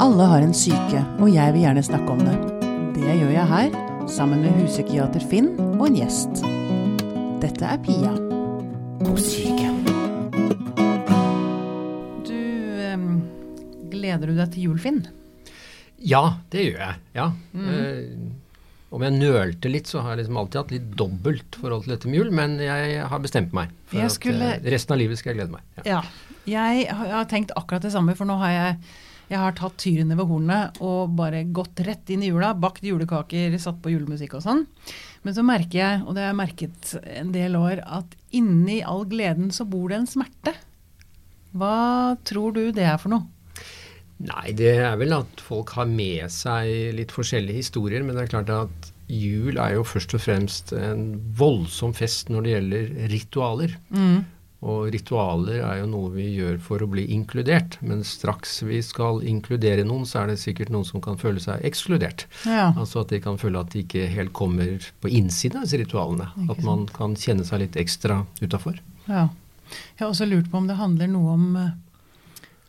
Alle 0.00 0.24
har 0.30 0.42
en 0.44 0.54
syke, 0.56 1.02
og 1.20 1.28
jeg 1.32 1.52
vil 1.54 1.64
gjerne 1.66 1.82
snakke 1.84 2.14
om 2.14 2.22
det. 2.24 2.34
Det 2.96 3.14
gjør 3.20 3.32
jeg 3.34 3.46
her, 3.50 3.76
sammen 4.10 4.42
med 4.44 4.54
huspsykiater 4.62 5.24
Finn 5.30 5.50
og 5.76 5.84
en 5.90 5.98
gjest. 5.98 6.40
Dette 7.42 7.68
er 7.68 7.80
Pia 7.84 8.12
på 9.04 9.14
syke. 9.20 9.68
Du 12.26 12.36
em, 12.86 13.06
Gleder 13.92 14.30
du 14.32 14.36
deg 14.38 14.52
til 14.54 14.68
jul, 14.70 14.78
Finn? 14.82 15.02
Ja, 16.00 16.22
det 16.52 16.64
gjør 16.70 16.80
jeg. 16.86 17.00
Ja. 17.18 17.28
Eh, 17.60 18.00
om 18.90 19.04
jeg 19.06 19.14
nølte 19.20 19.70
litt, 19.70 19.86
så 19.90 20.00
har 20.02 20.16
jeg 20.16 20.24
liksom 20.24 20.40
alltid 20.40 20.60
hatt 20.62 20.72
litt 20.74 20.88
dobbelt 20.98 21.60
forhold 21.60 21.84
til 21.84 21.94
dette 21.94 22.08
med 22.10 22.22
jul, 22.22 22.32
men 22.34 22.56
jeg 22.64 23.04
har 23.12 23.20
bestemt 23.22 23.52
meg 23.56 23.70
for 23.86 24.00
Jeg 24.00 24.10
skulle- 24.16 24.54
at 24.56 24.64
eh, 24.64 24.72
resten 24.74 24.96
av 24.96 24.98
livet 25.04 25.20
skal 25.20 25.34
jeg 25.34 25.42
glede 25.42 25.54
meg. 25.58 25.62
Ja. 25.84 26.00
Ja. 26.00 26.02
Jeg 26.48 26.88
har 26.88 27.24
tenkt 27.30 27.52
akkurat 27.54 27.84
det 27.84 27.92
samme, 27.92 28.16
for 28.16 28.24
nå 28.26 28.38
har 28.40 28.50
jeg 28.50 28.76
jeg 29.30 29.38
har 29.38 29.54
tatt 29.54 29.76
tyrene 29.78 30.16
ved 30.18 30.26
hornet 30.26 30.80
og 30.82 31.12
bare 31.18 31.44
gått 31.54 31.82
rett 31.86 32.10
inn 32.10 32.24
i 32.26 32.30
jula, 32.32 32.50
bakt 32.58 32.82
julekaker, 32.82 33.54
satt 33.62 33.78
på 33.82 33.92
julemusikk 33.92 34.34
og 34.40 34.42
sånn. 34.42 34.64
Men 35.22 35.36
så 35.36 35.44
merker 35.46 35.78
jeg, 35.78 36.00
og 36.02 36.16
det 36.16 36.24
har 36.24 36.32
jeg 36.32 36.40
merket 36.40 36.94
en 37.14 37.30
del 37.34 37.58
år, 37.58 37.82
at 37.86 38.16
inni 38.34 38.80
all 38.82 39.04
gleden 39.10 39.52
så 39.54 39.66
bor 39.70 39.92
det 39.92 40.00
en 40.00 40.10
smerte. 40.10 40.56
Hva 41.54 42.16
tror 42.26 42.56
du 42.56 42.64
det 42.74 42.86
er 42.86 42.98
for 43.02 43.14
noe? 43.14 43.28
Nei, 44.20 44.50
det 44.52 44.74
er 44.82 44.98
vel 45.00 45.14
at 45.16 45.40
folk 45.40 45.72
har 45.78 45.86
med 45.88 46.26
seg 46.32 46.90
litt 46.98 47.14
forskjellige 47.14 47.62
historier, 47.62 48.02
men 48.04 48.18
det 48.18 48.26
er 48.26 48.34
klart 48.34 48.50
at 48.52 48.90
jul 49.10 49.56
er 49.58 49.78
jo 49.78 49.86
først 49.86 50.12
og 50.18 50.22
fremst 50.22 50.74
en 50.76 51.14
voldsom 51.38 51.94
fest 51.96 52.28
når 52.30 52.44
det 52.44 52.52
gjelder 52.56 52.92
ritualer. 53.14 53.78
Og 54.60 54.90
ritualer 54.92 55.62
er 55.64 55.78
jo 55.80 55.86
noe 55.88 56.10
vi 56.12 56.26
gjør 56.36 56.58
for 56.60 56.82
å 56.84 56.88
bli 56.92 57.06
inkludert, 57.14 57.78
men 57.80 58.02
straks 58.04 58.58
vi 58.68 58.82
skal 58.84 59.22
inkludere 59.24 59.86
noen, 59.88 60.04
så 60.04 60.20
er 60.20 60.32
det 60.32 60.40
sikkert 60.42 60.68
noen 60.74 60.84
som 60.84 61.00
kan 61.00 61.16
føle 61.20 61.40
seg 61.40 61.64
ekskludert. 61.64 62.26
Ja. 62.44 62.66
Altså 62.76 63.00
at 63.00 63.14
de 63.14 63.22
kan 63.24 63.40
føle 63.40 63.62
at 63.62 63.72
de 63.72 63.86
ikke 63.86 64.04
helt 64.12 64.34
kommer 64.36 64.90
på 65.00 65.08
innsiden 65.08 65.62
av 65.62 65.64
disse 65.64 65.80
ritualene. 65.80 66.28
Ikke 66.44 66.58
At 66.58 66.66
man 66.68 66.84
kan 66.92 67.16
kjenne 67.16 67.46
seg 67.48 67.64
litt 67.64 67.80
ekstra 67.80 68.24
utafor. 68.42 68.82
ja. 69.08 69.28
Jeg 69.70 70.02
har 70.02 70.08
også 70.10 70.26
lurt 70.26 70.48
på 70.50 70.58
om 70.58 70.64
det 70.66 70.74
handler 70.80 71.06
noe 71.06 71.30
om 71.30 71.42
eh, 71.54 71.68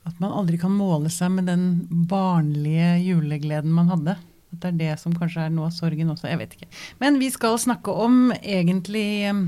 at 0.06 0.20
man 0.22 0.36
aldri 0.38 0.60
kan 0.62 0.70
måle 0.70 1.10
seg 1.10 1.32
med 1.34 1.48
den 1.50 1.64
barnlige 1.90 2.92
julegleden 3.02 3.74
man 3.74 3.90
hadde. 3.90 4.14
At 4.54 4.60
det 4.62 4.70
er 4.70 4.78
det 4.78 5.00
som 5.02 5.16
kanskje 5.18 5.48
er 5.48 5.50
noe 5.50 5.72
av 5.72 5.74
sorgen 5.74 6.12
også. 6.14 6.30
Jeg 6.30 6.38
vet 6.44 6.54
ikke. 6.60 6.70
Men 7.02 7.18
vi 7.18 7.32
skal 7.34 7.58
snakke 7.58 7.96
om 8.06 8.30
egentlig 8.38 9.08
eh, 9.32 9.42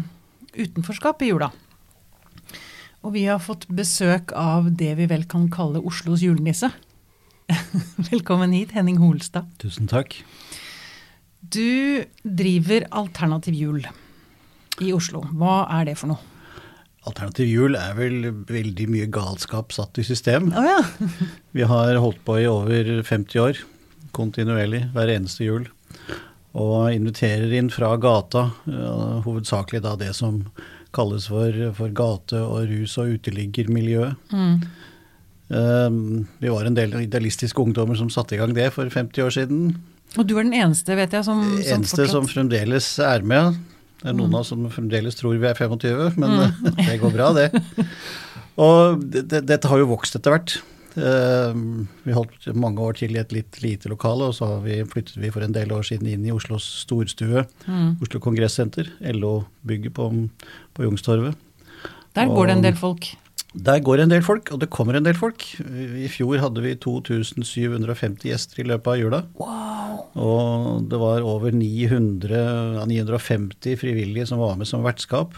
utenforskap 0.58 1.22
i 1.22 1.30
jula. 1.30 1.52
Og 3.04 3.12
vi 3.18 3.26
har 3.28 3.42
fått 3.44 3.66
besøk 3.68 4.32
av 4.40 4.70
det 4.80 4.94
vi 4.96 5.08
vel 5.12 5.26
kan 5.28 5.50
kalle 5.52 5.82
Oslos 5.84 6.22
julenisse. 6.24 6.70
Velkommen 8.12 8.54
hit, 8.56 8.72
Henning 8.78 9.02
Holstad. 9.02 9.50
Tusen 9.60 9.90
takk. 9.92 10.16
Du 11.44 12.06
driver 12.24 12.86
Alternativ 12.96 13.58
jul 13.60 13.82
i 14.80 14.94
Oslo. 14.96 15.26
Hva 15.36 15.66
er 15.76 15.90
det 15.90 15.98
for 16.00 16.14
noe? 16.14 16.30
Alternativ 17.04 17.50
jul 17.52 17.76
er 17.76 17.98
vel 17.98 18.30
veldig 18.48 18.88
mye 18.88 19.10
galskap 19.12 19.76
satt 19.76 20.00
i 20.00 20.06
system. 20.08 20.54
Oh, 20.56 20.64
ja. 20.64 20.80
Vi 21.58 21.68
har 21.68 22.00
holdt 22.00 22.24
på 22.24 22.38
i 22.40 22.48
over 22.48 22.94
50 23.04 23.44
år, 23.44 23.60
kontinuerlig, 24.16 24.86
hver 24.96 25.12
eneste 25.12 25.44
jul. 25.44 25.68
Og 26.56 26.94
inviterer 26.96 27.52
inn 27.60 27.68
fra 27.74 27.92
gata, 28.00 28.46
hovedsakelig 29.28 29.84
da 29.84 29.98
det 30.00 30.14
som 30.16 30.46
kalles 30.94 31.28
for, 31.32 31.60
for 31.78 31.94
gate- 31.96 32.40
og 32.42 32.70
rus- 32.70 32.98
og 33.02 33.16
uteliggermiljøet. 33.18 34.34
Mm. 34.34 34.58
Um, 35.54 35.98
vi 36.42 36.50
var 36.50 36.66
en 36.66 36.78
del 36.78 36.96
idealistiske 37.04 37.62
ungdommer 37.62 37.98
som 38.00 38.10
satte 38.14 38.38
i 38.38 38.40
gang 38.40 38.56
det 38.56 38.72
for 38.74 38.90
50 38.90 39.26
år 39.26 39.36
siden. 39.36 39.76
Og 40.18 40.28
du 40.30 40.38
er 40.38 40.46
den 40.46 40.56
eneste, 40.56 40.96
vet 40.98 41.14
jeg, 41.14 41.26
som, 41.26 41.42
som 41.44 41.80
Eneste 41.82 42.08
som 42.08 42.24
fortsatt 42.24 42.36
fremdeles 42.38 42.90
er 43.04 43.26
med. 43.28 43.60
Det 44.02 44.12
er 44.12 44.18
noen 44.18 44.34
av 44.36 44.44
oss 44.44 44.52
som 44.52 44.66
fremdeles 44.72 45.18
tror 45.18 45.38
vi 45.40 45.50
er 45.50 45.58
25, 45.58 46.18
men 46.22 46.54
det 46.88 47.00
går 47.02 47.14
bra, 47.14 47.32
det. 47.38 47.50
Og 48.62 49.02
det, 49.02 49.26
det, 49.32 49.44
dette 49.50 49.70
har 49.70 49.82
jo 49.82 49.90
vokst 49.94 50.18
etter 50.20 50.36
hvert. 50.36 50.58
Eh, 50.98 51.56
vi 52.06 52.14
holdt 52.16 52.48
mange 52.58 52.84
år 52.84 53.00
til 53.00 53.16
i 53.16 53.22
et 53.22 53.34
litt 53.34 53.60
lite 53.64 53.90
lokale, 53.92 54.30
og 54.30 54.38
så 54.38 54.50
vi, 54.64 54.82
flyttet 54.90 55.18
vi 55.22 55.32
for 55.34 55.46
en 55.46 55.56
del 55.56 55.74
år 55.74 55.86
siden 55.88 56.10
inn 56.12 56.28
i 56.28 56.36
Oslos 56.36 56.68
storstue, 56.84 57.46
Mm. 57.66 57.98
Oslo 58.04 58.20
Kongressenter, 58.20 58.90
LO-bygget 59.02 59.94
på, 59.96 60.10
på 60.76 60.84
Jungstorvet. 60.84 61.36
Der 62.14 62.28
går 62.30 62.48
det 62.48 62.58
en 62.58 62.66
del 62.66 62.76
folk. 62.78 63.14
Der 63.54 63.80
går 63.86 64.02
en 64.02 64.10
del 64.10 64.24
folk, 64.26 64.50
og 64.52 64.60
det 64.64 64.72
kommer 64.74 64.98
en 64.98 65.06
del 65.06 65.14
folk. 65.14 65.44
I 65.62 66.10
fjor 66.10 66.42
hadde 66.42 66.62
vi 66.66 66.74
2750 66.82 68.26
gjester 68.32 68.62
i 68.64 68.66
løpet 68.66 68.90
av 68.90 68.98
jula. 68.98 69.20
Og 70.18 70.88
det 70.90 71.00
var 71.02 71.26
over 71.26 71.54
900, 71.54 72.34
ja, 72.80 72.86
950 72.90 73.78
frivillige 73.82 74.28
som 74.30 74.42
var 74.42 74.58
med 74.58 74.70
som 74.70 74.86
vertskap. 74.86 75.38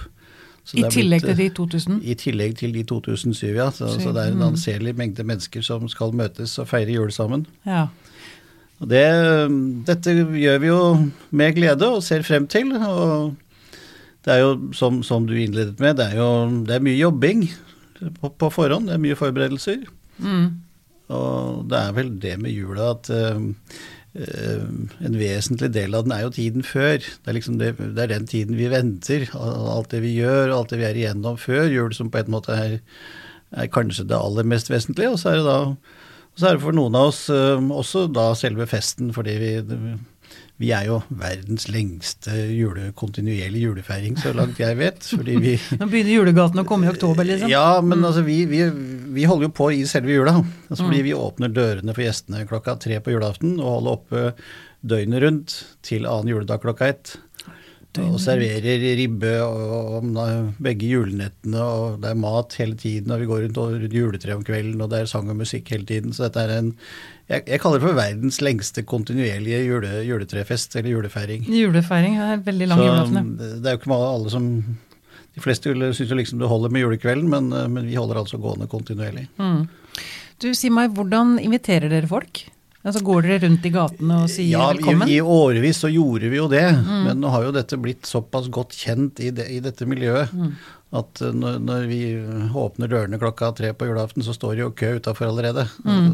I 0.74 0.84
tillegg 0.90 1.22
blitt, 1.22 1.36
til 1.38 1.38
de 1.38 1.50
2000. 1.54 2.00
I 2.04 2.16
tillegg 2.18 2.56
til 2.58 2.74
de 2.74 2.84
2007, 2.84 3.46
ja. 3.54 3.68
Så, 3.72 3.92
så 4.02 4.12
det 4.16 4.24
er 4.24 4.32
en 4.34 4.40
Mm. 4.42 4.48
anselig 4.48 4.96
mengde 4.98 5.24
mennesker 5.24 5.62
som 5.62 5.88
skal 5.92 6.12
møtes 6.18 6.58
og 6.60 6.68
feire 6.68 6.92
jul 6.96 7.12
sammen. 7.12 7.46
Ja. 7.66 7.88
Og 8.82 8.90
det, 8.90 9.06
dette 9.88 10.12
gjør 10.36 10.58
vi 10.60 10.68
jo 10.68 10.80
med 11.32 11.54
glede 11.56 11.88
og 11.88 12.04
ser 12.04 12.26
frem 12.28 12.48
til. 12.48 12.74
Og 12.76 13.36
det 14.26 14.34
er 14.34 14.42
jo, 14.42 14.74
som, 14.74 15.04
som 15.04 15.28
du 15.30 15.34
innledet 15.38 15.80
med, 15.80 15.96
det 16.02 16.10
er 16.12 16.18
jo 16.18 16.30
det 16.66 16.76
er 16.76 16.84
mye 16.84 16.98
jobbing 16.98 17.46
på, 18.20 18.30
på 18.34 18.50
forhånd. 18.52 18.90
Det 18.90 18.98
er 18.98 19.04
mye 19.06 19.16
forberedelser. 19.16 19.86
Mm. 20.18 20.48
Og 21.16 21.68
det 21.70 21.78
er 21.80 21.92
vel 21.94 22.10
det 22.20 22.34
med 22.42 22.52
jula 22.52 22.90
at 22.96 23.10
eh, 23.14 23.38
eh, 23.38 23.42
en 24.16 25.18
vesentlig 25.20 25.74
del 25.76 25.96
av 25.98 26.06
den 26.06 26.14
er 26.16 26.24
jo 26.24 26.32
tiden 26.38 26.64
før. 26.64 27.04
Det 27.04 27.28
er, 27.32 27.36
liksom 27.36 27.60
det, 27.60 27.74
det 27.80 28.06
er 28.06 28.14
den 28.14 28.28
tiden 28.32 28.56
vi 28.56 28.72
venter. 28.72 29.28
Alt 29.36 29.92
det 29.92 30.00
vi 30.06 30.16
gjør, 30.16 30.54
alt 30.56 30.72
det 30.72 30.80
vi 30.80 30.88
er 30.88 31.00
igjennom 31.02 31.40
før 31.42 31.68
jul, 31.68 31.92
som 31.98 32.12
på 32.14 32.22
en 32.22 32.32
måte 32.32 32.56
er, 32.56 32.78
er 33.52 33.72
kanskje 33.72 34.08
det 34.08 34.16
aller 34.16 34.48
mest 34.48 34.72
vesentlige. 34.72 35.12
Og 35.12 35.20
så 35.20 35.34
er 35.34 35.42
det 35.42 35.48
da 35.50 35.60
og 36.36 36.42
så 36.42 36.50
er 36.50 36.58
det 36.58 36.66
for 36.66 36.76
noen 36.76 36.96
av 37.00 37.14
oss 37.14 37.22
eh, 37.32 37.68
også 37.72 38.10
da 38.12 38.26
selve 38.36 38.66
festen, 38.68 39.14
fordi 39.16 39.36
vi, 39.40 39.52
vi 40.62 40.70
er 40.72 40.86
jo 40.88 41.02
verdens 41.20 41.66
lengste 41.68 42.32
jule, 42.56 42.88
kontinuerlige 42.96 43.68
julefeiring, 43.68 44.16
så 44.22 44.32
langt 44.36 44.60
jeg 44.62 44.78
vet. 44.80 45.02
Fordi 45.04 45.36
vi 45.44 45.56
Nå 45.82 45.90
begynner 45.92 46.14
julegaten 46.14 46.62
å 46.62 46.68
komme 46.68 46.88
i 46.88 46.94
oktober, 46.94 47.28
liksom. 47.28 47.52
ja, 47.52 47.82
men 47.84 48.06
altså 48.08 48.24
vi, 48.24 48.42
vi, 48.48 48.62
vi 49.18 49.28
holder 49.28 49.50
jo 49.50 49.56
på 49.58 49.70
i 49.76 49.84
selve 49.90 50.16
jula. 50.16 50.38
Altså 50.70 50.86
fordi 50.86 51.04
vi 51.10 51.18
åpner 51.18 51.52
dørene 51.52 51.96
for 51.96 52.06
gjestene 52.06 52.48
klokka 52.48 52.78
tre 52.80 53.02
på 53.04 53.18
julaften 53.18 53.58
og 53.60 53.74
holder 53.74 54.00
oppe 54.00 54.26
døgnet 54.86 55.24
rundt 55.26 55.60
til 55.86 56.08
annen 56.08 56.32
juledag 56.32 56.64
klokka 56.64 56.92
ett. 56.94 57.18
Og 58.04 58.18
serverer 58.20 58.82
ribbe 59.00 59.38
og, 59.46 60.10
og 60.12 60.56
begge 60.64 60.90
julenettene, 60.90 61.62
og 61.64 62.02
det 62.04 62.10
er 62.12 62.20
mat 62.20 62.56
hele 62.60 62.76
tiden, 62.80 63.14
og 63.16 63.22
vi 63.22 63.30
går 63.30 63.46
rundt, 63.46 63.60
rundt 63.76 63.96
juletreet 63.96 64.36
om 64.36 64.44
kvelden, 64.44 64.84
og 64.84 64.92
det 64.92 65.00
er 65.00 65.12
sang 65.12 65.32
og 65.32 65.40
musikk 65.40 65.72
hele 65.72 65.88
tiden. 65.88 66.16
Så 66.16 66.28
dette 66.28 66.44
er 66.44 66.58
en 66.58 66.74
Jeg, 67.26 67.42
jeg 67.50 67.62
kaller 67.62 67.82
det 67.82 67.88
for 67.88 67.98
verdens 67.98 68.38
lengste 68.46 68.84
kontinuerlige 68.86 69.64
jule, 69.66 69.94
juletrefest, 70.06 70.76
eller 70.78 70.92
julefeiring. 70.94 71.48
Julefeiring 71.50 72.20
er 72.22 72.44
veldig 72.46 72.68
lang 72.70 72.84
julaften. 72.84 73.32
det 73.40 73.72
er 73.72 73.78
jo 73.78 73.82
ikke 73.82 73.98
alle 73.98 74.34
som 74.34 74.50
De 75.36 75.42
fleste 75.44 75.74
syns 75.74 76.12
jo 76.12 76.16
liksom 76.16 76.40
det 76.40 76.48
holder 76.48 76.72
med 76.72 76.86
julekvelden, 76.86 77.32
men, 77.32 77.50
men 77.74 77.90
vi 77.90 77.98
holder 77.98 78.22
altså 78.22 78.38
gående 78.40 78.70
kontinuerlig. 78.72 79.26
Mm. 79.42 79.66
Du, 80.40 80.52
si 80.56 80.70
meg, 80.72 80.94
hvordan 80.96 81.40
inviterer 81.42 81.92
dere 81.92 82.08
folk? 82.08 82.46
Altså 82.86 83.02
Går 83.02 83.26
dere 83.26 83.42
rundt 83.48 83.66
i 83.66 83.72
gatene 83.74 84.22
og 84.24 84.30
sier 84.30 84.52
Ja, 84.52 84.68
velkommen? 84.70 85.10
i, 85.10 85.18
i 85.18 85.22
årevis 85.22 85.80
så 85.82 85.90
gjorde 85.90 86.30
vi 86.30 86.38
jo 86.38 86.46
det, 86.52 86.66
men 86.86 87.18
nå 87.24 87.32
har 87.34 87.48
jo 87.48 87.54
dette 87.56 87.80
blitt 87.82 88.06
såpass 88.06 88.46
godt 88.54 88.76
kjent 88.78 89.22
i, 89.26 89.32
det, 89.34 89.48
i 89.50 89.58
dette 89.66 89.88
miljøet 89.90 90.30
at 90.96 91.22
eh, 91.26 91.34
når, 91.36 91.58
når 91.66 91.88
vi 91.90 92.00
åpner 92.56 92.92
dørene 92.92 93.20
klokka 93.20 93.50
tre 93.58 93.72
på 93.76 93.88
julaften, 93.90 94.24
så 94.24 94.36
står 94.36 94.54
det 94.56 94.62
jo 94.64 94.70
kø 94.78 94.92
utafor 95.00 95.28
allerede. 95.32 95.66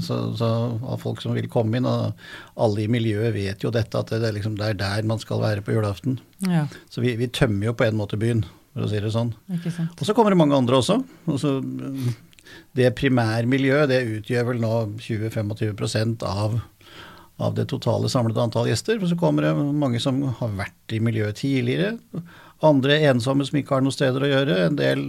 Så, 0.01 0.17
så 0.39 0.47
av 0.81 1.03
folk 1.03 1.21
som 1.21 1.35
vil 1.37 1.49
komme 1.51 1.77
inn, 1.77 1.89
og 1.89 2.15
alle 2.55 2.85
i 2.85 2.89
miljøet 2.91 3.35
vet 3.35 3.65
jo 3.65 3.73
dette, 3.73 3.99
at 3.99 4.13
det 4.15 4.23
er, 4.31 4.35
liksom, 4.39 4.55
det 4.57 4.71
er 4.71 4.79
der 4.79 5.05
man 5.11 5.21
skal 5.21 5.43
være 5.43 5.61
på 5.65 5.75
julaften. 5.75 6.17
Ja, 6.47 6.65
Så 6.89 7.03
vi, 7.03 7.13
vi 7.19 7.29
tømmer 7.29 7.69
jo 7.69 7.75
på 7.77 7.85
en 7.87 7.99
måte 7.99 8.17
byen, 8.21 8.45
for 8.73 8.87
å 8.87 8.89
si 8.89 9.03
det 9.03 9.13
sånn. 9.13 9.35
Og 9.51 10.03
så 10.07 10.15
kommer 10.17 10.33
det 10.33 10.41
mange 10.41 10.57
andre 10.57 10.79
også. 10.81 11.01
Og 11.29 11.39
så, 11.43 11.57
mm, 11.61 12.13
det 12.79 12.89
primærmiljøet 12.97 13.91
det 13.91 14.01
utgjør 14.17 14.49
vel 14.49 14.61
nå 14.63 14.73
20-25 15.03 16.25
av, 16.27 16.57
av 17.41 17.55
det 17.57 17.67
totale 17.71 18.09
samlede 18.11 18.43
antall 18.43 18.69
gjester. 18.69 18.99
For 19.01 19.11
så 19.11 19.17
kommer 19.19 19.47
det 19.47 19.55
mange 19.57 19.99
som 20.03 20.21
har 20.39 20.53
vært 20.59 20.95
i 20.95 21.01
miljøet 21.03 21.39
tidligere. 21.41 21.95
Andre 22.63 22.99
ensomme 23.09 23.45
som 23.47 23.57
ikke 23.59 23.77
har 23.77 23.81
noen 23.85 23.95
steder 23.95 24.21
å 24.27 24.31
gjøre. 24.31 24.59
En 24.67 24.77
del, 24.79 25.03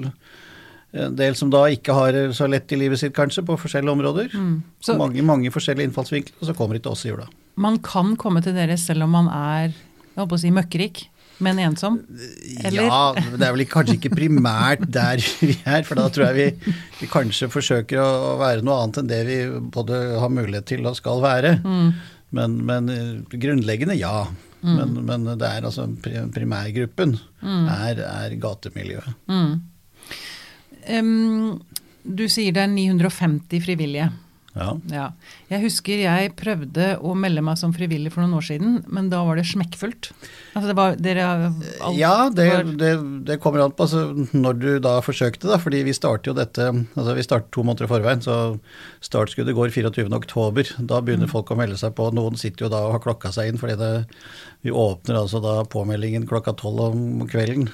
en 0.97 1.17
del 1.21 1.37
som 1.39 1.53
da 1.53 1.67
ikke 1.73 1.97
har 1.97 2.19
så 2.37 2.49
lett 2.49 2.73
i 2.73 2.81
livet 2.81 3.01
sitt, 3.03 3.15
kanskje, 3.17 3.45
på 3.45 3.59
forskjellige 3.61 3.93
områder. 3.99 4.35
Så- 4.81 4.97
mange, 4.99 5.23
mange 5.23 5.53
forskjellige 5.53 5.91
innfallsvinkler, 5.91 6.35
og 6.41 6.49
så 6.49 6.57
kommer 6.57 6.75
de 6.79 6.85
til 6.87 6.93
oss 6.93 7.05
i 7.05 7.13
jula. 7.13 7.29
Man 7.57 7.79
kan 7.85 8.17
komme 8.17 8.43
til 8.43 8.55
dere 8.57 8.79
selv 8.81 9.05
om 9.05 9.11
man 9.11 9.29
er 9.29 9.75
jeg 10.13 10.21
holdt 10.21 10.29
på 10.29 10.37
å 10.37 10.41
si 10.43 10.51
møkkrik, 10.53 10.99
men 11.43 11.57
ensom? 11.65 11.95
Eller? 12.69 12.85
Ja, 12.85 13.15
det 13.17 13.47
er 13.47 13.55
vel 13.57 13.65
kanskje 13.65 13.95
ikke 13.97 14.11
primært 14.13 14.83
der 14.93 15.23
vi 15.41 15.55
er, 15.65 15.87
for 15.89 15.97
da 15.97 16.05
tror 16.13 16.29
jeg 16.29 16.37
vi, 16.37 16.75
vi 17.01 17.09
kanskje 17.09 17.49
forsøker 17.49 17.97
å 18.03 18.35
være 18.43 18.61
noe 18.67 18.83
annet 18.83 19.01
enn 19.01 19.09
det 19.09 19.21
vi 19.25 19.39
både 19.73 20.03
har 20.21 20.29
mulighet 20.29 20.69
til 20.69 20.85
og 20.87 20.99
skal 21.01 21.23
være. 21.25 21.55
Mm. 21.65 21.95
Men, 22.33 22.57
men 22.67 22.89
eh, 22.93 23.39
grunnleggende 23.39 23.97
ja. 23.99 24.27
Mm. 24.63 24.77
Men, 24.79 24.99
men, 25.09 25.25
det 25.39 25.49
er 25.49 25.67
altså 25.67 25.89
primærgruppen 26.35 27.19
Mm. 27.43 27.65
er, 27.67 27.99
er 28.07 28.35
gatemiljøet. 28.39 29.15
Um, 30.87 31.57
du 32.07 32.23
sier 32.31 32.55
det 32.55 32.63
er 32.63 32.71
950 32.71 33.65
frivillige. 33.65 34.07
Ja. 34.53 34.75
Ja. 34.93 35.07
Jeg 35.49 35.63
husker 35.63 36.01
jeg 36.03 36.33
prøvde 36.37 36.91
å 37.01 37.15
melde 37.17 37.41
meg 37.45 37.57
som 37.57 37.73
frivillig 37.73 38.11
for 38.13 38.21
noen 38.21 38.35
år 38.37 38.45
siden, 38.45 38.75
men 38.93 39.09
da 39.09 39.23
var 39.25 39.39
det 39.41 39.47
smekkfullt. 39.49 40.11
Altså 40.53 40.67
det 40.69 40.77
var, 40.77 40.97
dere, 41.01 41.25
alt 41.81 41.97
Ja, 41.97 42.29
det, 42.29 42.49
var- 42.53 42.73
det, 42.83 42.91
det 43.31 43.39
kommer 43.41 43.65
an 43.65 43.73
på 43.73 43.87
altså, 43.87 44.03
når 44.37 44.59
du 44.61 44.69
da 44.85 44.99
forsøkte, 45.05 45.49
da. 45.49 45.57
Fordi 45.63 45.81
vi 45.87 45.95
starter 45.97 46.33
jo 46.33 46.37
dette 46.37 46.67
altså 46.69 47.15
Vi 47.17 47.25
starter 47.25 47.49
to 47.57 47.65
måneder 47.65 47.89
i 47.89 47.93
forveien, 47.95 48.21
så 48.25 48.37
startskuddet 49.01 49.57
går 49.57 49.73
24.10. 49.73 50.75
Da 50.91 51.01
begynner 51.01 51.31
folk 51.33 51.51
å 51.55 51.57
melde 51.59 51.79
seg 51.81 51.95
på. 51.97 52.11
Noen 52.15 52.37
sitter 52.41 52.67
jo 52.67 52.73
da 52.73 52.83
og 52.87 52.97
har 52.99 53.05
klokka 53.05 53.33
seg 53.35 53.49
inn, 53.53 53.61
fordi 53.61 53.79
det, 53.81 53.91
vi 54.67 54.71
åpner 54.75 55.19
altså 55.23 55.41
da 55.43 55.57
påmeldingen 55.73 56.29
klokka 56.29 56.53
tolv 56.61 56.85
om 56.91 57.25
kvelden. 57.31 57.71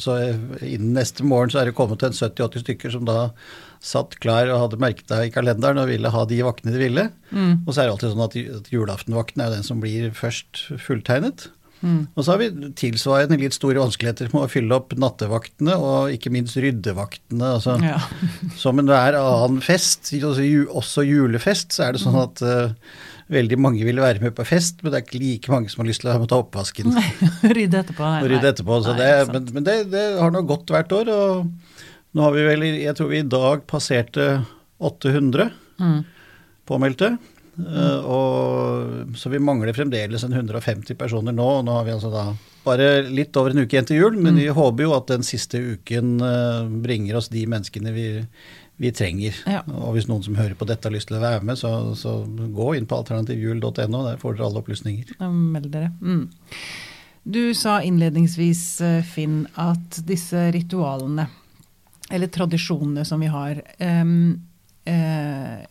Så 0.00 0.16
innen 0.62 0.94
neste 0.96 1.26
morgen 1.26 1.50
så 1.52 1.62
er 1.62 1.70
det 1.72 1.76
kommet 1.78 2.02
en 2.06 2.14
70-80 2.14 2.62
stykker 2.66 2.94
som 2.94 3.04
da 3.08 3.18
satt 3.82 4.14
klar 4.22 4.46
og 4.52 4.60
hadde 4.68 4.78
merket 4.82 5.08
deg 5.10 5.26
i 5.26 5.32
kalenderen 5.34 5.80
og 5.82 5.88
ville 5.90 6.12
ha 6.14 6.22
de 6.30 6.38
vaktene 6.46 6.74
de 6.74 6.78
ville. 6.84 7.08
Og 7.66 7.72
så 7.74 7.82
er 7.82 7.88
det 7.88 7.94
alltid 7.96 8.12
sånn 8.12 8.26
at, 8.28 8.70
julaftenvakten 8.70 9.42
er 9.42 9.50
jo 9.50 9.56
den 9.56 9.66
som 9.66 9.82
blir 9.82 10.12
først 10.14 10.68
fulltegnet. 10.84 11.48
Og 11.82 12.22
så 12.22 12.30
har 12.30 12.38
vi 12.38 12.46
tilsvarende 12.78 13.40
litt 13.40 13.56
store 13.56 13.80
vanskeligheter 13.82 14.28
med 14.30 14.44
å 14.44 14.50
fylle 14.50 14.76
opp 14.76 14.92
nattevaktene, 14.94 15.74
og 15.82 16.12
ikke 16.14 16.30
minst 16.30 16.54
ryddevaktene. 16.62 17.56
Altså, 17.56 17.74
Ja. 17.82 17.96
Som 18.62 18.78
enhver 18.78 19.18
annen 19.18 19.58
fest, 19.66 20.12
også, 20.14 21.02
julefest, 21.08 21.74
så 21.74 21.88
er 21.88 21.96
det 21.96 22.04
sånn 22.04 22.20
at 22.22 22.42
uh, 22.46 22.70
veldig 23.32 23.58
mange 23.58 23.82
vil 23.86 23.98
være 23.98 24.22
med 24.22 24.36
på 24.38 24.46
fest, 24.46 24.78
men 24.82 24.92
det 24.94 25.00
er 25.00 25.06
ikke 25.08 25.22
like 25.24 25.50
mange 25.50 25.72
som 25.72 25.82
har 25.82 25.88
lyst 25.90 26.04
til 26.04 26.10
å 26.10 26.12
være 26.12 26.22
med 26.22 26.30
ta 26.30 26.38
oppvasken 26.42 26.94
Rydde 27.58 27.82
etterpå. 27.82 28.06
Nei, 28.14 28.30
rydde 28.30 28.54
etterpå. 28.54 28.78
Så 28.84 28.94
Nei, 28.94 29.02
det, 29.02 29.28
men 29.32 29.50
men 29.56 29.66
det, 29.66 29.76
det 29.90 30.06
har 30.20 30.34
nå 30.34 30.44
gått 30.46 30.70
hvert 30.70 30.94
år, 31.00 31.10
og 31.16 31.61
nå 32.14 32.24
har 32.26 32.32
vi 32.36 32.42
vel, 32.46 32.64
jeg 32.82 32.96
tror 32.98 33.08
vi 33.12 33.20
i 33.22 33.28
dag 33.28 33.66
passerte 33.70 34.30
800 34.82 35.50
Mm. 35.82 36.02
påmeldte. 36.68 37.16
Mm. 37.52 38.04
og, 38.08 39.16
så 39.18 39.28
vi 39.28 39.38
mangler 39.42 39.74
fremdeles 39.76 40.22
en 40.24 40.32
150 40.32 40.94
personer 40.96 41.34
nå. 41.36 41.44
og 41.58 41.64
Nå 41.66 41.74
har 41.76 41.84
vi 41.84 41.92
altså 41.92 42.08
da 42.12 42.22
bare 42.64 43.02
litt 43.04 43.36
over 43.36 43.52
en 43.52 43.60
uke 43.64 43.74
igjen 43.76 43.88
til 43.90 43.98
jul, 44.00 44.16
men 44.22 44.38
vi 44.40 44.46
håper 44.48 44.86
jo 44.86 44.94
at 44.96 45.10
den 45.10 45.24
siste 45.26 45.58
uken 45.60 46.14
eh, 46.22 46.70
bringer 46.84 47.18
oss 47.18 47.28
de 47.32 47.42
menneskene 47.50 47.92
vi, 47.92 48.06
vi 48.80 48.92
trenger. 48.94 49.36
Ja. 49.50 49.60
Og 49.68 49.96
hvis 49.98 50.08
noen 50.08 50.22
som 50.24 50.38
hører 50.38 50.54
på 50.56 50.68
dette 50.70 50.88
har 50.88 50.94
lyst 50.94 51.10
til 51.10 51.18
å 51.18 51.24
være 51.24 51.42
med, 51.44 51.58
så, 51.60 51.72
så 51.98 52.22
gå 52.28 52.70
inn 52.78 52.86
på 52.88 53.02
alternativjul.no. 53.02 54.04
Der 54.06 54.16
får 54.22 54.38
dere 54.38 54.46
alle 54.48 54.62
opplysninger. 54.62 55.12
Meld 55.28 55.68
dere. 55.74 55.90
Mm. 56.00 56.24
Du 57.24 57.42
sa 57.58 57.80
innledningsvis, 57.84 58.64
eh, 58.86 59.02
Finn, 59.06 59.42
at 59.60 60.00
disse 60.08 60.48
ritualene, 60.54 61.28
eller 62.10 62.32
tradisjonene 62.32 63.04
som 63.08 63.22
vi 63.22 63.30
har 63.32 63.62
Um, 63.78 64.42
uh, 64.88 65.62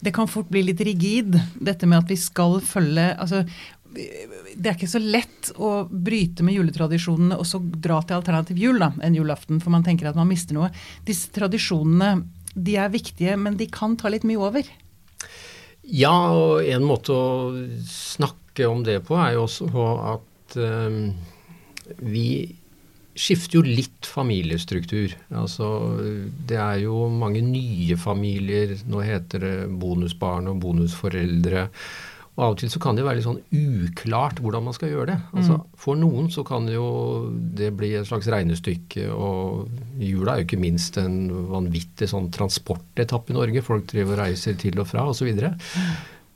Det 0.00 0.12
kan 0.14 0.28
fort 0.28 0.48
bli 0.48 0.62
litt 0.62 0.80
rigid, 0.80 1.36
dette 1.60 1.86
med 1.86 1.98
at 2.04 2.10
vi 2.10 2.16
skal 2.18 2.60
følge 2.64 3.10
altså, 3.18 3.44
det 3.90 4.68
er 4.68 4.76
ikke 4.76 4.90
så 4.90 5.00
lett 5.02 5.50
å 5.58 5.84
bryte 5.90 6.44
med 6.46 6.54
juletradisjonene 6.54 7.38
og 7.40 7.46
så 7.48 7.58
dra 7.60 7.98
til 8.02 8.20
alternativ 8.20 8.60
jul 8.60 8.78
da, 8.82 8.92
en 9.02 9.16
julaften, 9.16 9.60
for 9.62 9.74
man 9.74 9.84
tenker 9.86 10.10
at 10.10 10.18
man 10.18 10.30
mister 10.30 10.56
noe. 10.56 10.70
Disse 11.06 11.32
tradisjonene 11.34 12.12
de 12.54 12.76
er 12.78 12.92
viktige, 12.92 13.36
men 13.38 13.58
de 13.58 13.66
kan 13.70 13.96
ta 13.98 14.10
litt 14.10 14.26
mye 14.26 14.40
over. 14.42 14.70
Ja, 15.82 16.14
og 16.34 16.62
en 16.66 16.86
måte 16.86 17.14
å 17.14 17.52
snakke 17.88 18.68
om 18.70 18.84
det 18.86 19.00
på 19.06 19.18
er 19.18 19.34
jo 19.36 19.46
også 19.46 19.70
at 20.14 20.56
um, 20.58 21.12
vi 21.98 22.26
skifter 23.20 23.60
jo 23.60 23.64
litt 23.66 24.08
familiestruktur. 24.08 25.14
Altså, 25.36 25.66
det 26.48 26.58
er 26.60 26.84
jo 26.84 27.04
mange 27.12 27.42
nye 27.44 27.98
familier. 28.00 28.76
Nå 28.88 29.02
heter 29.04 29.44
det 29.44 29.56
bonusbarn 29.80 30.48
og 30.50 30.62
bonusforeldre. 30.62 31.66
Og 32.38 32.44
av 32.46 32.54
og 32.54 32.60
til 32.60 32.70
så 32.72 32.80
kan 32.80 32.96
det 32.96 33.04
være 33.04 33.18
litt 33.18 33.26
sånn 33.26 33.40
uklart 33.52 34.38
hvordan 34.40 34.64
man 34.64 34.76
skal 34.76 34.92
gjøre 34.94 35.10
det. 35.10 35.16
Altså, 35.36 35.58
For 35.76 35.98
noen 35.98 36.30
så 36.32 36.44
kan 36.46 36.68
jo 36.72 36.86
det 37.28 37.72
bli 37.76 37.92
et 37.98 38.08
slags 38.08 38.30
regnestykke, 38.32 39.10
og 39.12 39.68
jula 40.00 40.32
er 40.32 40.40
jo 40.40 40.48
ikke 40.48 40.62
minst 40.62 40.96
en 41.02 41.18
vanvittig 41.50 42.08
sånn 42.08 42.30
transportetappe 42.32 43.34
i 43.34 43.36
Norge. 43.36 43.66
Folk 43.66 43.90
driver 43.90 44.16
og 44.16 44.22
reiser 44.22 44.56
til 44.60 44.80
og 44.80 44.88
fra 44.88 45.04
osv. 45.10 45.20
Så, 45.20 45.28
videre. 45.28 45.52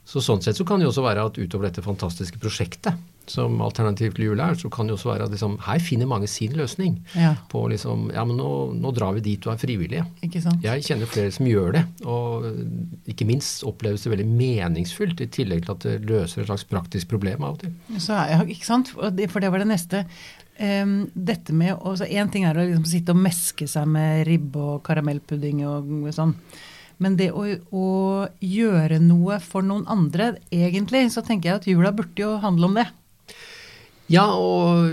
så 0.04 0.20
sånn 0.20 0.44
sett 0.44 0.60
så 0.60 0.66
kan 0.68 0.82
det 0.82 0.90
jo 0.90 0.92
også 0.92 1.06
være 1.06 1.24
at 1.30 1.40
utover 1.40 1.70
dette 1.70 1.86
fantastiske 1.86 2.42
prosjektet 2.42 3.00
som 3.30 3.60
Alternativ 3.64 4.14
til 4.16 4.26
jul 4.30 4.40
er, 4.44 4.54
så 4.60 4.68
kan 4.72 4.86
det 4.86 4.94
også 4.96 5.10
være 5.12 5.24
at 5.28 5.32
liksom, 5.34 5.56
her 5.64 5.78
finner 5.80 6.06
mange 6.10 6.26
sin 6.28 6.52
løsning. 6.58 6.98
Ja. 7.16 7.34
På 7.50 7.64
liksom 7.72 8.10
Ja, 8.14 8.24
men 8.28 8.36
nå, 8.36 8.48
nå 8.76 8.92
drar 8.96 9.14
vi 9.16 9.20
dit 9.24 9.40
du 9.40 9.50
er 9.50 9.56
sant? 10.44 10.62
Jeg 10.64 10.84
kjenner 10.84 11.06
flere 11.10 11.32
som 11.32 11.46
gjør 11.48 11.72
det, 11.78 11.84
og 12.04 12.44
ikke 13.10 13.26
minst 13.28 13.64
oppleves 13.64 14.04
det 14.04 14.12
veldig 14.12 14.28
meningsfullt, 14.28 15.20
i 15.24 15.26
tillegg 15.32 15.64
til 15.64 15.72
at 15.76 15.86
det 15.88 15.96
løser 16.08 16.42
et 16.44 16.50
slags 16.50 16.64
praktisk 16.68 17.08
problem 17.14 17.42
av 17.44 17.56
og 17.56 17.64
til. 17.64 17.74
Så 17.98 18.16
jeg, 18.28 18.58
ikke 18.58 18.66
sant? 18.68 18.92
Og 18.98 19.16
det- 19.16 19.30
For 19.30 19.40
det 19.40 19.50
var 19.50 19.58
det 19.58 19.68
neste. 19.68 20.04
Um, 20.60 21.10
dette 21.16 21.50
med 21.52 21.74
å 21.82 21.96
så 21.98 22.06
En 22.08 22.28
ting 22.30 22.44
er 22.44 22.54
å 22.54 22.62
liksom 22.62 22.84
sitte 22.86 23.10
og 23.10 23.16
meske 23.18 23.66
seg 23.66 23.88
med 23.90 24.26
ribbe 24.28 24.56
og 24.56 24.82
karamellpudding 24.84 25.64
og 25.66 25.88
sånn. 26.14 26.34
Men 27.02 27.16
det 27.16 27.32
å, 27.34 27.42
å 27.74 28.28
gjøre 28.40 29.00
noe 29.02 29.40
for 29.42 29.62
noen 29.66 29.84
andre, 29.90 30.36
egentlig, 30.54 31.10
så 31.10 31.24
tenker 31.26 31.50
jeg 31.50 31.56
at 31.58 31.66
jula 31.66 31.90
burde 31.90 32.22
jo 32.22 32.36
handle 32.38 32.66
om 32.70 32.74
det. 32.78 32.86
Ja, 34.12 34.26
og 34.36 34.90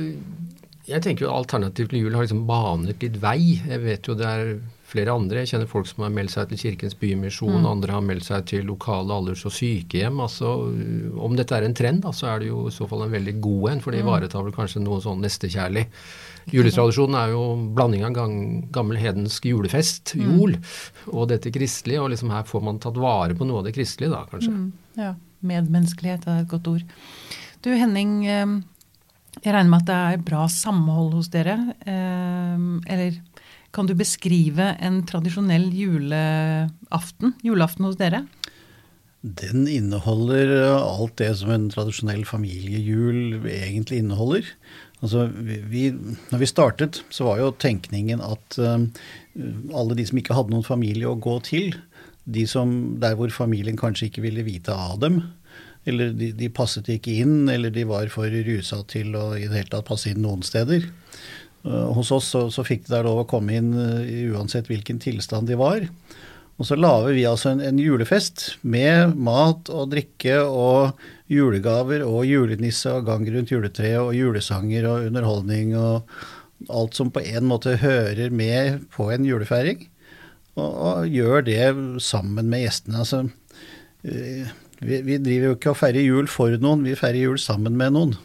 jeg 0.88 1.04
tenker 1.04 1.28
jo 1.28 1.34
alternativ 1.36 1.90
til 1.92 2.06
jul 2.06 2.16
har 2.16 2.25
liksom 2.25 2.46
banet 2.50 3.02
litt 3.04 3.18
vei. 3.22 3.58
Jeg 3.60 3.81
vet 3.84 4.08
jo 4.08 4.16
det 4.18 4.28
er 4.28 4.54
flere 4.92 5.13
andre. 5.16 5.44
Jeg 5.44 5.54
kjenner 5.54 5.69
folk 5.72 5.88
som 5.88 6.04
har 6.04 6.12
meldt 6.13 6.34
seg 6.34 6.50
til 6.50 6.60
Kirkens 6.60 6.98
Bymisjon, 7.00 7.68
andre 7.68 7.96
har 7.96 8.04
meldt 8.04 8.28
seg 8.28 8.48
til 8.50 8.66
lokale 8.68 9.16
alders- 9.16 9.46
og 9.48 9.54
sykehjem. 9.56 10.19
Altså, 10.24 10.50
om 11.16 11.38
dette 11.40 11.56
er 11.56 11.68
en 11.68 11.75
trend, 11.78 12.02
da, 12.04 12.12
så 12.16 12.28
er 12.34 12.44
det 12.44 12.50
jo 12.50 12.66
i 12.68 12.74
så 12.75 12.88
fall 12.90 13.06
en 13.06 13.13
veldig 13.13 13.38
god 13.44 13.69
en, 13.72 13.84
for 13.84 13.96
det 13.96 14.02
ivaretar 14.04 14.44
vel 14.44 14.56
kanskje 14.56 14.84
noe 14.84 15.00
sånn 15.04 15.24
nestekjærlig. 15.24 15.86
Juletradisjonen 16.52 17.19
er 17.22 17.31
jo 17.36 17.44
blanding 17.78 18.04
av 18.08 18.18
gammel 18.74 19.00
hedensk 19.00 19.46
julefest, 19.48 20.16
jol, 20.18 20.58
og 21.13 21.30
dette 21.31 21.54
kristelige, 21.54 22.02
og 22.02 22.12
liksom 22.12 22.34
her 22.34 22.48
får 22.50 22.65
man 22.65 22.82
tatt 22.82 23.00
vare 23.00 23.38
på 23.38 23.48
noe 23.48 23.62
av 23.62 23.70
det 23.70 23.75
kristelige, 23.77 24.12
da, 24.12 24.25
kanskje. 24.32 24.56
Ja, 25.00 25.13
Medmenneskelighet 25.46 26.27
er 26.30 26.44
et 26.44 26.51
godt 26.51 26.68
ord. 26.70 26.84
Du 27.62 27.70
Henning, 27.77 28.25
em, 28.25 28.60
jeg 29.41 29.53
regner 29.55 29.71
med 29.71 29.81
at 29.81 29.89
det 29.89 29.98
er 29.98 30.25
bra 30.25 30.45
samhold 30.51 31.15
hos 31.17 31.31
dere. 31.33 31.57
Eller 31.86 33.17
kan 33.74 33.88
du 33.88 33.95
beskrive 33.98 34.74
en 34.83 35.01
tradisjonell 35.07 35.69
juleaften, 35.74 37.36
julaften 37.45 37.88
hos 37.88 37.98
dere? 38.00 38.25
Den 39.21 39.67
inneholder 39.69 40.51
alt 40.74 41.19
det 41.21 41.29
som 41.38 41.51
en 41.53 41.67
tradisjonell 41.69 42.24
familiejul 42.25 43.43
egentlig 43.45 44.01
inneholder. 44.01 44.48
Altså, 45.01 45.27
vi, 45.69 45.91
når 46.33 46.41
vi 46.41 46.50
startet, 46.50 47.03
så 47.13 47.27
var 47.29 47.41
jo 47.41 47.51
tenkningen 47.62 48.21
at 48.25 48.57
um, 48.62 48.89
alle 49.77 49.98
de 49.98 50.05
som 50.10 50.17
ikke 50.21 50.38
hadde 50.38 50.53
noen 50.53 50.65
familie 50.65 51.10
å 51.10 51.19
gå 51.21 51.38
til, 51.45 51.77
de 52.25 52.48
som, 52.50 52.74
der 53.01 53.15
hvor 53.17 53.33
familien 53.33 53.77
kanskje 53.77 54.10
ikke 54.10 54.25
ville 54.25 54.45
vite 54.45 54.74
av 54.74 55.00
dem, 55.01 55.21
eller 55.90 56.14
de, 56.18 56.32
de 56.38 56.50
passet 56.54 56.88
ikke 56.94 57.14
inn, 57.24 57.50
eller 57.50 57.74
de 57.74 57.86
var 57.90 58.12
for 58.14 58.30
rusa 58.30 58.82
til 58.90 59.16
å 59.18 59.32
i 59.38 59.48
det 59.48 59.56
hele 59.56 59.72
tatt 59.72 59.88
passe 59.88 60.12
inn 60.12 60.22
noen 60.22 60.44
steder. 60.46 60.86
Uh, 61.66 61.92
hos 61.96 62.12
oss 62.14 62.32
så, 62.34 62.48
så 62.54 62.66
fikk 62.66 62.88
de 62.88 62.96
der 62.96 63.06
lov 63.06 63.24
å 63.24 63.30
komme 63.30 63.58
inn 63.58 63.72
uh, 63.78 64.02
uansett 64.34 64.70
hvilken 64.70 65.02
tilstand 65.02 65.50
de 65.50 65.58
var. 65.60 65.86
Og 66.62 66.68
så 66.68 66.78
lager 66.78 67.16
vi 67.18 67.26
altså 67.26 67.56
en, 67.56 67.64
en 67.66 67.80
julefest 67.82 68.60
med 68.62 69.16
mat 69.18 69.70
og 69.74 69.90
drikke 69.94 70.44
og 70.46 71.00
julegaver 71.32 72.04
og 72.06 72.28
julenisse 72.30 72.92
og 72.94 73.08
gang 73.08 73.26
rundt 73.34 73.54
juletreet 73.54 74.02
og 74.04 74.14
julesanger 74.14 74.86
og 74.90 75.08
underholdning 75.10 75.74
og 75.80 76.12
alt 76.70 76.98
som 76.98 77.10
på 77.14 77.24
en 77.26 77.48
måte 77.50 77.80
hører 77.82 78.30
med 78.30 78.84
på 78.94 79.10
en 79.10 79.26
julefeiring. 79.26 79.88
Og, 80.60 80.70
og 80.70 81.08
gjør 81.10 81.48
det 81.48 81.64
sammen 82.04 82.52
med 82.52 82.66
gjestene. 82.68 83.02
Altså, 83.02 83.24
eh, 84.06 84.52
vi, 84.82 85.02
vi 85.06 85.18
driver 85.22 85.52
jo 85.52 85.56
ikke 85.58 85.72
og 85.74 85.78
feirer 85.80 86.04
jul 86.06 86.30
for 86.32 86.54
noen, 86.62 86.84
vi 86.88 86.96
feirer 86.98 87.22
jul 87.28 87.38
sammen 87.42 87.76
med 87.78 87.94
noen. 87.96 88.16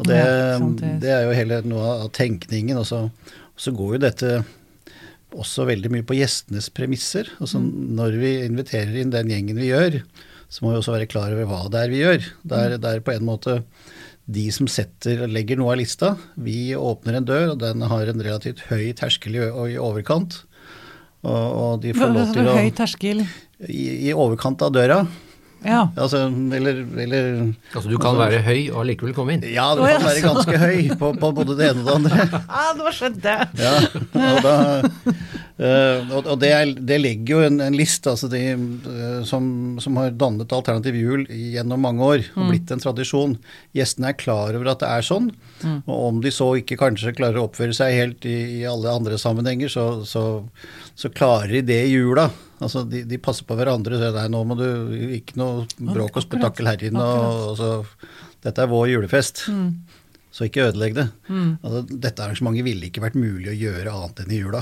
Og 0.00 0.06
det, 0.08 0.16
Ja, 0.16 0.58
det- 1.02 1.10
er 1.12 1.26
jo 1.28 1.36
hele 1.36 1.60
noe 1.68 1.90
av 2.06 2.08
tenkningen. 2.16 2.78
Og 2.80 2.86
så, 2.88 3.04
og 3.10 3.60
så 3.60 3.72
går 3.76 3.94
jo 3.98 4.02
dette 4.06 4.32
også 5.36 5.66
veldig 5.68 5.90
mye 5.92 6.06
på 6.08 6.16
gjestenes 6.18 6.70
premisser. 6.74 7.28
Altså 7.38 7.60
Når 7.62 8.16
vi 8.18 8.32
inviterer 8.48 8.96
inn 8.98 9.12
den 9.14 9.28
gjengen 9.30 9.60
vi 9.60 9.68
gjør, 9.70 10.00
så 10.50 10.64
må 10.64 10.72
vi 10.72 10.80
også 10.80 10.96
være 10.96 11.06
klar 11.10 11.30
over 11.36 11.46
hva 11.46 11.60
det 11.70 11.84
er 11.84 11.92
vi 11.92 12.00
gjør. 12.02 12.24
Det 12.42 12.58
er, 12.64 12.76
det 12.82 12.90
er 12.96 13.04
på 13.06 13.14
en 13.14 13.26
måte 13.28 13.60
de 14.30 14.48
som 14.54 14.66
setter, 14.70 15.26
legger 15.30 15.58
noe 15.58 15.72
av 15.74 15.78
lista. 15.78 16.16
Vi 16.38 16.72
åpner 16.78 17.16
en 17.20 17.24
dør, 17.28 17.52
og 17.52 17.58
den 17.62 17.82
har 17.82 18.10
en 18.10 18.22
relativt 18.22 18.60
høy 18.70 18.92
terskel 18.98 19.36
i, 19.38 19.46
i 19.74 19.78
overkant. 19.78 20.40
Og, 21.22 21.30
og 21.60 21.80
de 21.82 21.92
får 21.94 22.12
lov 22.14 22.30
til 22.34 22.46
å 22.48 22.54
Høy 22.56 22.70
terskel. 22.78 23.22
i, 23.68 24.08
I 24.08 24.14
overkant 24.16 24.62
av 24.64 24.72
døra. 24.72 25.02
Ja. 25.60 25.80
Altså, 25.96 26.22
eller, 26.56 26.78
eller 26.96 27.26
Altså 27.74 27.90
du 27.90 27.98
kan 28.00 28.16
være 28.16 28.40
høy 28.46 28.70
og 28.72 28.86
likevel 28.88 29.12
komme 29.16 29.36
inn. 29.36 29.44
Ja, 29.44 29.70
du 29.76 29.82
ja, 29.84 29.98
kan 29.98 30.06
være 30.08 30.22
ganske 30.24 30.60
høy 30.62 30.88
på, 31.00 31.12
på 31.20 31.32
både 31.36 31.56
det 31.58 31.70
ene 31.70 31.84
og 31.84 31.90
det 31.90 31.96
andre. 31.98 32.40
Ah, 32.48 32.70
nå 32.78 32.92
skjønte 32.96 33.34
jeg! 33.34 33.48
Ja, 33.60 33.74
og, 34.14 34.40
da, 34.46 34.54
eh, 35.60 36.12
og, 36.16 36.32
det, 36.42 36.50
er, 36.56 36.72
det 36.74 36.98
legger 37.00 37.34
jo 37.34 37.46
en, 37.46 37.60
en 37.64 37.76
liste 37.76 38.10
altså 38.12 38.30
de, 38.32 38.42
uh, 38.86 39.20
som, 39.28 39.44
som 39.82 39.98
har 40.00 40.16
dannet 40.18 40.52
alternativ 40.56 40.98
jul 40.98 41.24
gjennom 41.28 41.84
mange 41.84 42.06
år 42.06 42.26
og 42.34 42.50
blitt 42.50 42.72
en 42.74 42.82
tradisjon. 42.82 43.36
Gjestene 43.76 44.10
er 44.12 44.20
klar 44.20 44.56
over 44.58 44.72
at 44.72 44.82
det 44.82 44.90
er 44.90 45.06
sånn, 45.06 45.30
og 45.84 45.96
om 45.96 46.20
de 46.24 46.32
så 46.34 46.52
ikke 46.60 46.80
kanskje 46.80 47.14
klarer 47.18 47.40
å 47.40 47.48
oppføre 47.48 47.76
seg 47.76 47.96
helt 47.96 48.28
i, 48.28 48.38
i 48.60 48.62
alle 48.68 48.92
andre 48.92 49.20
sammenhenger, 49.20 49.72
så, 49.72 49.88
så, 50.08 50.24
så 50.98 51.12
klarer 51.12 51.60
de 51.60 51.66
det 51.72 51.82
i 51.88 51.94
jula. 51.94 52.30
Altså 52.60 52.82
de, 52.84 53.04
de 53.08 53.18
passer 53.20 53.46
på 53.48 53.56
hverandre. 53.56 53.96
Så 54.00 54.10
nei, 54.14 54.26
nå 54.32 54.42
må 54.44 54.56
du 54.58 54.66
ikke 55.16 55.38
noe 55.40 55.64
bråk 55.80 56.18
og 56.20 56.26
spetakkel 56.26 56.68
her 56.68 56.82
inne. 56.90 57.00
Og, 57.00 57.46
og 57.52 57.54
så, 57.56 57.70
dette 58.44 58.64
er 58.64 58.70
vår 58.70 58.90
julefest. 58.92 59.46
Så 60.30 60.46
ikke 60.46 60.68
ødelegg 60.68 60.94
det. 60.98 61.06
Altså, 61.64 61.82
dette 61.90 62.22
arrangementet 62.22 62.66
ville 62.68 62.90
ikke 62.90 63.02
vært 63.02 63.18
mulig 63.18 63.50
å 63.50 63.56
gjøre 63.56 63.94
annet 63.96 64.22
enn 64.24 64.34
i 64.36 64.40
jula. 64.42 64.60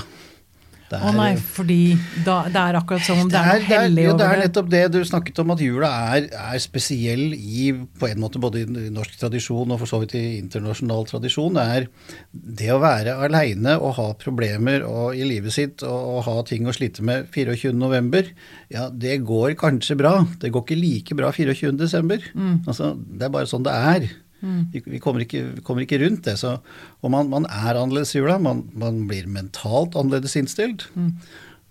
Det 0.89 0.99
Å 1.05 1.11
nei, 1.13 1.33
fordi 1.37 1.81
da, 2.25 2.39
det 2.49 2.61
er 2.61 2.77
akkurat 2.79 3.05
som 3.05 3.19
om 3.21 3.29
det 3.29 3.37
er 3.37 3.45
noe 3.45 3.59
det 3.59 3.75
er, 3.75 3.83
hellig 3.83 4.05
over 4.07 4.19
det 4.19 4.25
er 4.25 4.31
over 4.31 4.41
nettopp 4.43 4.69
det 4.73 4.81
du 4.93 4.99
snakket 5.05 5.41
om, 5.43 5.53
at 5.53 5.63
jula 5.63 5.89
er, 6.15 6.29
er 6.53 6.63
spesiell 6.63 7.35
i 7.35 7.69
på 7.99 8.09
en 8.09 8.23
måte 8.23 8.41
både 8.41 8.63
i 8.63 8.89
norsk 8.93 9.19
tradisjon 9.21 9.75
og 9.75 9.81
for 9.83 9.91
så 9.91 10.01
vidt 10.01 10.15
i 10.17 10.23
internasjonal 10.39 11.05
tradisjon. 11.09 11.59
Det 11.59 11.65
er 11.75 11.89
det 12.31 12.71
å 12.73 12.79
være 12.81 13.17
aleine 13.27 13.75
og 13.77 13.97
ha 13.99 14.07
problemer 14.21 14.85
og, 14.87 15.13
i 15.17 15.27
livet 15.29 15.55
sitt 15.55 15.85
og, 15.85 15.99
og 16.15 16.23
ha 16.29 16.37
ting 16.49 16.65
å 16.65 16.75
slite 16.75 17.05
med 17.05 17.29
24.11. 17.35 18.33
Ja, 18.73 18.87
det 18.89 19.19
går 19.29 19.57
kanskje 19.59 19.99
bra. 19.99 20.15
Det 20.41 20.53
går 20.53 20.65
ikke 20.65 20.79
like 20.79 21.19
bra 21.19 21.29
24.12. 21.35 22.31
Mm. 22.33 22.57
Altså, 22.65 22.95
det 22.97 23.29
er 23.29 23.37
bare 23.37 23.49
sånn 23.49 23.67
det 23.67 23.77
er. 23.93 24.09
Vi, 24.39 24.81
vi, 24.85 24.99
kommer 25.03 25.25
ikke, 25.25 25.43
vi 25.57 25.63
kommer 25.65 25.83
ikke 25.83 25.99
rundt 26.03 26.23
det. 26.27 26.37
Så, 26.39 26.55
og 27.01 27.11
man, 27.11 27.29
man 27.31 27.45
er 27.49 27.75
annerledes 27.75 28.15
i 28.15 28.21
jula. 28.21 28.37
Man, 28.41 28.65
man 28.73 29.03
blir 29.09 29.27
mentalt 29.27 29.97
annerledes 29.99 30.37
innstilt. 30.39 30.87
Mm. 30.95 31.13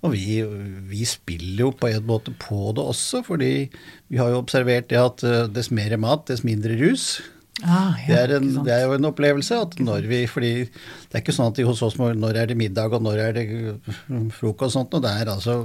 Og 0.06 0.12
vi, 0.14 0.42
vi 0.90 1.02
spiller 1.08 1.64
jo 1.64 1.72
på 1.74 1.88
en 1.90 2.06
måte 2.06 2.34
på 2.38 2.70
det 2.76 2.84
også, 2.84 3.24
fordi 3.26 3.66
vi 4.08 4.20
har 4.20 4.30
jo 4.30 4.44
observert 4.44 4.86
det 4.92 5.00
at 5.00 5.24
eh, 5.26 5.48
dess 5.50 5.72
mer 5.74 5.96
mat, 5.98 6.28
dess 6.28 6.44
mindre 6.46 6.76
rus. 6.78 7.16
Ah, 7.66 7.96
Det 8.06 8.14
er, 8.14 8.36
en, 8.36 8.52
det 8.62 8.70
er 8.70 8.84
jo 8.86 8.94
en 8.94 9.08
opplevelse 9.08 9.56
at 9.58 9.72
når 9.82 10.04
vi 10.06 10.20
Fordi 10.30 10.50
det 10.70 11.10
er 11.10 11.24
ikke 11.24 11.34
sånn 11.34 11.48
at 11.50 11.58
hos 11.66 11.80
oss 11.82 11.96
Når 11.98 12.36
er 12.38 12.46
det 12.46 12.54
middag, 12.54 12.94
og 12.94 13.02
når 13.02 13.18
er 13.18 13.32
det 13.34 13.46
frokost 14.36 14.68
og 14.68 14.74
sånt, 14.76 14.94
og 14.94 15.02
det 15.02 15.10
er 15.10 15.32
altså 15.32 15.56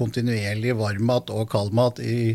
kontinuerlig 0.00 0.74
varmmat 0.78 1.30
og 1.34 1.48
kaldmat 1.52 2.00
i, 2.02 2.34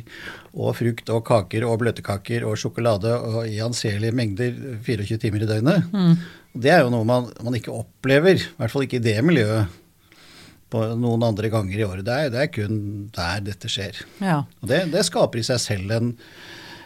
og 0.55 0.75
frukt 0.79 1.10
og 1.13 1.24
kaker 1.27 1.65
og 1.67 1.79
bløtkaker 1.81 2.45
og 2.48 2.57
sjokolade 2.62 3.12
og 3.17 3.41
i 3.50 3.60
anselige 3.65 4.15
mengder 4.15 4.53
24 4.86 5.22
timer 5.25 5.45
i 5.45 5.50
døgnet. 5.50 5.89
Mm. 5.91 6.19
Det 6.55 6.72
er 6.72 6.86
jo 6.86 6.93
noe 6.93 7.07
man, 7.07 7.27
man 7.43 7.57
ikke 7.57 7.74
opplever, 7.74 8.39
i 8.39 8.60
hvert 8.60 8.72
fall 8.72 8.86
ikke 8.86 9.01
i 9.01 9.07
det 9.07 9.17
miljøet, 9.25 9.81
på 10.72 10.81
noen 10.98 11.24
andre 11.27 11.51
ganger 11.53 11.77
i 11.77 11.86
året. 11.86 12.05
Det 12.07 12.15
er, 12.15 12.31
det 12.34 12.41
er 12.41 12.51
kun 12.53 12.77
der 13.15 13.43
dette 13.45 13.69
skjer. 13.72 14.00
Ja. 14.24 14.41
Og 14.62 14.72
det, 14.72 14.86
det 14.95 15.05
skaper 15.07 15.39
i 15.39 15.45
seg 15.45 15.62
selv 15.62 15.93
en, 15.93 16.10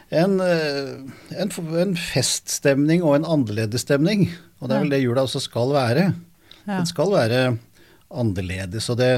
en, 0.09 0.35
eh, 0.43 0.91
en, 1.39 1.53
en 1.85 1.95
feststemning 1.97 3.05
og 3.05 3.15
en 3.19 3.29
annerledesstemning. 3.37 4.27
Og 4.59 4.67
det 4.67 4.75
er 4.75 4.83
vel 4.83 4.93
det 4.93 5.01
jula 5.05 5.23
også 5.25 5.41
skal 5.45 5.73
være. 5.77 6.09
Ja. 6.65 6.75
Den 6.75 6.89
skal 6.89 7.13
være 7.15 7.41
annerledes. 8.09 8.89
Og 8.91 8.99
det, 8.99 9.11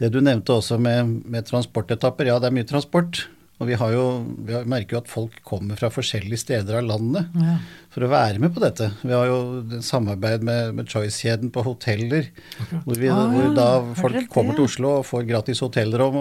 det 0.00 0.08
du 0.14 0.20
nevnte 0.24 0.54
også 0.56 0.78
med, 0.80 1.10
med 1.28 1.44
transportetapper, 1.50 2.30
ja 2.32 2.38
det 2.40 2.48
er 2.50 2.56
mye 2.56 2.68
transport. 2.68 3.26
Og 3.60 3.68
vi, 3.68 3.74
har 3.76 3.90
jo, 3.92 4.04
vi 4.48 4.56
merker 4.72 4.96
jo 4.96 5.00
at 5.02 5.10
folk 5.12 5.34
kommer 5.44 5.76
fra 5.76 5.90
forskjellige 5.92 6.38
steder 6.40 6.78
av 6.78 6.86
landet 6.88 7.34
Ja. 7.36 7.58
for 7.92 8.06
å 8.06 8.08
være 8.08 8.40
med 8.40 8.54
på 8.56 8.62
dette. 8.62 8.86
Vi 9.04 9.12
har 9.12 9.26
jo 9.28 9.80
samarbeid 9.84 10.46
med, 10.48 10.70
med 10.78 10.88
Choice-kjeden 10.88 11.52
på 11.52 11.66
hoteller, 11.66 12.30
hvor, 12.86 12.96
vi, 12.96 13.10
Ah, 13.12 13.26
hvor 13.28 13.52
da 13.58 13.66
folk 14.00 14.30
kommer 14.32 14.56
til 14.56 14.64
Oslo 14.64 14.94
og 15.02 15.04
får 15.10 15.28
gratis 15.28 15.60
hotellrom 15.60 16.16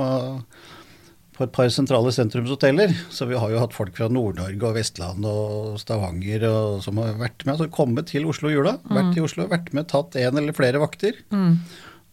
på 1.40 1.46
et 1.48 1.54
par 1.56 1.72
sentrale 1.72 2.12
sentrumshoteller. 2.12 2.92
Så 3.08 3.24
vi 3.30 3.40
har 3.40 3.54
jo 3.56 3.62
hatt 3.64 3.72
folk 3.78 3.96
fra 3.96 4.10
Nord-Norge 4.12 4.60
og 4.68 4.76
Vestland 4.76 5.24
og 5.24 5.78
Stavanger 5.80 6.44
og, 6.50 6.82
som 6.84 7.00
har 7.00 7.16
vært 7.22 7.46
med, 7.48 7.54
altså 7.56 7.70
kommet 7.72 8.12
til 8.12 8.28
Oslo 8.28 8.52
i 8.52 8.58
jula. 8.58 8.76
Vært 8.92 9.16
i 9.16 9.24
Oslo, 9.24 9.48
vært 9.48 9.72
med, 9.72 9.88
tatt 9.88 10.20
en 10.20 10.42
eller 10.44 10.52
flere 10.60 10.84
vakter. 10.84 11.24
Mm. 11.32 11.56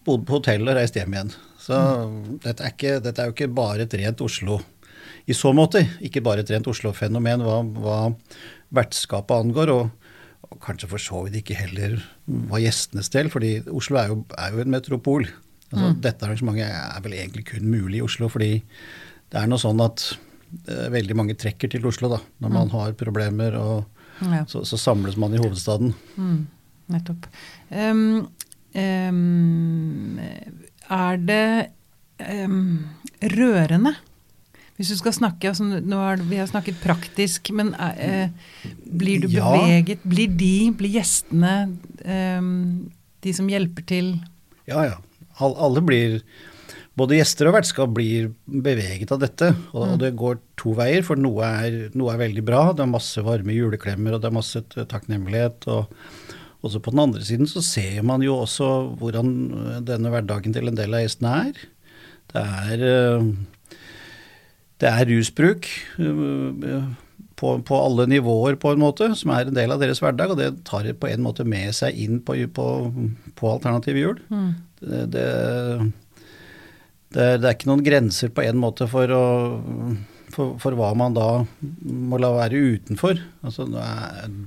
Bodd 0.07 0.23
på 0.29 0.39
hotell 0.39 0.63
og 0.71 0.79
reist 0.79 0.95
hjem 0.95 1.19
igjen. 1.19 1.35
Så 1.67 1.77
dette, 2.45 2.63
er 2.63 2.75
ikke, 2.75 2.97
dette 3.03 3.23
er 3.23 3.31
jo 3.31 3.35
ikke 3.35 3.51
bare 3.57 3.87
et 3.87 3.95
rent 3.99 4.21
Oslo 4.23 4.61
i 5.27 5.35
så 5.35 5.51
måte. 5.57 5.83
Ikke 6.07 6.23
bare 6.23 6.45
et 6.45 6.53
rent 6.55 6.69
Oslo-fenomen 6.71 7.43
hva, 7.43 7.57
hva 7.83 7.97
vertskapet 8.77 9.35
angår. 9.35 9.73
Og, 9.75 10.13
og 10.47 10.61
kanskje 10.63 10.91
for 10.93 11.03
så 11.03 11.25
vidt 11.27 11.41
ikke 11.41 11.59
heller 11.59 11.99
hva 12.27 12.61
gjestenes 12.63 13.11
del, 13.15 13.33
fordi 13.33 13.57
Oslo 13.75 13.99
er 13.99 14.13
jo, 14.13 14.21
er 14.39 14.55
jo 14.55 14.63
en 14.63 14.73
metropol. 14.77 15.27
Altså, 15.73 15.91
Dette 15.99 16.23
arrangementet 16.29 16.71
er 16.71 17.03
vel 17.03 17.17
egentlig 17.19 17.49
kun 17.51 17.67
mulig 17.67 17.99
i 17.99 18.07
Oslo, 18.07 18.31
fordi 18.31 18.53
det 19.33 19.41
er 19.41 19.51
noe 19.51 19.59
sånn 19.59 19.83
at 19.83 20.05
eh, 20.71 20.87
veldig 20.95 21.17
mange 21.19 21.35
trekker 21.35 21.73
til 21.73 21.87
Oslo 21.91 22.13
da, 22.13 22.21
når 22.45 22.55
man 22.55 22.71
har 22.77 22.95
problemer, 22.99 23.59
og 23.59 23.93
Ja. 24.23 24.45
så, 24.49 24.63
så 24.65 24.79
samles 24.81 25.19
man 25.21 25.35
i 25.35 25.41
hovedstaden. 25.43 25.91
Mm, 26.17 26.47
nettopp. 26.95 27.27
Um, 27.69 28.29
ehm, 28.73 30.15
er 30.93 31.17
det 31.29 31.71
um, 32.47 32.85
rørende? 33.37 33.95
Hvis 34.77 34.91
du 34.93 34.97
skal 35.01 35.15
snakke 35.17 35.49
altså, 35.49 35.65
nå 35.65 36.01
det, 36.21 36.27
Vi 36.29 36.37
har 36.37 36.49
snakket 36.51 36.77
praktisk, 36.83 37.49
men 37.57 37.71
uh, 37.81 38.29
blir 38.85 39.23
du 39.25 39.29
Ja. 39.33 39.49
beveget? 39.55 40.03
Blir 40.05 40.29
de, 40.37 40.51
blir 40.77 40.99
gjestene, 40.99 41.55
um, 42.05 42.91
de 43.25 43.33
som 43.33 43.49
hjelper 43.49 43.87
til 43.89 44.13
Ja, 44.69 44.83
ja. 44.85 44.99
Al- 45.41 45.57
Alle 45.61 45.81
blir 45.85 46.21
Både 46.97 47.19
gjester 47.19 47.49
og 47.51 47.59
vertskap 47.59 47.91
blir 47.93 48.31
beveget 48.49 49.11
av 49.13 49.19
dette. 49.21 49.51
Og, 49.75 49.83
og 49.83 49.99
det 50.01 50.15
går 50.17 50.39
to 50.57 50.71
veier, 50.79 51.03
for 51.05 51.21
noe 51.21 51.45
er, 51.45 51.75
noe 51.93 52.15
er 52.15 52.23
veldig 52.23 52.45
bra. 52.49 52.63
Det 52.73 52.81
er 52.87 52.89
masse 52.89 53.21
varme 53.21 53.53
juleklemmer, 53.53 54.15
og 54.17 54.23
det 54.23 54.31
er 54.31 54.33
masse 54.39 54.63
takknemlighet. 54.89 55.67
Og 55.69 55.93
også 56.67 56.83
på 56.85 56.93
den 56.95 57.03
andre 57.07 57.23
siden 57.27 57.49
så 57.51 57.63
ser 57.65 58.03
man 58.07 58.23
jo 58.27 58.37
også 58.45 58.69
hvordan 59.01 59.33
eh, 59.63 59.81
denne 59.89 60.13
hverdagen 60.13 60.55
til 60.57 60.69
en 60.71 60.79
del 60.79 60.95
av 60.99 61.05
gjestene 61.07 61.35
er. 61.49 61.65
Det 62.35 62.43
er 62.45 62.87
eh, 62.93 63.29
det 64.83 64.89
er 64.93 65.07
rusbruk 65.09 65.65
eh, 65.97 66.89
på, 67.37 67.51
på 67.69 67.77
alle 67.81 68.05
nivåer, 68.09 68.57
på 68.61 68.71
en 68.73 68.81
måte, 68.81 69.11
som 69.17 69.31
er 69.33 69.49
en 69.49 69.57
del 69.57 69.73
av 69.73 69.81
deres 69.83 70.01
hverdag. 70.05 70.31
Og 70.35 70.39
det 70.41 70.51
tar 70.69 70.87
på 71.01 71.09
en 71.11 71.25
måte 71.25 71.45
med 71.49 71.73
seg 71.77 71.97
inn 72.01 72.19
på, 72.25 72.37
på, 72.57 72.67
på 73.37 73.51
alternativ 73.55 73.97
jul. 74.01 74.21
Det, 74.81 75.03
det, 75.15 75.25
det, 77.13 77.23
er- 77.25 77.41
det 77.41 77.49
er 77.49 77.55
ikke 77.57 77.71
noen 77.71 77.85
grenser 77.87 78.33
på 78.37 78.45
en 78.45 78.61
måte 78.61 78.89
for, 78.93 79.13
å, 79.17 79.25
for, 80.33 80.57
for 80.63 80.77
hva 80.79 80.93
man 80.99 81.15
da 81.17 81.29
må 81.87 82.19
la 82.21 82.33
være 82.35 82.61
utenfor. 82.77 83.21
Altså, 83.47 83.67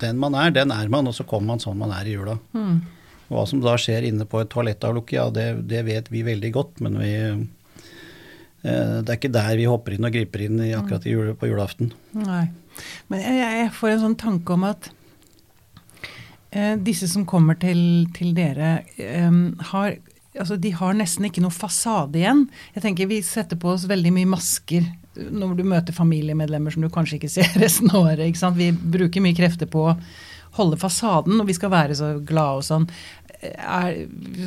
den 0.01 0.19
man 0.21 0.35
er, 0.37 0.53
den 0.55 0.73
er 0.75 0.91
man, 0.91 1.09
og 1.09 1.15
så 1.15 1.25
kommer 1.27 1.53
man 1.53 1.63
sånn 1.63 1.79
man 1.79 1.93
er 1.95 2.09
i 2.09 2.15
jula. 2.17 2.37
Mm. 2.55 2.81
Hva 3.29 3.45
som 3.49 3.61
da 3.63 3.75
skjer 3.79 4.07
inne 4.09 4.27
på 4.29 4.41
et 4.41 4.51
toalettavlukke, 4.51 5.15
ja, 5.15 5.29
det, 5.33 5.47
det 5.69 5.83
vet 5.87 6.11
vi 6.11 6.25
veldig 6.25 6.51
godt, 6.55 6.83
men 6.85 6.99
vi 6.99 7.13
eh, 7.21 7.41
det 8.61 9.07
er 9.07 9.17
ikke 9.17 9.33
der 9.33 9.55
vi 9.59 9.69
hopper 9.69 9.95
inn 9.95 10.07
og 10.07 10.15
griper 10.15 10.45
inn 10.47 10.61
i 10.65 10.73
akkurat 10.77 11.05
i 11.07 11.13
jule, 11.13 11.35
på 11.37 11.49
julaften. 11.51 11.93
Nei. 12.17 12.47
Men 13.11 13.21
jeg, 13.23 13.51
jeg 13.63 13.75
får 13.75 13.93
en 13.93 14.05
sånn 14.07 14.19
tanke 14.19 14.55
om 14.55 14.65
at 14.67 14.89
eh, 16.51 16.75
disse 16.81 17.09
som 17.11 17.27
kommer 17.29 17.59
til, 17.61 17.81
til 18.17 18.33
dere, 18.37 18.79
eh, 18.97 19.41
har, 19.71 19.99
altså 20.33 20.57
de 20.59 20.73
har 20.81 20.97
nesten 20.97 21.29
ikke 21.29 21.43
noe 21.45 21.53
fasade 21.53 22.19
igjen. 22.19 22.47
Jeg 22.75 22.87
tenker 22.87 23.11
Vi 23.11 23.21
setter 23.25 23.59
på 23.61 23.75
oss 23.75 23.87
veldig 23.89 24.15
mye 24.15 24.33
masker 24.37 24.89
når 25.31 25.55
du 25.59 25.63
møter 25.67 25.95
familiemedlemmer 25.95 26.73
som 26.73 26.83
du 26.85 26.89
kanskje 26.93 27.19
ikke 27.19 27.31
ser 27.31 27.53
resten 27.63 27.91
av 27.91 28.03
året. 28.05 28.25
ikke 28.27 28.41
sant? 28.41 28.59
Vi 28.59 28.71
bruker 28.71 29.23
mye 29.25 29.37
krefter 29.37 29.69
på 29.69 29.89
å 29.91 29.95
holde 30.57 30.79
fasaden, 30.81 31.37
og 31.39 31.47
vi 31.49 31.55
skal 31.57 31.73
være 31.73 31.97
så 31.97 32.13
glade 32.25 32.61
og 32.61 32.65
sånn. 32.65 32.89
Er, 33.39 34.01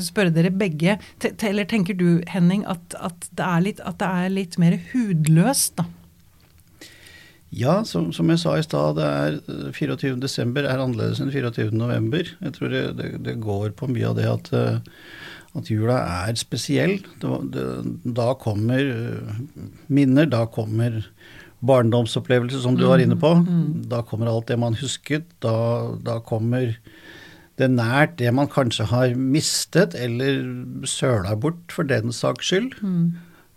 spørre 0.05 0.35
dere 0.35 0.51
begge, 0.53 0.99
te- 1.23 1.33
eller 1.49 1.65
tenker 1.69 1.97
du 1.97 2.21
Henning 2.29 2.67
at, 2.69 2.97
at, 3.01 3.29
det 3.39 3.51
litt, 3.65 3.81
at 3.89 4.01
det 4.03 4.09
er 4.09 4.35
litt 4.35 4.59
mer 4.61 4.77
hudløst, 4.91 5.79
da? 5.81 5.87
Ja, 7.53 7.83
som, 7.85 8.09
som 8.17 8.31
jeg 8.33 8.41
sa 8.41 8.55
i 8.57 8.65
stad, 8.65 8.97
det 8.97 9.07
er 9.07 9.35
eh, 9.69 9.73
24. 9.77 10.15
desember 10.21 10.65
er 10.65 10.81
annerledes 10.81 11.21
enn 11.21 11.33
24. 11.33 11.69
november. 11.77 12.31
Jeg 12.41 12.55
tror 12.57 12.73
det, 12.73 12.85
det, 12.97 13.11
det 13.27 13.35
går 13.45 13.75
på 13.77 13.91
mye 13.93 14.09
av 14.09 14.17
det 14.17 14.29
at, 14.31 14.49
eh, 14.57 14.79
at 15.59 15.69
jula 15.71 15.99
er 16.29 16.39
spesiell. 16.41 16.99
Da 17.21 18.29
kommer 18.41 18.81
eh, 18.81 19.41
minner, 19.93 20.29
da 20.31 20.47
kommer 20.51 21.03
barndomsopplevelser, 21.63 22.63
som 22.65 22.77
du 22.79 22.87
var 22.89 23.03
inne 23.03 23.19
på. 23.21 23.35
Da 23.91 24.03
kommer 24.07 24.31
alt 24.33 24.49
det 24.51 24.59
man 24.59 24.75
husket. 24.81 25.29
Da, 25.45 25.55
da 26.03 26.19
kommer 26.25 26.73
det 27.61 27.69
nært 27.71 28.17
det 28.19 28.33
man 28.35 28.49
kanskje 28.51 28.89
har 28.91 29.13
mistet 29.15 29.95
eller 29.95 30.41
søla 30.89 31.37
bort 31.39 31.75
for 31.75 31.87
den 31.87 32.15
saks 32.17 32.51
skyld. 32.51 32.75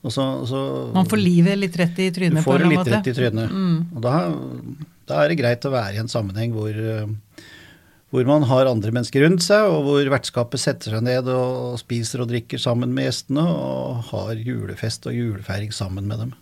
Og 0.05 0.13
så, 0.13 0.25
så, 0.45 0.59
Man 0.93 1.07
får 1.09 1.17
livet 1.17 1.57
litt 1.57 1.77
rett 1.81 1.97
i 1.97 2.11
du 2.11 2.19
trynet 2.19 2.43
på 2.43 2.51
får 2.51 2.59
en 2.59 2.67
det 2.67 2.73
litt 2.75 2.81
måte. 2.83 2.93
rett 2.93 3.07
i 3.09 3.15
trynet. 3.17 3.49
trynet. 3.49 3.95
Og 3.95 4.03
da, 4.05 4.17
da 5.09 5.23
er 5.23 5.31
det 5.31 5.39
greit 5.39 5.65
å 5.65 5.73
være 5.73 5.95
i 5.97 6.01
en 6.03 6.11
sammenheng 6.11 6.53
hvor, 6.53 6.69
eh, 6.69 7.07
hvor 8.15 8.27
man 8.29 8.45
har 8.48 8.69
andre 8.69 8.93
mennesker 8.95 9.25
rundt 9.25 9.43
seg, 9.43 9.67
og 9.67 9.86
hvor 9.86 10.10
vertskapet 10.15 10.62
setter 10.62 10.95
seg 10.95 11.03
ned 11.05 11.27
og 11.31 11.75
spiser 11.81 12.24
og 12.24 12.29
drikker 12.31 12.62
sammen 12.62 12.93
med 12.95 13.10
gjestene, 13.10 13.43
og 13.43 14.05
har 14.12 14.36
julefest 14.39 15.07
og 15.12 15.15
julefeiring 15.17 15.74
sammen 15.75 16.07
med 16.10 16.24
dem. 16.24 16.36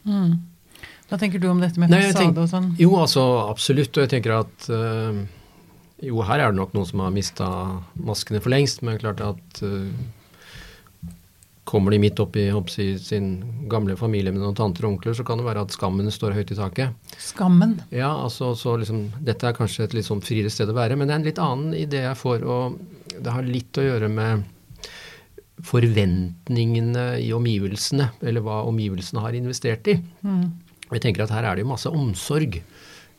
Hva 1.09 1.19
tenker 1.21 1.41
du 1.41 1.49
om 1.51 1.59
dette 1.61 1.81
med 1.81 1.91
Nei, 1.91 2.05
fasade 2.07 2.23
tenk- 2.23 2.41
og 2.41 2.49
sånn? 2.49 2.69
Jo, 2.79 2.93
altså 3.01 3.23
absolutt. 3.45 3.91
Og 3.97 4.05
jeg 4.05 4.13
tenker 4.15 4.37
at 4.39 4.69
øh, 4.73 5.23
Jo, 6.03 6.21
her 6.25 6.41
er 6.41 6.51
det 6.51 6.57
nok 6.57 6.73
noen 6.75 6.87
som 6.89 7.03
har 7.03 7.13
mista 7.15 7.47
maskene 7.95 8.41
for 8.43 8.51
lengst, 8.53 8.81
men 8.83 8.97
klart 9.01 9.21
at 9.23 9.61
eh, 9.63 9.91
Kommer 11.63 11.93
de 11.95 11.99
midt 12.03 12.19
opp 12.19 12.35
i 12.35 12.49
sin 12.99 13.27
gamle 13.71 13.95
familie 13.95 14.33
med 14.33 14.43
noen 14.43 14.57
tanter 14.57 14.83
og 14.83 14.97
onkler, 14.97 15.15
så 15.15 15.23
kan 15.23 15.39
det 15.39 15.45
være 15.47 15.63
at 15.63 15.75
skammen 15.75 16.11
står 16.11 16.35
høyt 16.35 16.51
i 16.51 16.57
taket. 16.59 17.13
Skammen. 17.23 17.77
Ja, 17.89 18.09
altså 18.11 18.51
så 18.59 18.75
liksom 18.81 19.05
Dette 19.23 19.47
er 19.47 19.55
kanskje 19.55 19.87
et 19.87 19.95
litt 19.95 20.09
sånn 20.09 20.23
friere 20.25 20.51
sted 20.51 20.69
å 20.69 20.75
være, 20.75 20.97
men 20.99 21.07
det 21.07 21.15
er 21.15 21.21
en 21.21 21.29
litt 21.29 21.39
annen 21.39 21.77
idé 21.77 22.03
jeg 22.03 22.19
får, 22.19 22.43
og 22.43 23.15
det 23.15 23.31
har 23.31 23.47
litt 23.47 23.79
å 23.79 23.87
gjøre 23.87 24.11
med 24.11 24.43
forventningene 25.63 27.07
i 27.23 27.31
omgivelsene, 27.35 28.09
eller 28.25 28.43
hva 28.43 28.63
omgivelsene 28.67 29.23
har 29.23 29.37
investert 29.37 29.87
i. 29.87 29.99
Jeg 30.91 31.03
tenker 31.05 31.23
at 31.23 31.31
her 31.33 31.47
er 31.47 31.55
det 31.55 31.63
jo 31.63 31.71
masse 31.71 31.89
omsorg 31.89 32.59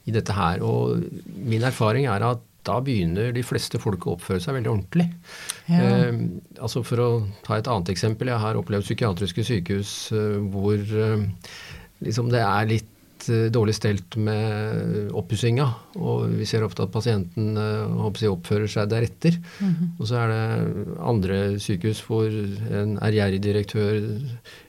i 0.04 0.12
dette 0.12 0.34
her, 0.36 0.60
og 0.60 1.00
min 1.48 1.64
erfaring 1.64 2.10
er 2.12 2.26
at 2.28 2.42
da 2.66 2.78
begynner 2.84 3.32
de 3.34 3.44
fleste 3.46 3.80
folk 3.82 4.06
å 4.06 4.16
oppføre 4.16 4.42
seg 4.42 4.56
veldig 4.58 4.72
ordentlig. 4.72 5.08
Ja. 5.68 5.82
Eh, 5.82 6.10
altså 6.58 6.84
For 6.86 7.02
å 7.02 7.10
ta 7.46 7.58
et 7.58 7.70
annet 7.70 7.92
eksempel. 7.94 8.32
Jeg 8.32 8.42
har 8.42 8.60
opplevd 8.60 8.86
psykiatriske 8.88 9.46
sykehus 9.46 9.94
eh, 10.16 10.40
hvor 10.54 10.80
eh, 10.80 11.28
liksom 12.04 12.32
det 12.32 12.42
er 12.44 12.72
litt 12.72 12.90
eh, 13.30 13.46
dårlig 13.52 13.74
stelt 13.76 14.16
med 14.20 15.10
oppussinga. 15.14 15.66
Og 16.00 16.34
vi 16.38 16.46
ser 16.48 16.64
ofte 16.66 16.84
at 16.84 16.92
pasienten 16.94 17.58
eh, 17.60 17.96
jeg, 18.20 18.32
oppfører 18.32 18.70
seg 18.70 18.90
deretter. 18.92 19.38
Og 19.98 20.06
så 20.10 20.20
er 20.22 20.32
det 20.32 20.96
andre 21.02 21.38
sykehus 21.62 22.02
hvor 22.06 22.28
en 22.28 22.96
ærgjerrig 23.04 23.42
direktør 23.44 24.00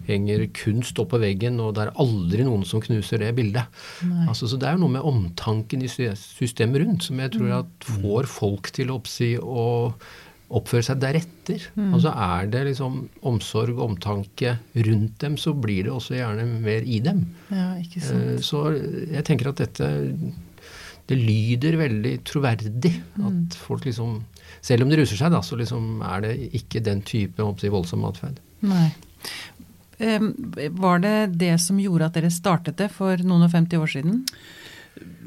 henger 0.07 0.45
kunst 0.55 0.99
opp 1.01 1.13
på 1.13 1.21
veggen, 1.21 1.59
og 1.63 1.75
det 1.77 1.85
er 1.85 1.95
aldri 2.01 2.45
noen 2.45 2.65
som 2.67 2.83
knuser 2.83 3.23
det 3.23 3.33
bildet. 3.37 3.81
Altså, 4.27 4.49
så 4.49 4.59
det 4.59 4.69
er 4.69 4.77
jo 4.77 4.85
noe 4.85 4.95
med 4.97 5.07
omtanken 5.07 5.85
i 5.85 5.89
systemet 5.89 6.83
rundt 6.83 7.09
som 7.09 7.19
jeg 7.21 7.33
tror 7.37 7.57
at 7.61 7.89
får 7.89 8.29
folk 8.29 8.71
til 8.75 8.91
å 8.91 8.99
oppsi 8.99 9.35
og 9.41 10.05
oppføre 10.49 10.85
seg 10.85 10.99
deretter. 11.01 11.63
Altså 11.89 12.11
er 12.13 12.49
det 12.53 12.63
liksom 12.67 12.99
omsorg 13.25 13.77
og 13.79 13.89
omtanke 13.89 14.57
rundt 14.85 15.15
dem, 15.23 15.37
så 15.41 15.53
blir 15.57 15.87
det 15.87 15.93
også 15.95 16.17
gjerne 16.19 16.45
mer 16.61 16.85
i 16.85 16.99
dem. 17.03 17.23
Ja, 17.49 17.71
ikke 17.81 18.01
sant. 18.05 18.35
Eh, 18.35 18.41
Så 18.45 18.61
jeg 19.11 19.23
tenker 19.25 19.49
at 19.49 19.63
dette 19.63 19.89
det 21.05 21.17
lyder 21.21 21.75
veldig 21.77 22.15
troverdig. 22.25 22.93
At 23.21 23.53
folk 23.61 23.85
liksom 23.85 24.23
Selv 24.65 24.81
om 24.85 24.89
de 24.89 24.97
ruser 24.97 25.17
seg, 25.19 25.29
da, 25.33 25.41
så 25.45 25.57
liksom 25.59 25.99
er 26.01 26.21
det 26.23 26.31
ikke 26.57 26.81
den 26.81 27.01
type 27.05 27.37
håper 27.43 27.61
si, 27.61 27.69
voldsom 27.69 28.05
atferd. 28.07 28.39
Nei. 28.65 28.87
Var 29.99 30.99
det 31.03 31.15
det 31.37 31.51
som 31.61 31.77
gjorde 31.79 32.07
at 32.09 32.17
dere 32.17 32.31
startet 32.33 32.77
det 32.79 32.89
for 32.91 33.17
noen 33.21 33.45
og 33.45 33.51
50 33.53 33.77
år 33.79 33.91
siden? 33.93 34.23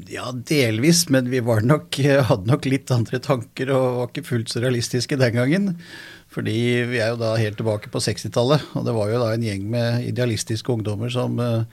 Ja, 0.09 0.31
delvis, 0.33 1.03
men 1.13 1.27
vi 1.29 1.41
var 1.45 1.61
nok, 1.61 1.99
hadde 2.01 2.49
nok 2.49 2.65
litt 2.65 2.89
andre 2.93 3.19
tanker 3.21 3.69
og 3.75 3.97
var 3.99 4.07
ikke 4.09 4.25
fullt 4.25 4.49
så 4.49 4.63
realistiske 4.63 5.19
den 5.19 5.35
gangen. 5.37 5.75
Fordi 6.29 6.55
vi 6.85 6.99
er 7.01 7.11
jo 7.13 7.17
da 7.17 7.31
helt 7.41 7.57
tilbake 7.57 7.89
på 7.89 8.01
60-tallet, 8.05 8.61
og 8.77 8.83
det 8.85 8.93
var 8.93 9.09
jo 9.09 9.21
da 9.21 9.31
en 9.33 9.45
gjeng 9.45 9.63
med 9.73 10.03
idealistiske 10.05 10.69
ungdommer 10.69 11.09
som 11.09 11.39
eh, 11.41 11.63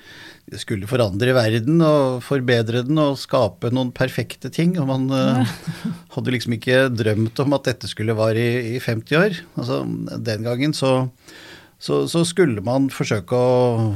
skulle 0.56 0.88
forandre 0.88 1.34
verden 1.36 1.82
og 1.84 2.22
forbedre 2.24 2.80
den 2.86 2.96
og 3.02 3.18
skape 3.20 3.68
noen 3.68 3.92
perfekte 3.96 4.48
ting. 4.52 4.72
Og 4.80 4.88
man 4.88 5.04
eh, 5.12 5.56
hadde 6.16 6.32
liksom 6.32 6.56
ikke 6.56 6.86
drømt 6.88 7.44
om 7.44 7.56
at 7.56 7.68
dette 7.68 7.92
skulle 7.92 8.16
vare 8.16 8.40
i, 8.40 8.78
i 8.78 8.80
50 8.80 9.20
år. 9.20 9.36
Altså, 9.60 9.82
den 10.24 10.48
gangen 10.48 10.72
så, 10.76 10.94
så, 11.76 12.06
så 12.08 12.24
skulle 12.24 12.64
man 12.64 12.88
forsøke 12.92 13.36
å 13.36 13.92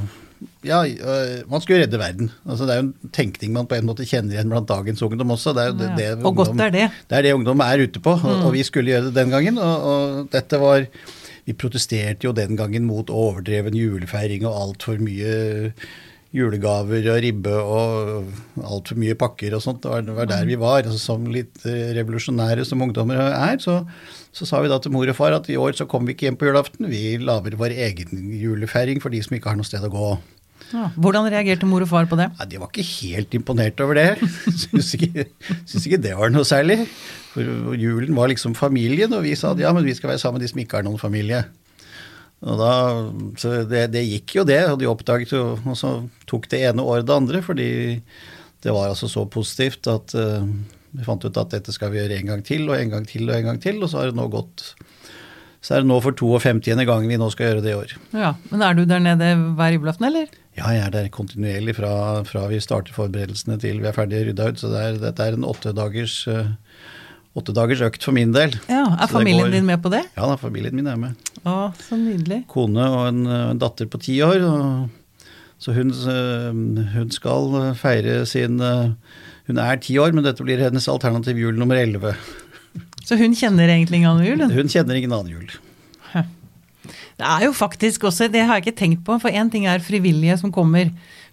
ja, 0.64 0.80
øh, 0.86 1.42
man 1.50 1.60
skulle 1.60 1.82
redde 1.82 1.98
verden. 2.00 2.30
Altså, 2.48 2.66
det 2.66 2.74
er 2.74 2.80
jo 2.82 2.86
en 2.88 3.10
tenkning 3.12 3.52
man 3.52 3.66
på 3.70 3.74
en 3.78 3.86
måte 3.88 4.06
kjenner 4.08 4.34
igjen 4.36 4.50
blant 4.52 4.68
dagens 4.68 5.02
ungdom 5.02 5.30
også. 5.36 5.52
Det 5.56 5.62
er 5.62 5.70
jo 5.72 5.78
det, 5.78 5.88
Ja. 5.90 5.96
det 6.16 6.24
Og 6.24 6.36
godt 6.36 6.60
er 6.60 6.70
det. 6.74 6.86
Det 7.10 7.18
er 7.18 7.22
det 7.22 7.32
ungdom 7.36 7.60
er 7.60 7.82
ute 7.86 8.00
på, 8.00 8.10
og, 8.16 8.44
og 8.46 8.52
vi 8.56 8.62
skulle 8.66 8.90
gjøre 8.92 9.08
det 9.10 9.14
den 9.18 9.30
gangen. 9.34 9.58
Og, 9.58 9.88
og 9.92 10.28
dette 10.32 10.60
var 10.60 10.86
Vi 11.48 11.54
protesterte 11.56 12.26
jo 12.28 12.32
den 12.36 12.54
gangen 12.56 12.84
mot 12.86 13.08
overdreven 13.10 13.74
julefeiring 13.74 14.44
og 14.46 14.54
altfor 14.60 15.00
mye 15.02 15.72
julegaver 16.36 17.08
og 17.10 17.20
ribbe 17.24 17.52
og 17.58 18.28
altfor 18.62 18.98
mye 19.02 19.16
pakker 19.18 19.56
og 19.56 19.62
sånt. 19.64 19.82
Det 19.82 19.90
var, 19.90 20.04
det 20.06 20.14
var 20.14 20.28
der 20.30 20.46
vi 20.46 20.58
var. 20.60 20.84
Altså, 20.84 20.98
som 21.02 21.26
litt 21.30 21.64
eh, 21.66 21.90
revolusjonære 21.98 22.66
som 22.68 22.82
ungdommer 22.86 23.18
er, 23.18 23.56
så, 23.62 23.80
så 24.34 24.46
sa 24.46 24.60
vi 24.62 24.70
da 24.70 24.78
til 24.82 24.94
mor 24.94 25.10
og 25.10 25.18
far 25.18 25.34
at 25.36 25.50
i 25.50 25.58
år 25.58 25.74
så 25.78 25.88
kommer 25.90 26.10
vi 26.10 26.18
ikke 26.18 26.28
hjem 26.28 26.38
på 26.40 26.50
julaften. 26.50 26.90
Vi 26.90 27.16
lager 27.22 27.58
vår 27.58 27.74
egen 27.88 28.28
julefeiring 28.38 29.02
for 29.02 29.10
de 29.14 29.22
som 29.26 29.34
ikke 29.36 29.50
har 29.50 29.58
noe 29.58 29.66
sted 29.66 29.86
å 29.86 29.92
gå. 29.92 30.10
Ja. 30.70 30.86
Hvordan 30.94 31.26
reagerte 31.32 31.66
mor 31.66 31.82
og 31.82 31.90
far 31.90 32.06
på 32.06 32.18
det? 32.20 32.28
Ja, 32.38 32.46
De 32.46 32.60
var 32.62 32.70
ikke 32.70 32.86
helt 32.86 33.34
imponert 33.34 33.80
over 33.82 33.98
det. 33.98 34.10
Syns 34.62 34.92
ikke, 34.94 35.26
syns 35.64 35.86
ikke 35.88 35.98
det 36.04 36.12
var 36.18 36.30
noe 36.30 36.46
særlig. 36.46 36.84
For 37.32 37.74
julen 37.78 38.14
var 38.14 38.30
liksom 38.30 38.54
familien, 38.58 39.10
og 39.16 39.24
vi 39.26 39.34
sa 39.38 39.50
at 39.54 39.62
ja, 39.62 39.72
men 39.74 39.86
vi 39.86 39.96
skal 39.98 40.12
være 40.12 40.22
sammen 40.22 40.38
med 40.38 40.46
de 40.46 40.52
som 40.52 40.62
ikke 40.62 40.78
har 40.78 40.86
noen 40.86 41.00
familie. 41.00 41.42
Og 42.40 42.56
da, 42.56 42.74
så 43.40 43.54
det, 43.68 43.86
det 43.92 44.06
gikk 44.06 44.38
jo 44.38 44.44
det, 44.48 44.62
og 44.70 44.78
de 44.80 44.88
oppdaget 44.88 45.34
jo 45.34 45.42
Og 45.60 45.74
så 45.76 45.90
tok 46.30 46.48
det 46.48 46.62
ene 46.70 46.84
året 46.86 47.08
det 47.08 47.16
andre, 47.16 47.42
fordi 47.44 47.70
det 48.64 48.72
var 48.76 48.90
altså 48.90 49.08
så 49.08 49.24
positivt 49.28 49.88
at 49.88 50.14
uh, 50.16 50.44
vi 50.90 51.06
fant 51.06 51.24
ut 51.24 51.38
at 51.40 51.52
dette 51.54 51.72
skal 51.72 51.92
vi 51.92 52.00
gjøre 52.00 52.18
en 52.18 52.32
gang 52.32 52.42
til, 52.44 52.66
og 52.68 52.76
en 52.76 52.92
gang 52.92 53.06
til, 53.08 53.28
og 53.28 53.36
en 53.36 53.52
gang 53.52 53.60
til, 53.62 53.78
og 53.80 53.88
så 53.88 54.00
har 54.00 54.10
det 54.10 54.18
nå 54.18 54.26
gått 54.32 54.72
Så 55.64 55.76
er 55.76 55.82
det 55.82 55.90
nå 55.90 55.96
for 56.04 56.16
52. 56.16 56.84
gang 56.88 57.06
vi 57.08 57.18
nå 57.20 57.28
skal 57.32 57.50
gjøre 57.50 57.64
det 57.64 57.72
i 57.72 57.78
år. 57.78 57.96
Ja, 58.16 58.34
Men 58.50 58.62
er 58.64 58.76
du 58.76 58.86
der 58.88 59.02
nede 59.04 59.34
hver 59.56 59.76
julaften, 59.76 60.08
eller? 60.08 60.28
Ja, 60.58 60.72
jeg 60.74 60.86
er 60.86 60.94
der 60.94 61.10
kontinuerlig 61.12 61.76
fra, 61.78 61.92
fra 62.26 62.46
vi 62.50 62.60
starter 62.60 62.96
forberedelsene 62.96 63.58
til 63.60 63.80
vi 63.80 63.88
er 63.88 63.96
ferdige 63.96 64.30
rydda 64.30 64.48
ut. 64.50 64.60
Så 64.60 64.72
det 64.72 64.80
er, 64.80 64.98
dette 65.04 65.26
er 65.26 65.36
en 65.36 65.46
åtte 65.46 65.72
dagers, 65.76 66.16
eh, 66.28 66.50
åtte 67.38 67.54
dagers 67.54 67.80
økt 67.86 68.02
for 68.02 68.12
min 68.16 68.32
del. 68.34 68.54
Ja, 68.68 68.84
Er 69.00 69.06
familien 69.10 69.46
går- 69.46 69.52
din 69.54 69.66
med 69.68 69.82
på 69.82 69.90
det? 69.92 70.02
Ja 70.16 70.26
da, 70.26 70.36
familien 70.40 70.74
min 70.74 70.86
er 70.90 70.96
med. 70.98 71.14
Å, 71.46 71.72
så 71.78 71.96
nydelig. 71.96 72.42
Kone 72.50 72.88
og 72.90 73.06
en, 73.08 73.20
en 73.26 73.58
datter 73.62 73.86
på 73.86 74.00
ti 74.02 74.18
år. 74.26 74.42
Og, 74.44 74.90
så 75.60 75.72
hun, 75.76 75.90
eh, 75.92 76.90
hun 76.96 77.10
skal 77.14 77.74
feire 77.76 78.24
sin 78.26 78.60
eh, 78.60 78.90
Hun 79.50 79.58
er 79.58 79.76
ti 79.82 79.96
år, 79.98 80.12
men 80.14 80.22
dette 80.24 80.44
blir 80.46 80.60
hennes 80.62 80.86
alternativ 80.88 81.36
jul 81.38 81.56
nummer 81.58 81.76
elleve. 81.80 82.12
Så 83.04 83.16
hun 83.18 83.32
kjenner 83.34 83.66
egentlig 83.72 83.98
ingen 83.98 84.10
annen 84.12 84.26
jul? 84.28 84.40
hun? 84.44 84.52
Hun 84.54 84.68
kjenner 84.70 84.94
ingen 84.94 85.10
annen 85.12 85.32
jul. 85.32 85.48
Det 87.20 87.26
er 87.28 87.42
jo 87.44 87.52
faktisk 87.52 88.04
også, 88.08 88.30
det 88.32 88.46
har 88.48 88.56
jeg 88.56 88.64
ikke 88.68 88.78
tenkt 88.78 89.02
på, 89.04 89.18
for 89.20 89.28
én 89.34 89.50
ting 89.52 89.66
er 89.68 89.82
frivillige 89.84 90.38
som 90.40 90.52
kommer 90.54 90.88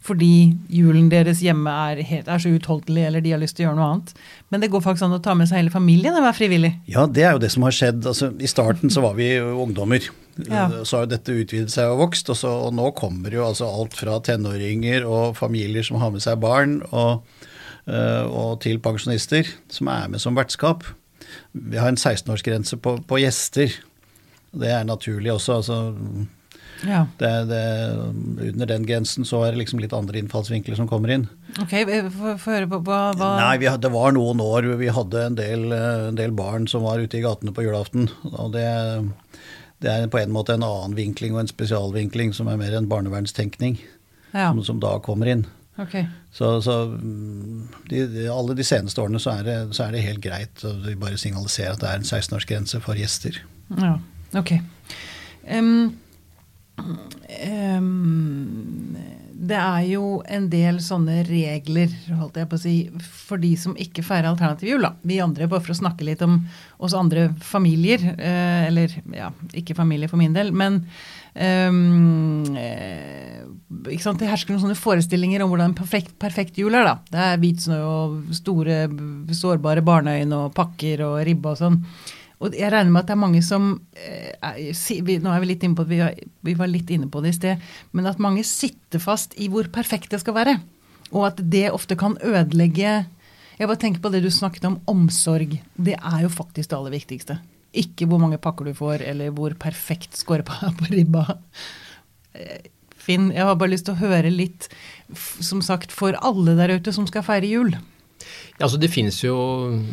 fordi 0.08 0.56
julen 0.72 1.10
deres 1.12 1.42
hjemme 1.44 1.72
er, 1.72 2.02
helt, 2.08 2.30
er 2.32 2.42
så 2.42 2.52
utholdelig, 2.56 3.04
eller 3.10 3.24
de 3.24 3.34
har 3.34 3.42
lyst 3.42 3.58
til 3.58 3.66
å 3.66 3.70
gjøre 3.70 3.80
noe 3.80 3.90
annet. 3.92 4.14
Men 4.54 4.64
det 4.64 4.70
går 4.72 4.84
faktisk 4.86 5.08
an 5.08 5.18
å 5.18 5.24
ta 5.24 5.36
med 5.38 5.50
seg 5.50 5.62
hele 5.62 5.74
familien 5.74 6.16
og 6.16 6.24
være 6.24 6.38
frivillig. 6.38 6.72
Ja, 6.90 7.04
det 7.12 7.26
er 7.26 7.36
jo 7.36 7.42
det 7.44 7.52
som 7.54 7.66
har 7.68 7.76
skjedd. 7.76 8.08
Altså, 8.08 8.32
I 8.40 8.52
starten 8.52 8.94
så 8.94 9.04
var 9.04 9.18
vi 9.20 9.34
ungdommer. 9.42 10.08
Ja. 10.46 10.68
Så 10.86 11.00
har 11.00 11.08
jo 11.08 11.12
dette 11.16 11.36
utvidet 11.36 11.74
seg 11.74 11.92
og 11.92 12.06
vokst, 12.06 12.30
og, 12.32 12.40
så, 12.40 12.54
og 12.68 12.76
nå 12.78 12.92
kommer 12.98 13.34
jo 13.34 13.44
altså 13.48 13.68
alt 13.68 13.98
fra 13.98 14.20
tenåringer 14.24 15.08
og 15.10 15.36
familier 15.40 15.86
som 15.86 16.00
har 16.02 16.14
med 16.14 16.24
seg 16.24 16.40
barn, 16.44 16.80
og, 16.92 17.26
øh, 17.90 18.24
og 18.28 18.62
til 18.64 18.80
pensjonister 18.84 19.50
som 19.74 19.92
er 19.92 20.08
med 20.14 20.24
som 20.24 20.38
vertskap. 20.38 20.86
Vi 21.52 21.82
har 21.82 21.92
en 21.92 22.00
16-årsgrense 22.00 22.80
på, 22.80 23.00
på 23.10 23.20
gjester. 23.20 23.74
Det 24.58 24.72
er 24.72 24.88
naturlig 24.88 25.34
også. 25.34 25.60
altså 25.60 26.28
Ja. 26.86 27.06
det, 27.18 27.30
det, 27.50 27.62
Under 28.52 28.68
den 28.70 28.84
grensen 28.86 29.26
så 29.26 29.40
er 29.48 29.52
det 29.56 29.64
liksom 29.64 29.80
litt 29.82 29.96
andre 29.98 30.20
innfallsvinkler 30.22 30.78
som 30.78 30.88
kommer 30.90 31.10
inn. 31.16 31.24
Ok, 31.62 31.74
få 32.14 32.36
høre 32.52 32.68
på 32.70 32.82
hva, 32.86 33.00
hva 33.18 33.30
Nei, 33.40 33.56
vi, 33.64 33.70
det 33.82 33.92
var 33.96 34.14
noen 34.14 34.42
år 34.44 34.68
vi 34.78 34.92
hadde 34.94 35.24
en 35.32 35.38
del, 35.40 35.66
eh, 35.74 36.08
en 36.12 36.20
del 36.20 36.36
barn 36.38 36.68
som 36.70 36.86
var 36.86 37.02
ute 37.02 37.18
i 37.18 37.24
gatene 37.26 37.54
på 37.56 37.66
julaften. 37.66 38.10
Og 38.30 38.52
det, 38.54 38.68
det 39.82 39.94
er 39.94 40.08
på 40.14 40.22
en 40.22 40.34
måte 40.36 40.54
en 40.58 40.66
annen 40.68 40.94
vinkling 40.98 41.34
og 41.34 41.42
en 41.46 41.50
spesialvinkling 41.52 42.34
som 42.38 42.50
er 42.52 42.60
mer 42.62 42.78
en 42.78 42.90
barnevernstenkning, 42.92 43.80
Ja, 44.36 44.52
som, 44.52 44.62
som 44.68 44.80
da 44.84 44.98
kommer 45.02 45.34
inn. 45.34 45.46
ok. 45.82 45.98
Så, 46.38 46.62
så 46.62 46.74
mm, 46.94 47.68
de, 47.90 48.04
de, 48.14 48.26
alle 48.30 48.54
de 48.58 48.66
seneste 48.68 49.02
årene 49.02 49.18
så 49.24 49.32
er 49.40 49.46
det, 49.48 49.56
så 49.74 49.88
er 49.88 49.96
det 49.96 50.04
helt 50.06 50.22
greit. 50.22 50.62
Vi 50.86 50.94
bare 51.00 51.18
signaliserer 51.18 51.74
at 51.74 51.82
det 51.82 51.90
er 51.90 52.02
en 52.04 52.06
16-årsgrense 52.06 52.82
for 52.86 53.00
gjester. 53.00 53.40
Ja, 53.74 53.96
ok. 54.38 54.52
Em, 55.48 55.72
em, 56.78 58.98
det 59.48 59.58
er 59.58 59.84
jo 59.92 60.06
en 60.26 60.48
del 60.50 60.80
sånne 60.84 61.22
regler, 61.28 61.92
holdt 62.18 62.40
jeg 62.42 62.50
på 62.50 62.58
å 62.58 62.62
si, 62.62 62.74
for 63.28 63.42
de 63.42 63.52
som 63.60 63.76
ikke 63.80 64.06
feirer 64.06 64.30
alternativ 64.32 64.72
jul. 64.72 64.88
Vi 65.08 65.20
andre, 65.24 65.48
bare 65.50 65.64
for 65.64 65.76
å 65.76 65.78
snakke 65.78 66.08
litt 66.08 66.24
om 66.26 66.40
oss 66.84 66.96
andre 66.98 67.30
familier, 67.46 68.02
eh, 68.18 68.68
eller 68.68 68.98
ja, 69.14 69.30
ikke 69.58 69.78
familie 69.78 70.10
for 70.10 70.20
min 70.20 70.36
del, 70.36 70.52
men 70.52 70.82
um, 71.38 72.58
ikke 73.88 74.04
sant? 74.04 74.22
Det 74.22 74.32
hersker 74.32 74.56
noen 74.56 74.66
sånne 74.66 74.80
forestillinger 74.80 75.44
om 75.44 75.54
hvordan 75.54 75.72
en 75.72 75.78
perfekt, 75.78 76.16
perfekt 76.22 76.58
jul 76.60 76.76
er. 76.76 76.88
da. 76.88 76.98
Det 77.12 77.26
er 77.28 77.42
hvit 77.44 77.68
snø 77.68 77.82
og 77.86 78.38
store, 78.38 78.86
sårbare 79.38 79.86
barneøyne 79.86 80.48
og 80.48 80.56
pakker 80.58 81.06
og 81.08 81.20
ribbe 81.28 81.54
og 81.54 81.62
sånn. 81.62 81.82
Og 82.38 82.54
jeg 82.54 82.70
regner 82.70 82.94
med 82.94 83.02
at 83.02 83.10
det 83.10 83.16
er 83.16 83.22
mange 83.24 83.42
som 83.46 83.70
eh, 83.98 84.34
er, 84.46 85.20
Nå 85.24 85.34
er 85.34 85.42
vi 85.42 85.50
litt 85.50 85.64
inne 85.66 85.78
på 85.78 85.88
det, 85.90 86.02
vi, 86.46 86.54
var 86.58 86.70
litt 86.70 86.92
inne 86.94 87.10
på 87.10 87.22
det 87.24 87.34
i 87.34 87.38
sted, 87.38 87.68
men 87.98 88.10
at 88.10 88.22
mange 88.22 88.46
sitter 88.46 89.02
fast 89.02 89.34
i 89.42 89.50
hvor 89.50 89.70
perfekt 89.74 90.14
det 90.14 90.22
skal 90.22 90.38
være. 90.38 90.58
Og 91.10 91.30
at 91.32 91.42
det 91.42 91.70
ofte 91.72 91.96
kan 91.96 92.18
ødelegge 92.20 93.06
Jeg 93.58 93.68
bare 93.70 93.80
tenker 93.80 94.04
på 94.04 94.12
det 94.14 94.22
du 94.22 94.30
snakket 94.30 94.68
om, 94.70 94.76
omsorg. 94.86 95.56
Det 95.74 95.96
er 95.98 96.20
jo 96.22 96.30
faktisk 96.30 96.70
det 96.70 96.78
aller 96.78 96.94
viktigste. 96.94 97.40
Ikke 97.74 98.06
hvor 98.06 98.22
mange 98.22 98.38
pakker 98.38 98.70
du 98.70 98.76
får, 98.78 99.02
eller 99.02 99.34
hvor 99.34 99.56
perfekt 99.58 100.18
skorpa 100.20 100.60
på, 100.62 100.74
på 100.84 100.92
ribba. 100.94 101.40
Eh, 102.38 102.70
Finn, 103.08 103.32
jeg 103.32 103.46
har 103.48 103.56
bare 103.56 103.72
lyst 103.72 103.88
til 103.88 103.96
å 103.96 104.02
høre 104.02 104.30
litt, 104.30 104.68
som 105.16 105.62
sagt, 105.64 105.94
for 105.96 106.18
alle 106.28 106.58
der 106.60 106.76
ute 106.76 106.92
som 106.94 107.08
skal 107.08 107.24
feire 107.24 107.48
jul. 107.48 107.72
Ja, 108.58 108.66
altså 108.66 108.80
Det 108.82 108.90
finnes 108.90 109.20
jo 109.24 109.38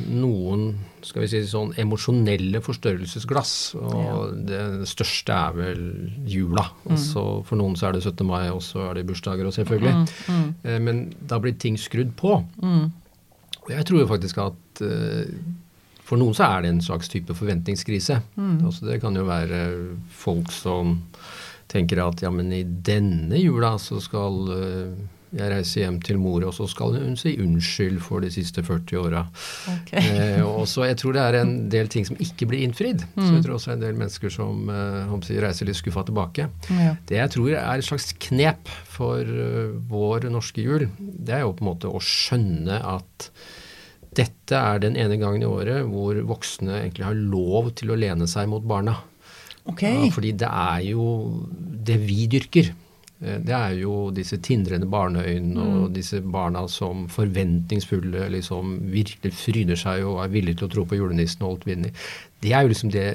noen 0.09 0.69
skal 1.05 1.25
vi 1.25 1.29
si 1.29 1.41
sånn 1.49 1.75
emosjonelle 1.81 2.61
forstørrelsesglass. 2.65 3.55
Og 3.77 3.97
ja. 4.01 4.15
det 4.49 4.89
største 4.89 5.37
er 5.37 5.57
vel 5.59 5.83
jula. 6.31 6.65
Mm. 6.85 6.95
Altså, 6.95 7.25
for 7.45 7.61
noen 7.61 7.77
så 7.79 7.91
er 7.91 7.99
det 7.99 8.05
17. 8.07 8.25
mai, 8.29 8.49
og 8.49 8.63
så 8.65 8.87
er 8.89 8.99
det 8.99 9.07
bursdager 9.09 9.49
og 9.49 9.57
selvfølgelig. 9.57 9.95
Mm. 9.99 10.37
Mm. 10.37 10.47
Eh, 10.65 10.79
men 10.87 11.03
da 11.21 11.41
blir 11.43 11.59
ting 11.61 11.77
skrudd 11.81 12.15
på. 12.17 12.39
Mm. 12.63 12.89
Og 13.65 13.71
jeg 13.73 13.89
tror 13.89 14.03
jo 14.03 14.11
faktisk 14.11 14.41
at 14.45 14.85
uh, 14.85 15.29
for 16.05 16.21
noen 16.21 16.37
så 16.37 16.49
er 16.51 16.65
det 16.65 16.75
en 16.75 16.85
slags 16.85 17.09
type 17.13 17.37
forventningskrise. 17.37 18.21
Mm. 18.37 18.59
Altså, 18.67 18.89
det 18.91 19.01
kan 19.05 19.17
jo 19.17 19.25
være 19.29 19.65
folk 20.13 20.53
som 20.53 20.99
tenker 21.73 22.03
at 22.05 22.21
ja, 22.23 22.31
men 22.33 22.53
i 22.53 22.63
denne 22.65 23.41
jula 23.41 23.75
så 23.81 24.01
skal 24.05 24.41
uh, 24.53 24.93
jeg 25.35 25.51
reiser 25.51 25.83
hjem 25.83 25.97
til 26.05 26.19
mor, 26.23 26.45
og 26.47 26.55
så 26.55 26.67
skal 26.71 26.95
hun 26.95 27.17
si 27.19 27.35
unnskyld 27.43 27.99
for 28.05 28.23
de 28.25 28.31
siste 28.33 28.63
40 28.65 29.01
åra. 29.01 29.25
Okay. 29.73 30.03
eh, 30.03 30.43
og 30.45 30.69
så 30.71 30.87
jeg 30.89 31.01
tror 31.01 31.17
det 31.17 31.25
er 31.25 31.39
en 31.41 31.55
del 31.73 31.91
ting 31.91 32.07
som 32.07 32.19
ikke 32.23 32.49
blir 32.51 32.63
innfridd. 32.67 33.03
Mm. 33.15 33.25
Så 33.25 33.31
jeg 33.33 33.47
tror 33.47 33.57
også 33.59 33.75
en 33.75 33.83
del 33.83 33.99
mennesker 33.99 34.33
som 34.33 34.71
eh, 34.71 35.17
si, 35.27 35.39
reiser 35.43 35.69
litt 35.71 35.81
skuffa 35.81 36.07
tilbake. 36.07 36.49
Ja. 36.71 36.95
Det 37.09 37.19
jeg 37.19 37.35
tror 37.35 37.51
er 37.57 37.75
et 37.75 37.89
slags 37.89 38.13
knep 38.29 38.71
for 38.95 39.27
uh, 39.27 39.75
vår 39.91 40.29
norske 40.33 40.63
jul, 40.63 40.87
det 40.99 41.39
er 41.39 41.43
jo 41.43 41.55
på 41.57 41.65
en 41.65 41.71
måte 41.73 41.91
å 41.91 42.03
skjønne 42.03 42.79
at 42.79 43.29
dette 44.15 44.55
er 44.55 44.79
den 44.85 44.95
ene 45.01 45.19
gangen 45.19 45.43
i 45.43 45.49
året 45.49 45.89
hvor 45.91 46.19
voksne 46.29 46.79
egentlig 46.85 47.09
har 47.09 47.19
lov 47.19 47.73
til 47.79 47.91
å 47.91 47.99
lene 47.99 48.29
seg 48.31 48.47
mot 48.53 48.63
barna. 48.63 49.01
Okay. 49.65 49.97
Ja, 49.97 50.13
fordi 50.15 50.35
det 50.45 50.49
er 50.49 50.81
jo 50.93 51.05
det 51.85 51.97
vi 52.05 52.27
dyrker. 52.31 52.71
Eh, 53.25 53.41
det 53.45 53.55
er 53.57 53.77
jo 53.81 54.09
disse 54.15 54.39
tindrende 54.45 54.89
barneøynene 54.91 55.61
mm. 55.61 55.77
og 55.83 55.93
disse 55.97 56.21
barna 56.21 56.67
som 56.71 57.07
forventningsfulle 57.13 58.29
liksom 58.37 58.77
virkelig 58.93 59.35
fryder 59.39 59.81
seg 59.81 60.07
og 60.09 60.23
er 60.25 60.35
villige 60.35 60.61
til 60.61 60.69
å 60.69 60.75
tro 60.77 60.89
på 60.89 60.99
julenissen 61.01 61.45
og 61.45 61.55
alt 61.55 61.71
vinner. 61.71 62.11
Det 62.45 62.53
er 62.53 62.65
jo 62.65 62.75
liksom 62.75 62.93
det 62.95 63.09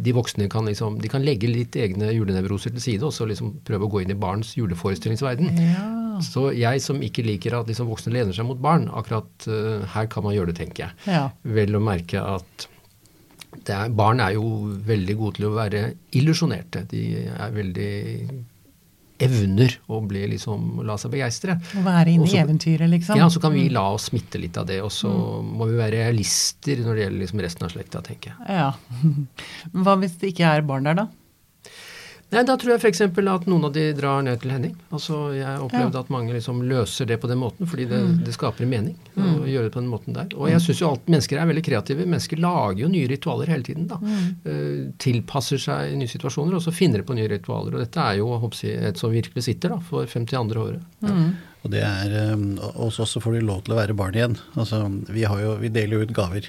de 0.00 0.12
voksne 0.14 0.46
kan 0.48 0.64
liksom, 0.68 1.00
de 1.02 1.08
kan 1.10 1.24
legge 1.24 1.48
litt 1.50 1.76
egne 1.76 2.12
julenevroser 2.14 2.72
til 2.72 2.82
side 2.82 3.04
og 3.04 3.12
så 3.12 3.26
liksom 3.28 3.56
prøve 3.66 3.84
å 3.84 3.90
gå 3.90 4.04
inn 4.04 4.12
i 4.14 4.18
barns 4.18 4.54
juleforestillingsverden. 4.56 5.50
Ja. 5.60 5.86
Så 6.24 6.50
jeg 6.56 6.82
som 6.84 7.00
ikke 7.04 7.24
liker 7.26 7.58
at 7.58 7.68
liksom 7.68 7.88
voksne 7.90 8.14
lener 8.14 8.36
seg 8.36 8.46
mot 8.48 8.60
barn, 8.62 8.86
akkurat 8.96 9.48
uh, 9.50 9.82
her 9.94 10.08
kan 10.12 10.24
man 10.24 10.36
gjøre 10.36 10.52
det, 10.52 10.60
tenker 10.60 10.86
jeg. 10.86 10.96
Ja. 11.10 11.24
Vel 11.42 11.76
å 11.76 11.82
merke 11.84 12.22
at 12.22 12.68
er, 13.66 13.90
barn 13.92 14.22
er 14.22 14.36
jo 14.36 14.46
veldig 14.86 15.16
gode 15.18 15.38
til 15.40 15.48
å 15.48 15.54
være 15.56 15.82
illusjonerte. 16.16 16.84
De 16.90 17.04
er 17.26 17.54
veldig 17.54 17.92
evner 19.24 19.76
å 19.90 20.00
bli 20.06 20.24
liksom, 20.34 20.80
la 20.86 20.96
seg 21.00 21.14
begeistre. 21.14 21.56
Være 21.84 22.14
inne 22.14 22.28
i 22.30 22.38
eventyret, 22.40 22.88
liksom. 22.90 23.18
Ja, 23.20 23.28
så 23.32 23.42
kan 23.42 23.54
vi 23.54 23.66
mm. 23.68 23.74
la 23.76 23.86
oss 23.94 24.08
smitte 24.10 24.40
litt 24.40 24.58
av 24.60 24.68
det. 24.70 24.80
Og 24.84 24.92
så 24.94 25.10
mm. 25.10 25.54
må 25.60 25.70
vi 25.70 25.78
være 25.80 26.04
realister 26.06 26.82
når 26.84 26.96
det 26.96 27.06
gjelder 27.06 27.24
liksom 27.24 27.44
resten 27.46 27.68
av 27.68 27.74
slekta, 27.74 28.04
tenker 28.06 28.34
jeg. 28.34 28.60
Ja. 28.60 28.70
Hva 29.84 29.96
hvis 30.02 30.18
det 30.20 30.34
ikke 30.34 30.54
er 30.56 30.66
barn 30.66 30.88
der, 30.88 31.02
da? 31.02 31.08
Nei, 32.30 32.42
Da 32.46 32.54
tror 32.60 32.76
jeg 32.76 32.80
f.eks. 32.80 33.00
at 33.02 33.46
noen 33.50 33.66
av 33.66 33.72
de 33.74 33.88
drar 33.96 34.22
ned 34.22 34.38
til 34.42 34.52
Henning. 34.54 34.74
Altså, 34.94 35.18
Jeg 35.34 35.64
opplevde 35.64 35.98
ja. 35.98 36.04
at 36.04 36.12
mange 36.14 36.34
liksom 36.36 36.62
løser 36.62 37.08
det 37.10 37.18
på 37.22 37.30
den 37.30 37.40
måten, 37.42 37.66
fordi 37.66 37.88
det, 37.90 37.98
mm. 38.06 38.14
det 38.26 38.34
skaper 38.36 38.66
en 38.66 38.70
mening 38.70 38.96
å 39.16 39.24
mm. 39.24 39.48
gjøre 39.50 39.66
det 39.66 39.74
på 39.74 39.82
den 39.82 39.90
måten 39.90 40.16
der. 40.16 40.30
Og 40.38 40.50
jeg 40.52 40.62
syns 40.62 40.82
jo 40.82 40.92
alt 40.92 41.10
mennesker 41.10 41.40
er 41.40 41.50
veldig 41.50 41.64
kreative. 41.66 42.06
Mennesker 42.06 42.42
lager 42.42 42.84
jo 42.84 42.92
nye 42.92 43.10
ritualer 43.10 43.50
hele 43.50 43.66
tiden. 43.66 43.88
da. 43.90 43.98
Mm. 43.98 44.30
Uh, 44.46 44.94
tilpasser 45.02 45.62
seg 45.62 45.96
nye 45.98 46.10
situasjoner, 46.10 46.56
og 46.58 46.64
så 46.64 46.74
finner 46.74 47.02
de 47.02 47.08
på 47.10 47.18
nye 47.18 47.30
ritualer. 47.34 47.74
Og 47.74 47.82
dette 47.82 48.06
er 48.06 48.20
jo 48.20 48.30
jeg, 48.62 48.78
et 48.92 49.00
som 49.00 49.14
virkelig 49.14 49.46
sitter 49.48 49.74
da, 49.74 49.80
for 49.90 50.06
52. 50.06 50.58
året. 50.62 50.86
Ja. 51.02 51.16
Mm. 51.16 51.30
Og 51.60 51.74
det 51.74 51.82
er, 51.84 52.14
um, 52.32 52.54
Hos 52.78 53.02
oss 53.02 53.16
så 53.16 53.20
får 53.20 53.36
de 53.36 53.44
lov 53.44 53.66
til 53.66 53.74
å 53.74 53.80
være 53.82 53.96
barn 53.98 54.16
igjen. 54.16 54.38
Altså, 54.54 54.84
vi, 55.10 55.26
jo, 55.26 55.58
vi 55.60 55.72
deler 55.74 55.98
jo 55.98 56.06
ut 56.06 56.16
gaver. 56.16 56.46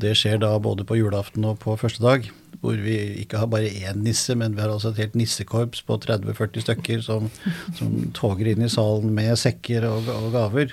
Det 0.00 0.14
skjer 0.18 0.40
da 0.42 0.56
både 0.62 0.86
på 0.86 0.98
julaften 0.98 1.46
og 1.46 1.60
på 1.62 1.76
første 1.80 2.02
dag 2.04 2.30
hvor 2.64 2.78
vi 2.80 2.94
ikke 3.20 3.42
har 3.42 3.50
bare 3.52 3.68
én 3.68 4.00
nisse, 4.04 4.32
men 4.38 4.54
vi 4.56 4.62
har 4.62 4.72
altså 4.72 4.94
et 4.94 5.02
helt 5.02 5.18
nissekorps 5.18 5.82
på 5.84 5.98
30-40 6.00 6.64
stykker 6.64 7.02
som, 7.04 7.28
som, 7.76 7.92
toger 8.16 8.54
inn 8.54 8.64
i 8.64 8.72
salen 8.72 9.12
med 9.12 9.36
sekker 9.40 9.84
og, 9.90 10.08
og 10.08 10.32
gaver. 10.32 10.72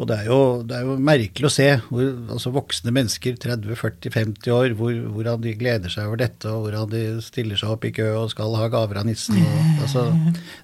Og 0.00 0.08
det 0.08 0.16
er, 0.18 0.28
jo, 0.32 0.38
det 0.66 0.74
er, 0.74 0.86
jo, 0.88 0.94
merkelig 0.98 1.46
å 1.46 1.52
se 1.52 1.66
hvor, 1.86 2.06
altså 2.34 2.50
voksne 2.54 2.94
mennesker, 2.96 3.36
30-40-50 3.40 4.48
år, 4.50 4.72
hvor, 4.78 4.96
hvordan 5.14 5.44
de 5.44 5.52
gleder 5.60 5.92
seg 5.92 6.08
over 6.08 6.18
dette, 6.24 6.48
og 6.50 6.66
hvordan 6.66 6.90
de 6.90 7.02
stiller 7.22 7.60
seg 7.60 7.74
opp 7.76 7.86
i 7.86 7.92
kø 7.94 8.08
og 8.24 8.32
skal 8.32 8.56
ha 8.58 8.66
gaver 8.72 8.98
av 9.02 9.06
nissen. 9.06 9.38
Og, 9.38 9.84
altså, 9.84 10.06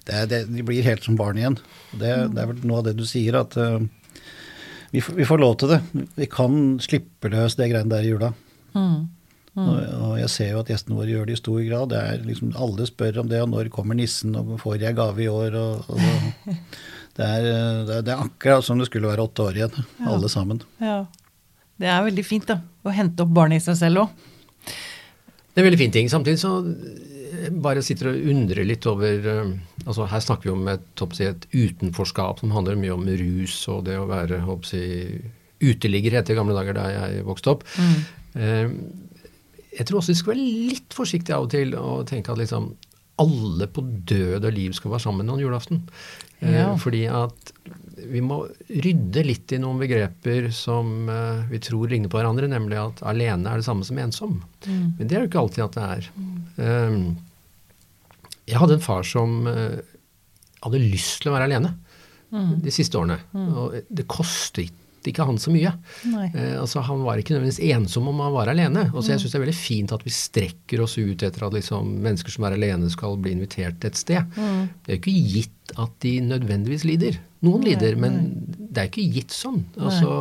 det 0.09 0.25
det, 0.33 0.41
de 0.49 0.65
blir 0.65 0.85
helt 0.85 1.07
som 1.07 1.17
barn 1.19 1.39
igjen. 1.39 1.59
Det, 1.93 2.11
er 2.11 2.51
vel 2.51 2.65
noe 2.65 2.81
av 2.81 2.89
det 2.89 2.97
du 2.99 3.05
sier, 3.07 3.37
at 3.39 3.55
uh, 3.55 3.79
vi, 4.91 5.01
vi, 5.01 5.25
får 5.27 5.41
lov 5.41 5.55
til 5.61 5.73
det. 5.73 5.79
Vi 6.17 6.27
kan 6.31 6.77
slippe 6.83 7.31
løs 7.31 7.57
det 7.59 7.69
greiene 7.71 7.91
der 7.91 8.05
i 8.05 8.11
jula. 8.11 8.31
Mm. 8.73 9.07
Mm. 9.57 9.69
Og 10.05 10.15
jeg 10.19 10.29
ser 10.31 10.51
jo 10.53 10.61
at 10.61 10.69
gjestene 10.71 10.97
våre 10.97 11.11
gjør 11.11 11.27
det 11.27 11.35
i 11.35 11.41
stor 11.41 11.59
grad. 11.65 11.91
Det 11.91 11.99
er 11.99 12.25
liksom, 12.25 12.53
alle 12.57 12.87
spør 12.87 13.21
om 13.23 13.29
det, 13.31 13.41
og 13.43 13.51
når 13.51 13.71
kommer 13.73 13.97
nissen, 13.97 14.37
og 14.39 14.55
får 14.61 14.79
jeg 14.83 14.97
gave 14.97 15.25
i 15.25 15.29
år? 15.31 15.57
Og, 15.59 15.89
og 15.89 15.99
det, 16.49 16.59
det, 17.17 17.29
er, 17.29 17.89
det, 17.93 18.13
er, 18.13 18.17
akkurat 18.17 18.65
som 18.65 18.81
det 18.81 18.89
skulle 18.89 19.11
være 19.11 19.25
åtte 19.25 19.45
år 19.49 19.59
igjen, 19.59 19.79
ja. 19.99 20.09
alle 20.13 20.31
sammen. 20.31 20.61
Ja. 20.81 21.03
Det 21.79 21.87
er 21.87 22.03
veldig 22.09 22.25
fint 22.27 22.49
da, 22.49 22.59
å 22.83 22.93
hente 22.93 23.23
opp 23.23 23.31
barnet 23.35 23.61
i 23.61 23.65
seg 23.69 23.77
selv 23.79 24.05
òg. 24.05 24.27
Det 25.49 25.59
er 25.59 25.63
en 25.63 25.69
veldig 25.69 25.81
fin 25.81 25.95
ting. 25.95 26.09
Samtidig 26.11 26.41
så 26.41 26.53
bare 27.63 27.83
sitter 27.85 28.11
og 28.11 28.29
undrer 28.31 28.67
litt 28.67 28.85
over 28.89 29.27
eh, 29.31 29.51
altså 29.85 30.07
Her 30.11 30.23
snakker 30.23 30.49
vi 30.49 30.53
om 30.53 30.67
et, 30.71 31.03
et 31.23 31.45
utenforskap 31.53 32.41
som 32.41 32.53
handler 32.55 32.79
mye 32.79 32.95
om 32.95 33.05
rus 33.21 33.61
og 33.71 33.85
det 33.87 33.97
å 33.99 34.07
være 34.09 34.41
si, 34.67 34.81
uteligger 35.59 36.19
etter 36.19 36.37
gamle 36.37 36.55
dager 36.57 36.77
da 36.77 36.87
jeg 36.93 37.23
vokste 37.27 37.53
opp. 37.55 37.65
Mm. 37.79 37.95
Eh, 38.39 38.75
jeg 39.79 39.87
tror 39.87 40.01
også 40.01 40.13
vi 40.13 40.19
skal 40.19 40.33
være 40.33 40.51
litt 40.73 40.95
forsiktige 40.95 41.37
av 41.37 41.47
og 41.47 41.53
til 41.53 41.75
og 41.79 42.07
tenke 42.09 42.33
at 42.33 42.41
liksom 42.41 42.71
alle 43.19 43.67
på 43.67 43.83
død 43.83 44.45
og 44.47 44.55
liv 44.55 44.75
skal 44.75 44.93
være 44.93 45.05
sammen 45.05 45.27
noen 45.27 45.43
julaften. 45.43 45.83
Eh, 46.39 46.53
ja. 46.55 46.69
Eh, 46.69 46.77
fordi 46.81 47.05
at 47.11 47.53
vi 48.07 48.21
må 48.23 48.41
rydde 48.69 49.23
litt 49.25 49.51
i 49.55 49.59
noen 49.61 49.79
begreper 49.81 50.49
som 50.55 51.09
eh, 51.11 51.45
vi 51.51 51.61
tror 51.63 51.91
ligner 51.91 52.11
på 52.11 52.19
hverandre, 52.19 52.49
nemlig 52.51 52.79
at 52.79 53.03
alene 53.07 53.51
er 53.51 53.59
det 53.59 53.67
samme 53.67 53.87
som 53.87 53.99
ensom. 54.01 54.39
Mm. 54.65 54.85
Men 54.97 55.09
det 55.09 55.17
er 55.17 55.25
jo 55.25 55.29
ikke 55.31 55.43
alltid 55.43 55.65
at 55.65 55.77
det 55.77 55.87
er. 55.97 56.09
Mm. 56.15 56.33
Eh, 56.65 56.97
jeg 58.49 58.61
hadde 58.61 58.79
en 58.79 58.85
far 58.85 59.05
som 59.07 59.47
eh, 59.51 59.79
hadde 60.63 60.83
lyst 60.83 61.21
til 61.23 61.31
å 61.31 61.35
være 61.35 61.49
alene 61.49 61.73
mm. 62.33 62.53
de 62.65 62.73
siste 62.73 62.99
årene. 62.99 63.19
Mm. 63.35 63.49
Og 63.53 63.79
det 63.87 64.07
koster 64.09 64.65
ikke 65.07 65.19
ikke 65.19 65.27
han 65.27 65.39
så 65.41 65.51
mye. 65.53 65.71
Eh, 66.33 66.55
altså 66.59 66.83
Han 66.85 67.03
var 67.05 67.19
ikke 67.19 67.35
nødvendigvis 67.35 67.61
ensom 67.75 68.07
om 68.11 68.19
han 68.23 68.33
var 68.33 68.51
alene. 68.51 68.87
Og 68.93 69.03
så 69.03 69.13
Jeg 69.13 69.23
syns 69.23 69.33
det 69.33 69.39
er 69.39 69.45
veldig 69.45 69.57
fint 69.59 69.91
at 69.95 70.05
vi 70.05 70.13
strekker 70.13 70.83
oss 70.83 70.97
ut 70.97 71.23
etter 71.23 71.45
at 71.47 71.53
liksom, 71.53 71.97
mennesker 72.05 72.31
som 72.31 72.47
er 72.47 72.57
alene, 72.57 72.89
skal 72.89 73.17
bli 73.17 73.33
invitert 73.35 73.83
et 73.85 73.99
sted. 73.99 74.23
Mm. 74.35 74.69
Det 74.85 74.93
er 74.93 74.97
jo 74.97 75.01
ikke 75.03 75.33
gitt 75.35 75.75
at 75.77 75.97
de 76.05 76.13
nødvendigvis 76.25 76.85
lider. 76.87 77.19
Noen 77.45 77.63
nei, 77.63 77.73
lider, 77.73 77.95
men 77.99 78.19
det 78.59 78.81
er 78.81 78.89
ikke 78.89 79.09
gitt 79.15 79.35
sånn. 79.35 79.61
Altså, 79.79 80.13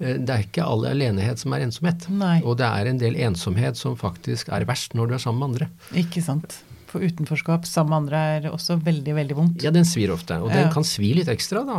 eh, 0.00 0.16
det 0.18 0.34
er 0.34 0.46
ikke 0.46 0.66
all 0.66 0.84
alenehet 0.88 1.40
som 1.40 1.54
er 1.56 1.66
ensomhet. 1.66 2.08
Nei. 2.12 2.38
Og 2.44 2.58
det 2.60 2.68
er 2.68 2.90
en 2.90 3.00
del 3.00 3.18
ensomhet 3.28 3.78
som 3.80 3.96
faktisk 3.98 4.52
er 4.52 4.68
verst 4.68 4.96
når 4.98 5.08
du 5.08 5.18
er 5.18 5.24
sammen 5.24 5.44
med 5.44 5.50
andre. 5.52 5.70
Ikke 6.04 6.24
sant. 6.24 6.60
For 6.88 7.04
utenforskap 7.04 7.66
sammen 7.68 7.90
med 7.92 7.98
andre 7.98 8.20
er 8.38 8.46
også 8.48 8.78
veldig 8.80 9.14
veldig 9.18 9.36
vondt. 9.36 9.64
Ja, 9.64 9.72
den 9.74 9.84
svir 9.88 10.14
ofte. 10.14 10.38
Og 10.40 10.48
den 10.54 10.70
kan 10.72 10.86
svi 10.88 11.10
litt 11.18 11.28
ekstra, 11.28 11.60
da. 11.68 11.76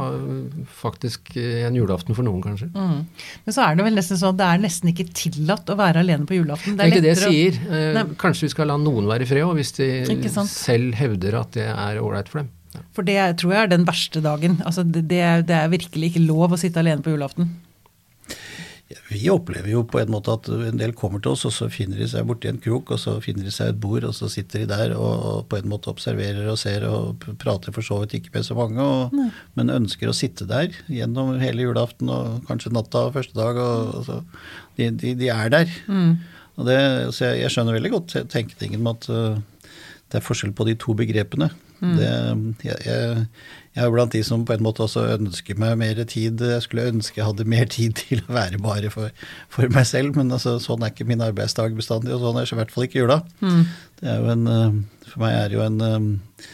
Faktisk 0.81 1.33
en 1.39 1.77
julaften 1.79 2.17
for 2.17 2.27
noen, 2.27 2.43
kanskje. 2.45 2.69
Mm. 2.75 3.07
Men 3.45 3.55
så 3.55 3.65
er 3.65 3.79
det 3.79 3.87
vel 3.87 3.97
nesten 3.97 4.19
sånn 4.21 4.35
at 4.35 4.41
det 4.41 4.49
er 4.49 4.61
nesten 4.67 4.91
ikke 4.93 5.07
tillatt 5.17 5.73
å 5.73 5.77
være 5.79 6.03
alene 6.05 6.29
på 6.29 6.37
julaften. 6.37 6.77
Det 6.77 6.85
er, 6.85 6.93
det 6.93 6.99
er 6.99 6.99
ikke 6.99 7.07
det 7.07 7.15
jeg 7.15 7.57
sier. 7.57 7.59
Eh, 7.79 8.13
kanskje 8.21 8.45
vi 8.45 8.53
skal 8.53 8.69
la 8.69 8.77
noen 8.81 9.09
være 9.09 9.25
i 9.25 9.29
fred, 9.29 9.49
hvis 9.57 9.73
de 9.79 9.89
selv 10.49 10.99
hevder 10.99 11.39
at 11.41 11.57
det 11.57 11.69
er 11.73 12.01
ålreit 12.03 12.29
for 12.29 12.43
dem. 12.43 12.53
For 12.93 13.07
det 13.07 13.17
tror 13.41 13.55
jeg 13.55 13.65
er 13.65 13.71
den 13.71 13.87
verste 13.87 14.21
dagen. 14.21 14.59
Altså 14.61 14.85
det, 14.85 15.07
det, 15.09 15.23
er, 15.25 15.41
det 15.45 15.57
er 15.57 15.73
virkelig 15.73 16.11
ikke 16.11 16.27
lov 16.27 16.53
å 16.53 16.61
sitte 16.61 16.83
alene 16.83 17.01
på 17.05 17.15
julaften. 17.15 17.49
Vi 19.11 19.27
opplever 19.29 19.69
jo 19.69 19.83
på 19.85 19.99
en 20.01 20.09
måte 20.09 20.33
at 20.33 20.47
en 20.49 20.79
del 20.79 20.95
kommer 20.97 21.21
til 21.21 21.35
oss, 21.35 21.43
og 21.45 21.53
så 21.53 21.67
finner 21.69 21.99
de 22.01 22.07
seg 22.09 22.25
borti 22.25 22.49
en 22.49 22.61
krok, 22.61 22.89
og 22.95 22.97
så 23.01 23.13
finner 23.21 23.45
de 23.45 23.53
seg 23.53 23.69
et 23.69 23.81
bord, 23.81 24.07
og 24.07 24.15
så 24.17 24.29
sitter 24.33 24.63
de 24.63 24.69
der 24.71 24.95
og, 24.97 25.43
på 25.51 25.59
en 25.59 25.69
måte 25.69 25.91
observerer 25.91 26.49
og 26.49 26.57
ser 26.57 26.87
og 26.89 27.27
prater 27.41 27.75
for 27.75 27.85
så 27.85 27.99
vidt 28.01 28.17
ikke 28.17 28.33
med 28.33 28.47
så 28.47 28.57
mange, 28.57 28.81
og, 28.81 29.13
men 29.59 29.75
ønsker 29.75 30.09
å 30.09 30.17
sitte 30.17 30.49
der 30.49 30.73
gjennom 30.89 31.35
hele 31.37 31.67
julaften 31.67 32.09
og 32.09 32.41
kanskje 32.49 32.73
natta 32.73 33.05
og 33.11 33.15
første 33.19 33.37
dag. 33.37 33.61
Og, 33.61 33.93
og 33.99 34.09
så, 34.09 34.19
de, 34.79 34.89
de, 34.89 35.13
de 35.21 35.29
er 35.37 35.53
der. 35.53 35.77
Og 36.57 36.67
det, 36.67 36.79
så 37.15 37.29
jeg, 37.29 37.43
jeg 37.45 37.53
skjønner 37.53 37.77
veldig 37.77 37.93
godt 37.93 38.17
tenkningen 38.33 38.81
med 38.83 38.97
at 38.97 39.09
uh, 39.13 39.75
det 40.09 40.17
er 40.17 40.25
forskjell 40.25 40.51
på 40.57 40.65
de 40.67 40.73
to 40.81 40.97
begrepene. 40.97 41.51
Det, 41.79 42.11
jeg, 42.65 42.77
jeg, 42.85 43.25
jeg 43.77 43.85
er 43.85 43.91
blant 43.93 44.15
de 44.15 44.21
som 44.25 44.41
på 44.47 44.55
en 44.55 44.63
måte 44.65 44.83
også 44.83 45.05
ønsker 45.15 45.59
meg 45.61 45.77
mer 45.79 45.99
tid. 46.09 46.41
Jeg 46.41 46.63
skulle 46.65 46.87
ønske 46.91 47.21
jeg 47.21 47.27
hadde 47.29 47.47
mer 47.49 47.69
tid 47.77 47.95
til 48.01 48.23
å 48.25 48.35
være 48.35 48.61
bare 48.63 48.91
for, 48.93 49.13
for 49.51 49.71
meg 49.71 49.87
selv, 49.87 50.17
men 50.19 50.31
altså, 50.35 50.57
sånn 50.63 50.83
er 50.83 50.93
ikke 50.93 51.07
min 51.09 51.23
arbeidsdag 51.23 51.77
bestandig, 51.77 52.15
og 52.15 52.25
sånn 52.25 52.41
er 52.41 52.47
det 52.47 52.55
i 52.57 52.59
hvert 52.59 52.73
fall 52.75 52.87
ikke 52.89 53.03
jula. 53.03 53.21
Det 54.01 54.11
er 54.11 54.19
jo 54.19 54.33
en, 54.33 54.49
eh, 54.55 54.81
for 55.13 55.23
meg 55.23 55.37
er 55.37 55.51
det 55.51 55.59
jo 55.59 55.63
en, 55.65 55.79
eh, 55.87 56.49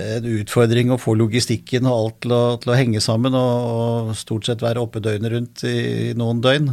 en 0.00 0.30
utfordring 0.40 0.94
å 0.94 1.00
få 1.00 1.16
logistikken 1.20 1.86
og 1.90 1.98
alt 1.98 2.18
til 2.24 2.36
å, 2.36 2.42
til 2.62 2.72
å 2.72 2.78
henge 2.78 3.04
sammen, 3.04 3.36
og, 3.36 3.68
og 4.08 4.16
stort 4.18 4.48
sett 4.48 4.64
være 4.64 4.82
oppe 4.82 5.02
døgnet 5.04 5.34
rundt 5.34 5.66
i, 5.68 5.76
i 6.08 6.14
noen 6.18 6.40
døgn. 6.44 6.72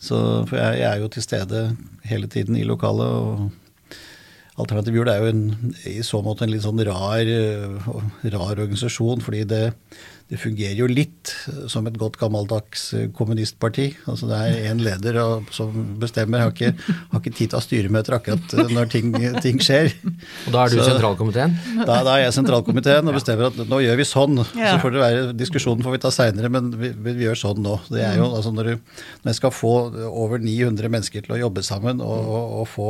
Så, 0.00 0.16
for 0.48 0.56
jeg, 0.56 0.78
jeg 0.80 0.88
er 0.88 1.00
jo 1.02 1.08
til 1.12 1.24
stede 1.24 1.64
hele 2.08 2.28
tiden 2.32 2.56
i 2.56 2.64
lokalet. 2.68 3.08
og 3.08 3.59
Alternativ 4.60 4.96
Jul 4.98 5.10
er 5.10 5.22
jo 5.22 5.32
en, 5.32 5.74
i 5.88 6.00
så 6.06 6.20
måte 6.24 6.46
en 6.46 6.52
litt 6.52 6.64
sånn 6.64 6.80
rar, 6.86 7.24
øh, 7.24 7.90
rar 8.34 8.54
organisasjon, 8.54 9.24
fordi 9.24 9.44
det, 9.48 9.64
det 10.30 10.38
fungerer 10.38 10.76
jo 10.78 10.86
litt 10.86 11.32
som 11.72 11.88
et 11.90 11.96
godt 11.98 12.14
gammeldags 12.20 12.84
øh, 12.94 13.08
kommunistparti. 13.18 13.88
Altså 14.06 14.28
Det 14.30 14.36
er 14.38 14.68
én 14.70 14.78
leder 14.78 15.16
som 15.50 15.72
bestemmer, 15.98 16.44
har 16.44 16.52
ikke, 16.54 16.70
har 16.86 17.18
ikke 17.18 17.32
tid 17.34 17.50
til 17.50 17.56
å 17.56 17.58
ha 17.58 17.64
styremøter 17.64 18.14
akkurat 18.14 18.54
øh, 18.54 18.70
når 18.70 18.90
ting, 18.92 19.10
ting 19.42 19.58
skjer. 19.58 19.90
Og 20.46 20.54
da 20.54 20.62
er 20.68 20.70
du 20.70 20.78
Så- 20.78 20.86
sentralkomiteen? 20.92 21.56
Da, 21.82 21.98
da 22.06 22.14
er 22.14 22.24
jeg 22.28 22.36
sentralkomiteen 22.38 23.10
og 23.10 23.18
bestemmer 23.18 23.50
at 23.50 23.58
nå 23.66 23.82
gjør 23.82 23.98
vi 23.98 24.06
sånn. 24.06 24.38
Ja. 24.54 24.76
Så 24.76 24.84
får 24.84 24.94
det 24.94 25.02
være, 25.02 25.26
Diskusjonen 25.40 25.82
får 25.82 25.96
vi 25.98 26.02
ta 26.06 26.14
seinere, 26.14 26.52
men 26.54 26.70
vi, 26.78 26.92
vi 27.10 27.16
gjør 27.26 27.42
sånn 27.42 27.62
nå. 27.66 27.80
Det 27.90 28.06
er 28.06 28.20
jo, 28.22 28.30
altså 28.30 28.54
når, 28.54 28.70
du, 28.70 28.98
når 29.24 29.32
jeg 29.34 29.40
skal 29.42 29.56
få 29.58 29.74
over 30.10 30.38
900 30.38 30.94
mennesker 30.94 31.26
til 31.26 31.34
å 31.34 31.42
jobbe 31.42 31.66
sammen, 31.66 31.98
og, 32.06 32.30
og, 32.30 32.58
og 32.62 32.68
få 32.70 32.88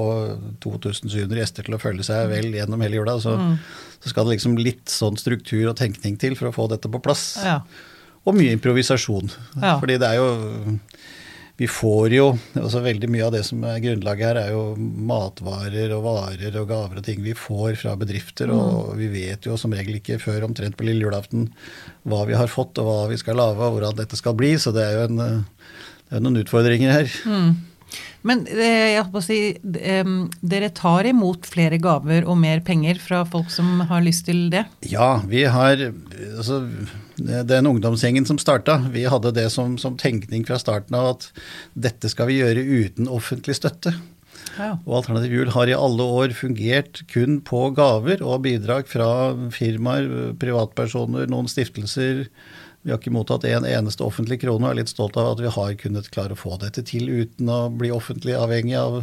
2700 0.65 1.41
gjester 1.41 1.67
til 1.67 1.77
å 1.77 1.81
føle 1.81 2.05
seg 2.07 2.29
vel 2.33 2.53
gjennom 2.57 2.85
hele 2.85 3.01
jula, 3.01 3.17
så, 3.23 3.37
så 4.01 4.13
skal 4.13 4.29
det 4.29 4.37
liksom 4.37 4.57
litt 4.61 4.93
sånn 4.93 5.19
struktur 5.21 5.71
og 5.73 5.77
tenkning 5.81 6.17
til 6.21 6.37
for 6.39 6.51
å 6.51 6.55
få 6.55 6.69
dette 6.73 6.91
på 6.93 7.01
plass. 7.05 7.30
Ja. 7.39 7.61
Og 8.29 8.37
mye 8.37 8.55
improvisasjon. 8.57 9.31
Ja. 9.61 9.79
Fordi 9.81 9.99
det 10.01 10.09
er 10.11 10.21
jo 10.21 10.79
Vi 11.61 11.67
får 11.69 12.15
jo 12.15 12.27
altså 12.57 12.81
Veldig 12.81 13.09
mye 13.13 13.27
av 13.27 13.35
det 13.35 13.43
som 13.45 13.65
er 13.69 13.83
grunnlaget 13.85 14.27
her, 14.31 14.39
er 14.41 14.53
jo 14.55 14.77
matvarer 14.79 15.93
og 15.93 16.07
varer 16.07 16.57
og 16.57 16.69
gaver 16.71 17.01
og 17.01 17.05
ting 17.05 17.21
vi 17.25 17.35
får 17.37 17.77
fra 17.83 17.97
bedrifter. 18.01 18.53
Og 18.55 18.95
vi 18.97 19.11
vet 19.13 19.45
jo 19.45 19.59
som 19.61 19.75
regel 19.77 19.99
ikke 20.01 20.21
før 20.23 20.49
omtrent 20.49 20.79
på 20.79 20.87
lille 20.89 21.05
julaften 21.05 21.51
hva 22.09 22.25
vi 22.29 22.39
har 22.39 22.49
fått 22.49 22.81
og 22.81 22.89
hva 22.89 23.01
vi 23.13 23.21
skal 23.21 23.37
lage 23.41 23.61
og 23.61 23.77
hvordan 23.77 23.99
dette 24.01 24.17
skal 24.17 24.37
bli. 24.39 24.55
Så 24.57 24.73
det 24.73 24.87
er 24.87 24.97
jo 24.97 25.09
en, 25.11 25.21
eh, 25.27 25.75
det 26.09 26.17
er 26.17 26.25
noen 26.25 26.41
utfordringer 26.41 26.97
her. 26.97 27.19
Men 28.27 28.43
eh, 28.53 28.93
jeg 28.93 29.01
holdt 29.01 29.15
på 29.15 29.21
å 29.23 29.25
si, 29.25 29.39
dere 29.63 30.71
tar 30.77 31.09
imot 31.09 31.49
flere 31.49 31.79
gaver 31.81 32.27
og 32.29 32.37
mer 32.43 32.61
penger 32.65 33.01
fra 33.01 33.23
folk 33.29 33.49
som 33.53 33.81
har 33.89 34.05
lyst 34.05 34.27
til 34.29 34.49
det? 34.53 34.67
Ja, 34.91 35.23
vi 35.29 35.47
har 35.49 35.81
altså, 35.81 36.61
Den 37.17 37.71
ungdomsgjengen 37.71 38.29
som 38.29 38.41
starta, 38.41 38.79
vi 38.93 39.07
hadde 39.09 39.33
det 39.37 39.49
som, 39.55 39.79
som 39.81 39.97
tenkning 40.01 40.45
fra 40.49 40.61
starten 40.61 40.97
av 40.99 41.15
at 41.15 41.29
dette 41.73 42.13
skal 42.13 42.29
vi 42.31 42.41
gjøre 42.43 42.65
uten 42.65 43.09
offentlig 43.09 43.57
støtte. 43.57 43.95
Ja. 44.59 44.75
Og 44.85 45.01
Alternativ 45.01 45.35
Jul 45.35 45.53
har 45.55 45.71
i 45.71 45.77
alle 45.77 46.05
år 46.21 46.35
fungert 46.37 47.03
kun 47.13 47.39
på 47.47 47.69
gaver 47.77 48.23
og 48.25 48.43
bidrag 48.45 48.89
fra 48.91 49.33
firmaer, 49.55 50.35
privatpersoner, 50.41 51.29
noen 51.31 51.49
stiftelser. 51.51 52.27
Vi 52.83 52.93
har 52.93 52.97
ikke 52.97 53.13
mottatt 53.13 53.45
en 53.45 53.67
eneste 53.69 54.05
offentlig 54.07 54.39
krone 54.41 54.65
og 54.65 54.73
er 54.73 54.79
litt 54.79 54.93
stolt 54.93 55.19
av 55.21 55.35
at 55.35 55.41
vi 55.45 55.51
har 55.53 55.75
kunnet 55.83 56.07
klare 56.15 56.33
å 56.33 56.41
få 56.41 56.57
dette 56.63 56.81
til 56.89 57.11
uten 57.13 57.51
å 57.53 57.59
bli 57.69 57.91
offentlig 57.93 58.33
avhengig 58.39 58.79
av, 58.81 59.03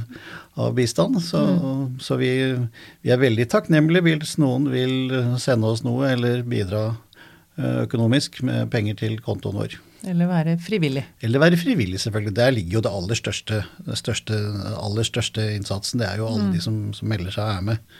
av 0.58 0.72
bistand. 0.78 1.20
Så, 1.22 1.44
så 2.02 2.18
vi, 2.18 2.32
vi 3.06 3.14
er 3.14 3.22
veldig 3.22 3.46
takknemlige 3.54 4.18
hvis 4.24 4.38
noen 4.42 4.66
vil 4.74 5.14
sende 5.42 5.70
oss 5.70 5.86
noe 5.86 6.10
eller 6.16 6.42
bidra 6.42 6.88
eh, 6.90 7.84
økonomisk 7.84 8.42
med 8.48 8.72
penger 8.74 8.98
til 9.04 9.20
kontoen 9.22 9.62
vår. 9.62 9.78
Eller 10.10 10.30
være 10.30 10.58
frivillig? 10.62 11.06
Eller 11.22 11.42
være 11.42 11.62
frivillig, 11.62 12.02
selvfølgelig. 12.02 12.36
Der 12.38 12.54
ligger 12.58 12.80
jo 12.80 12.86
det 12.86 12.98
aller 12.98 13.18
største, 13.18 13.64
det 13.86 14.02
største, 14.02 14.42
aller 14.74 15.06
største 15.06 15.52
innsatsen. 15.54 16.02
Det 16.02 16.10
er 16.10 16.22
jo 16.22 16.30
alle 16.32 16.50
de 16.54 16.62
som, 16.66 16.88
som 16.98 17.10
melder 17.14 17.34
seg 17.34 17.46
og 17.46 17.58
er 17.62 17.68
med. 17.74 17.98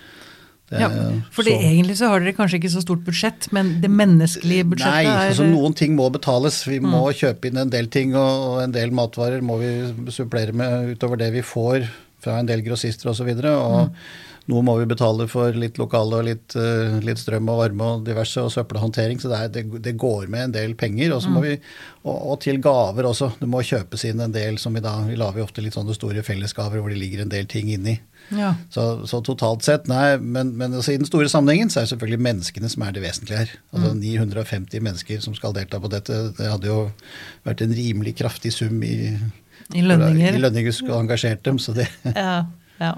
Det 0.68 0.82
Ja, 0.82 0.90
for 1.32 1.48
det, 1.48 1.54
egentlig 1.64 1.96
så 1.96 2.10
har 2.12 2.20
dere 2.20 2.36
kanskje 2.36 2.58
ikke 2.60 2.74
så 2.74 2.82
stort 2.84 3.06
budsjett, 3.08 3.48
men 3.56 3.78
det 3.84 3.88
menneskelige 3.88 4.66
budsjettet 4.68 5.08
Nei, 5.08 5.14
er 5.14 5.32
altså 5.32 5.48
noen 5.48 5.76
ting 5.78 5.94
må 5.96 6.10
betales. 6.12 6.60
Vi 6.68 6.82
må 6.84 7.06
kjøpe 7.16 7.48
inn 7.48 7.62
en 7.62 7.72
del 7.72 7.88
ting, 7.94 8.18
og, 8.20 8.60
en 8.66 8.76
del 8.76 8.92
matvarer 8.92 9.46
må 9.46 9.62
vi 9.62 9.72
supplere 10.12 10.52
med 10.52 10.92
utover 10.98 11.22
det 11.22 11.32
vi 11.38 11.46
får 11.46 11.88
fra 12.24 12.42
en 12.42 12.50
del 12.50 12.66
grossister 12.66 13.08
osv. 13.08 13.14
Og, 13.14 13.20
så 13.22 13.30
videre, 13.30 13.56
og 13.56 14.27
noe 14.48 14.64
må 14.64 14.78
vi 14.80 14.88
betale 14.88 15.26
for 15.28 15.56
litt 15.60 15.76
lokale 15.80 16.22
og 16.22 16.24
litt, 16.24 16.56
eh, 16.56 16.98
litt 17.04 17.20
strøm 17.20 17.50
og 17.52 17.58
varme 17.60 17.88
og 17.98 18.04
diverse, 18.08 18.40
og 18.40 18.54
søppelhåndtering. 18.54 19.20
Så 19.20 19.28
det, 19.28 19.40
er, 19.44 19.50
det, 19.52 19.82
det 19.84 19.98
går 20.00 20.30
med 20.32 20.46
en 20.46 20.54
del 20.56 20.76
penger. 20.80 21.12
Og, 21.16 21.20
så 21.26 21.32
må 21.34 21.42
vi, 21.44 21.58
og, 22.06 22.16
og 22.16 22.38
til 22.46 22.62
gaver 22.64 23.10
også. 23.10 23.34
Det 23.42 23.50
må 23.52 23.60
kjøpes 23.68 24.06
inn 24.08 24.24
en 24.24 24.36
del 24.36 24.56
som 24.62 24.78
vi 24.78 24.84
da 24.84 24.94
Vi 25.04 25.18
lager 25.20 25.44
ofte 25.44 25.64
litt 25.64 25.76
sånne 25.76 25.96
store 25.98 26.24
fellesgaver 26.24 26.80
hvor 26.80 26.94
det 26.94 27.00
ligger 27.02 27.26
en 27.26 27.34
del 27.34 27.50
ting 27.52 27.74
inni. 27.74 27.98
ja. 28.32 28.54
Så, 28.72 28.86
så 29.08 29.20
totalt 29.26 29.68
sett, 29.68 29.90
nei, 29.92 30.16
men, 30.16 30.54
men 30.60 30.80
altså, 30.80 30.94
i 30.96 31.02
den 31.02 31.10
store 31.10 31.28
sammenhengen 31.32 31.72
så 31.74 31.82
er 31.82 31.90
det 31.90 31.92
selvfølgelig 31.92 32.24
menneskene 32.30 32.72
som 32.72 32.88
er 32.88 32.96
det 32.96 33.04
vesentlige 33.04 33.42
her. 33.42 33.54
Altså 33.76 33.92
950 34.00 34.88
mennesker 34.88 35.28
som 35.28 35.36
skal 35.36 35.58
delta 35.60 35.82
på 35.84 35.92
dette, 35.92 36.22
det 36.40 36.48
hadde 36.54 36.72
jo 36.72 36.80
vært 37.44 37.66
en 37.68 37.76
rimelig 37.76 38.16
kraftig 38.24 38.56
sum 38.56 38.80
i, 38.80 39.12
I 39.76 39.84
lønninger. 39.84 40.40
I 40.40 40.46
lønninger 40.48 40.80
skulle 40.80 41.04
engasjert 41.04 41.44
dem, 41.44 41.60
så 41.60 41.76
det 41.76 41.90
Ja, 42.16 42.46
ja. 42.80 42.96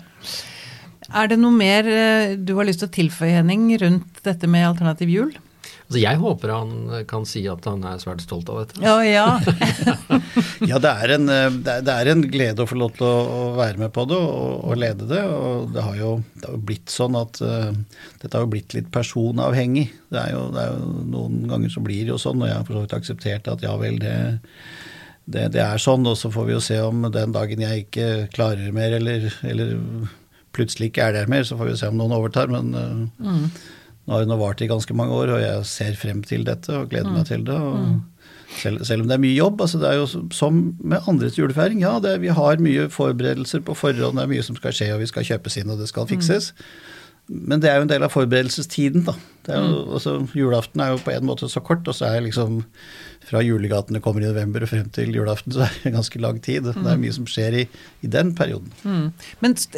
Er 1.09 1.29
det 1.31 1.39
noe 1.41 1.55
mer 1.55 1.87
eh, 1.89 2.35
du 2.37 2.55
har 2.59 2.67
lyst 2.69 2.83
til 2.83 2.89
å 2.89 2.95
tilføye, 2.99 3.37
Henning, 3.39 3.69
rundt 3.81 4.23
dette 4.25 4.49
med 4.49 4.67
alternativ 4.67 5.13
jul? 5.13 5.31
Altså, 5.89 6.03
jeg 6.03 6.19
håper 6.21 6.51
han 6.53 6.73
kan 7.09 7.23
si 7.25 7.41
at 7.49 7.65
han 7.65 7.81
er 7.89 7.97
svært 7.97 8.21
stolt 8.21 8.49
av 8.53 8.59
dette. 8.61 8.81
Ja, 8.85 8.99
ja. 9.01 9.39
Ja, 10.69 10.77
det 10.77 10.91
er, 10.91 11.13
en, 11.15 11.29
eh, 11.33 11.47
det 11.65 11.89
er, 11.89 12.09
en 12.11 12.21
glede 12.29 12.61
å 12.61 12.69
få 12.69 12.77
lov 12.77 12.91
til 12.97 13.07
å, 13.07 13.15
å 13.25 13.39
være 13.57 13.79
med 13.81 13.93
på 13.95 14.03
det 14.05 14.19
og, 14.19 14.67
og 14.69 14.77
lede 14.77 15.07
det. 15.09 15.23
Og 15.25 15.71
det 15.73 15.81
har 15.81 15.97
jo, 15.97 16.11
det 16.35 16.45
har 16.45 16.57
jo 16.59 16.61
blitt 16.67 16.93
sånn 16.93 17.17
at 17.17 17.39
uh, 17.41 17.71
dette 18.21 18.31
har 18.35 18.45
jo 18.45 18.51
blitt 18.53 18.75
litt 18.77 18.91
personavhengig. 18.93 19.87
Det 20.13 20.21
er, 20.21 20.35
jo, 20.35 20.45
det 20.53 20.61
er 20.61 20.75
jo 20.75 21.07
Noen 21.09 21.41
ganger 21.49 21.73
så 21.73 21.81
blir 21.81 22.03
det 22.03 22.13
jo 22.13 22.19
sånn, 22.21 22.43
og 22.43 22.51
jeg 22.51 22.59
har 22.59 22.67
for 22.67 22.77
så 22.77 22.85
vidt 22.85 22.97
akseptert 22.99 23.49
at 23.49 23.65
ja 23.65 23.73
vel, 23.81 23.97
det, 24.03 24.15
det, 25.25 25.47
det 25.55 25.63
er 25.65 25.81
sånn. 25.81 26.05
Og 26.11 26.19
så 26.21 26.29
får 26.33 26.49
vi 26.51 26.57
jo 26.57 26.63
se 26.69 26.77
om 26.85 27.09
den 27.09 27.33
dagen 27.33 27.65
jeg 27.65 27.87
ikke 27.87 28.09
klarer 28.35 28.75
mer, 28.75 28.99
eller, 28.99 29.31
eller 29.47 29.73
plutselig 30.55 30.91
ikke 30.91 31.09
er 31.09 31.17
der 31.17 31.31
mer, 31.31 31.43
så 31.47 31.57
får 31.59 31.71
vi 31.71 31.79
se 31.79 31.89
om 31.91 31.99
noen 31.99 32.15
overtar. 32.17 32.51
Men 32.51 32.71
mm. 32.73 33.43
nå 34.05 34.15
har 34.15 34.29
nå 34.29 34.39
vart 34.41 34.61
i 34.65 34.69
ganske 34.69 34.95
mange 34.97 35.15
år, 35.15 35.35
og 35.35 35.43
jeg 35.43 35.67
ser 35.69 35.99
frem 35.99 36.23
til 36.25 36.45
dette 36.47 36.73
og 36.75 36.89
gleder 36.93 37.13
meg 37.13 37.27
til 37.29 37.45
det. 37.47 37.57
og 37.57 37.99
selv, 38.57 38.83
selv 38.85 39.03
om 39.03 39.09
det 39.09 39.15
er 39.15 39.23
mye 39.23 39.37
jobb. 39.37 39.61
altså 39.61 39.77
Det 39.77 39.89
er 39.89 39.99
jo 39.99 40.07
som 40.33 40.61
med 40.79 41.07
andres 41.07 41.37
julefeiring. 41.37 41.81
Ja, 41.81 41.99
det, 42.03 42.21
vi 42.21 42.27
har 42.33 42.61
mye 42.63 42.89
forberedelser 42.89 43.61
på 43.65 43.75
forhånd, 43.77 44.17
det 44.17 44.23
er 44.25 44.31
mye 44.33 44.45
som 44.45 44.57
skal 44.57 44.73
skje, 44.75 44.93
og 44.95 45.03
vi 45.03 45.09
skal 45.11 45.27
kjøpes 45.27 45.59
inn, 45.61 45.69
og 45.69 45.81
det 45.81 45.89
skal 45.91 46.09
fikses. 46.09 46.53
Men 47.29 47.61
det 47.61 47.69
er 47.69 47.77
jo 47.77 47.85
en 47.85 47.91
del 47.91 48.03
av 48.05 48.13
forberedelsestiden, 48.13 49.03
da. 49.05 49.13
Det 49.45 49.53
er 49.55 49.61
jo, 49.61 49.83
altså, 49.97 50.15
julaften 50.35 50.81
er 50.81 50.95
jo 50.95 51.01
på 51.05 51.13
en 51.13 51.27
måte 51.29 51.49
så 51.49 51.61
kort, 51.63 51.87
og 51.87 51.95
så 51.95 52.09
er 52.09 52.23
liksom 52.25 52.63
fra 53.29 53.43
julegatene 53.45 54.01
kommer 54.01 54.23
i 54.23 54.29
november 54.29 54.63
og 54.65 54.71
frem 54.71 54.87
til 54.95 55.13
julaften, 55.13 55.53
så 55.53 55.67
er 55.67 55.75
det 55.83 55.91
ganske 55.93 56.21
lang 56.23 56.39
tid. 56.41 56.65
Det 56.65 56.73
er 56.89 56.97
mye 57.01 57.13
som 57.13 57.27
skjer 57.29 57.59
i, 57.61 57.65
i 58.01 58.09
den 58.09 58.31
perioden. 58.37 58.71
Mm. 58.81 59.11
Men 59.43 59.55
st 59.59 59.77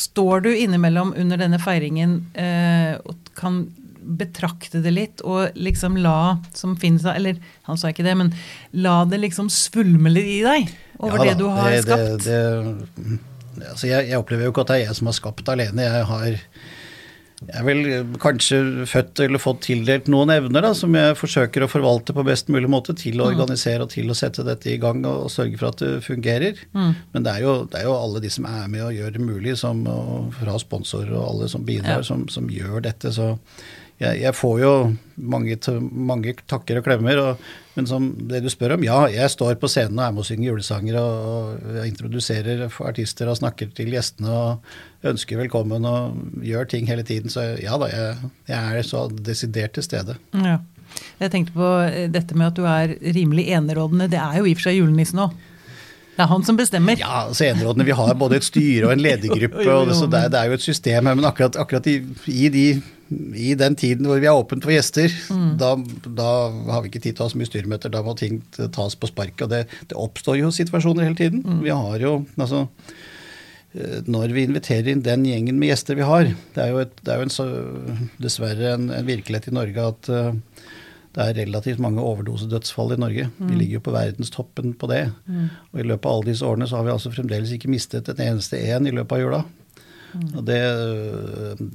står 0.00 0.46
du 0.46 0.50
innimellom 0.54 1.12
under 1.20 1.40
denne 1.40 1.60
feiringen 1.60 2.22
eh, 2.32 2.96
og 3.04 3.32
kan 3.36 3.66
betrakte 4.00 4.80
det 4.80 4.94
litt 4.96 5.20
og 5.28 5.52
liksom 5.60 5.98
la 6.00 6.38
som 6.56 6.72
finnes 6.80 7.04
Eller 7.04 7.36
han 7.68 7.76
sa 7.78 7.90
ikke 7.92 8.06
det, 8.06 8.14
men 8.16 8.30
la 8.72 9.02
det 9.04 9.20
liksom 9.20 9.50
svulme 9.52 10.08
litt 10.08 10.30
i 10.38 10.40
deg 10.46 10.70
over 11.00 11.20
Ja 11.20 11.26
det 11.28 11.36
du 11.38 11.44
har 11.52 11.70
det- 11.70 11.82
skapt? 11.84 12.24
Det, 12.24 12.40
det, 12.96 13.18
altså 13.68 13.86
jeg, 13.90 14.08
jeg 14.10 14.18
opplever 14.20 14.46
jo 14.48 14.52
ikke 14.54 14.66
at 14.66 14.72
det 14.74 14.78
er 14.80 14.86
jeg 14.88 14.96
som 15.00 15.10
har 15.10 15.18
skapt 15.20 15.48
alene. 15.52 15.82
Jeg 15.88 16.04
har 16.08 16.28
jeg 17.40 17.56
er 17.56 17.64
vel 17.64 17.78
kanskje 18.20 18.56
født 18.84 19.22
eller 19.24 19.40
fått 19.40 19.62
tildelt 19.64 20.10
noen 20.12 20.28
evner 20.34 20.60
da, 20.60 20.74
som 20.76 20.92
jeg 20.92 21.14
forsøker 21.16 21.64
å 21.64 21.70
forvalte 21.72 22.12
på 22.12 22.24
best 22.28 22.50
mulig 22.52 22.68
måte 22.68 22.92
til 23.00 23.16
å 23.24 23.30
organisere 23.30 23.86
og 23.86 23.94
til 23.94 24.12
å 24.12 24.16
sette 24.18 24.44
dette 24.44 24.68
i 24.68 24.76
gang 24.82 25.00
og, 25.08 25.22
og 25.24 25.32
sørge 25.32 25.56
for 25.56 25.70
at 25.70 25.80
det 25.80 26.02
fungerer. 26.04 26.60
Men 26.76 27.24
det 27.24 27.32
er, 27.32 27.46
jo, 27.46 27.54
det 27.72 27.80
er 27.80 27.88
jo 27.88 27.96
alle 27.96 28.20
de 28.20 28.28
som 28.34 28.44
er 28.44 28.68
med 28.68 28.84
og 28.84 28.92
gjør 28.92 29.16
det 29.16 29.24
mulig, 29.24 29.56
som, 29.56 29.80
og 29.88 30.34
fra 30.36 30.58
sponsorer 30.60 31.14
og 31.16 31.24
alle 31.30 31.48
som 31.48 31.64
bidrar, 31.64 32.02
Ja. 32.02 32.08
som, 32.10 32.28
som 32.28 32.52
gjør 32.52 32.84
dette. 32.84 33.08
Så 33.16 33.30
jeg, 34.00 34.20
jeg 34.22 34.32
får 34.36 34.54
jo 34.62 34.72
mange, 35.20 35.56
mange, 35.92 36.34
takker 36.48 36.80
og 36.80 36.86
klemmer. 36.86 37.20
Og, 37.20 37.44
men 37.76 37.88
som 37.88 38.08
det 38.30 38.42
du 38.44 38.48
spør 38.52 38.78
om, 38.78 38.84
ja, 38.86 39.02
jeg 39.12 39.32
står 39.32 39.58
på 39.60 39.68
scenen 39.70 40.00
og 40.00 40.06
er 40.06 40.16
med 40.16 40.24
og 40.24 40.28
synger 40.28 40.48
julesanger 40.48 40.98
og, 41.00 41.60
og 41.60 41.84
introduserer 41.84 42.64
artister 42.88 43.30
og 43.30 43.38
snakker 43.42 43.70
til 43.76 43.92
gjestene 43.92 44.32
og 44.32 45.10
ønsker 45.12 45.40
velkommen 45.40 45.86
og 45.88 46.44
gjør 46.46 46.72
ting 46.72 46.88
hele 46.88 47.04
tiden. 47.06 47.32
Så 47.32 47.44
ja 47.60 47.76
da, 47.80 47.90
jeg, 47.92 48.32
jeg 48.50 48.80
er 48.80 48.88
så 48.88 49.06
desidert 49.30 49.76
til 49.76 49.86
stede. 49.86 50.16
Ja. 50.36 50.58
Jeg 51.20 51.30
tenkte 51.30 51.54
på 51.54 51.68
eh, 51.84 52.08
dette 52.10 52.34
med 52.34 52.50
at 52.50 52.58
du 52.58 52.64
er 52.66 52.96
rimelig 53.14 53.50
enerådende. 53.54 54.08
Det 54.10 54.18
er 54.18 54.40
jo 54.40 54.48
i 54.48 54.54
og 54.54 54.60
for 54.60 54.70
seg 54.70 54.80
julenissen 54.80 55.22
òg. 55.22 55.36
Det 56.16 56.24
er 56.24 56.30
han 56.32 56.42
som 56.44 56.56
bestemmer. 56.58 56.98
Ja, 57.00 57.26
altså 57.28 57.46
enerådene, 57.46 57.86
Vi 57.86 57.96
har 57.96 58.14
både 58.18 58.40
et 58.40 58.44
styre 58.44 58.88
og 58.88 58.92
en 58.92 59.04
ledergruppe, 59.04 59.64
og 59.76 59.88
det, 59.88 59.96
så 59.96 60.08
det, 60.10 60.24
er, 60.24 60.32
det 60.32 60.40
er 60.40 60.50
jo 60.50 60.58
et 60.58 60.64
system 60.64 61.06
her. 61.06 61.14
Men 61.14 61.28
akkurat, 61.28 61.56
akkurat 61.56 61.86
i, 61.88 62.00
i, 62.26 62.48
de, 62.52 62.64
i, 63.10 63.54
den 63.58 63.76
tiden 63.78 64.06
hvor 64.06 64.20
vi 64.22 64.28
er 64.30 64.38
åpent 64.38 64.64
for 64.64 64.74
gjester, 64.74 65.12
mm. 65.34 65.52
da, 65.60 65.74
da, 66.06 66.30
har 66.70 66.82
vi 66.84 66.90
ikke 66.92 67.02
tid 67.02 67.16
til 67.16 67.24
å 67.24 67.28
ha 67.28 67.32
så 67.32 67.40
mye 67.40 67.50
styremøter. 67.50 67.92
Da 67.92 68.02
må 68.06 68.14
ting 68.18 68.40
tas 68.56 68.96
på 68.98 69.10
sparket. 69.10 69.46
Og 69.46 69.52
det, 69.52 69.64
det, 69.90 69.98
oppstår 69.98 70.38
jo 70.40 70.52
situasjoner 70.54 71.08
hele 71.08 71.18
tiden. 71.18 71.42
Mm. 71.44 71.62
Vi 71.66 71.74
har 71.74 72.04
jo 72.04 72.12
altså 72.36 72.64
eh, 73.74 74.00
når 74.06 74.36
vi 74.36 74.46
inviterer 74.46 74.92
inn 74.92 75.04
den 75.06 75.26
gjengen 75.26 75.58
med 75.60 75.72
gjester 75.72 75.98
vi 75.98 76.06
har 76.06 76.28
Det 76.30 76.62
er 76.62 76.74
jo, 76.74 76.84
et, 76.84 76.94
det 77.02 77.14
er 77.14 77.22
jo 77.22 77.28
en, 77.28 78.04
dessverre 78.22 78.74
en, 78.76 78.90
en, 78.94 79.08
virkelighet 79.08 79.50
i 79.50 79.56
Norge 79.58 79.88
at 79.90 80.12
uh, 80.14 80.30
det 81.10 81.24
er 81.24 81.38
relativt 81.42 81.82
mange 81.82 82.02
overdosedødsfall 82.06 82.94
i 82.94 83.00
Norge. 83.02 83.30
Mm. 83.38 83.48
Vi 83.48 83.56
ligger 83.58 83.80
jo 83.80 83.86
på 83.88 83.94
verdenstoppen 83.96 84.76
på 84.78 84.90
det. 84.92 85.08
Mm. 85.26 85.48
Og 85.72 85.82
i 85.82 85.86
løpet 85.88 86.06
av 86.06 86.12
alle 86.20 86.30
disse 86.30 86.46
årene 86.46 86.70
så 86.70 86.78
har 86.78 86.86
vi 86.86 86.94
altså 86.94 87.10
fremdeles 87.10 87.50
ikke 87.56 87.72
mistet 87.72 88.12
en 88.12 88.22
eneste 88.28 88.60
en 88.70 88.86
i 88.86 88.94
løpet 88.94 89.18
av 89.18 89.24
jula. 89.24 89.40
Mm. 90.12 90.28
Og 90.36 90.44
det, 90.48 90.60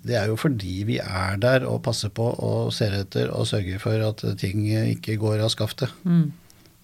det, 0.04 0.16
er 0.20 0.30
jo 0.32 0.38
fordi 0.40 0.76
vi 0.88 1.00
er 1.02 1.40
der 1.42 1.68
og 1.70 1.82
passer 1.86 2.14
på 2.14 2.28
og 2.34 2.74
ser 2.76 2.96
etter 3.00 3.32
og 3.34 3.48
sørger 3.50 3.82
for 3.82 4.08
at 4.10 4.24
ting 4.42 4.66
ikke 4.68 5.18
går 5.22 5.44
av 5.46 5.54
skaftet. 5.54 5.94
Mm. 6.04 6.32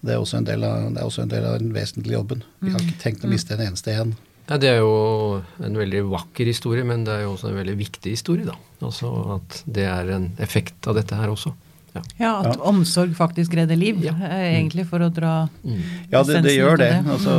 Det, 0.02 0.14
er 0.14 0.20
også 0.20 0.40
en 0.40 0.48
del 0.48 0.66
av, 0.66 0.90
det 0.92 1.02
er 1.02 1.08
også 1.08 1.26
en 1.26 1.32
del 1.32 1.48
av 1.48 1.58
den 1.62 1.72
vesentlige 1.76 2.18
jobben. 2.18 2.44
Vi 2.60 2.74
har 2.74 2.80
mm. 2.80 2.86
ikke 2.88 3.02
tenkt 3.04 3.26
å 3.26 3.32
miste 3.32 3.56
en 3.56 3.66
eneste 3.68 3.96
en. 3.96 4.14
Ja, 4.48 4.58
Det 4.58 4.68
er 4.68 4.80
jo 4.82 5.42
en 5.62 5.76
veldig 5.78 6.06
vakker 6.10 6.48
historie, 6.50 6.84
men 6.84 7.04
det 7.06 7.14
er 7.14 7.26
jo 7.26 7.36
også 7.36 7.52
en 7.52 7.60
veldig 7.60 7.76
viktig 7.78 8.16
historie. 8.16 8.46
da. 8.48 8.56
Altså 8.82 9.12
At 9.38 9.62
det 9.66 9.86
er 9.86 10.10
en 10.16 10.32
effekt 10.42 10.88
av 10.90 10.98
dette 10.98 11.18
her 11.18 11.30
også. 11.32 11.54
Ja. 11.92 12.02
ja, 12.16 12.32
at 12.40 12.56
ja. 12.56 12.62
omsorg 12.70 13.12
faktisk 13.16 13.54
redder 13.58 13.76
liv, 13.76 13.98
ja. 14.00 14.14
Eh, 14.16 14.54
egentlig, 14.54 14.86
for 14.88 15.04
å 15.04 15.10
dra 15.12 15.32
mm. 15.60 15.80
Ja, 16.08 16.22
det, 16.24 16.38
det 16.46 16.54
gjør 16.56 16.78
det. 16.80 16.88
det. 16.88 17.12
Altså, 17.12 17.34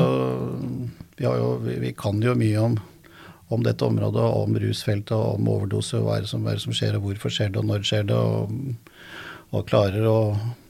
vi, 1.17 1.25
jo, 1.25 1.47
vi, 1.63 1.77
vi, 1.81 1.93
kan 1.97 2.21
jo 2.21 2.35
mye 2.37 2.59
om, 2.61 2.75
om, 3.49 3.63
dette 3.63 3.85
området, 3.85 4.23
om 4.23 4.57
rusfeltet, 4.59 5.15
og 5.17 5.39
om 5.39 5.49
overdose, 5.55 5.99
hva 6.01 6.17
er 6.17 6.25
det 6.25 6.31
som, 6.31 6.45
er 6.47 6.57
det 6.57 6.65
som 6.65 6.75
skjer, 6.75 6.97
og 6.97 7.07
hvorfor 7.07 7.33
skjer 7.33 7.51
det, 7.53 7.61
og 7.61 7.69
når 7.69 7.87
skjer 7.89 8.07
det. 8.09 8.19
og, 8.19 8.75
og 9.53 9.67
klarer 9.69 10.07
å 10.09 10.19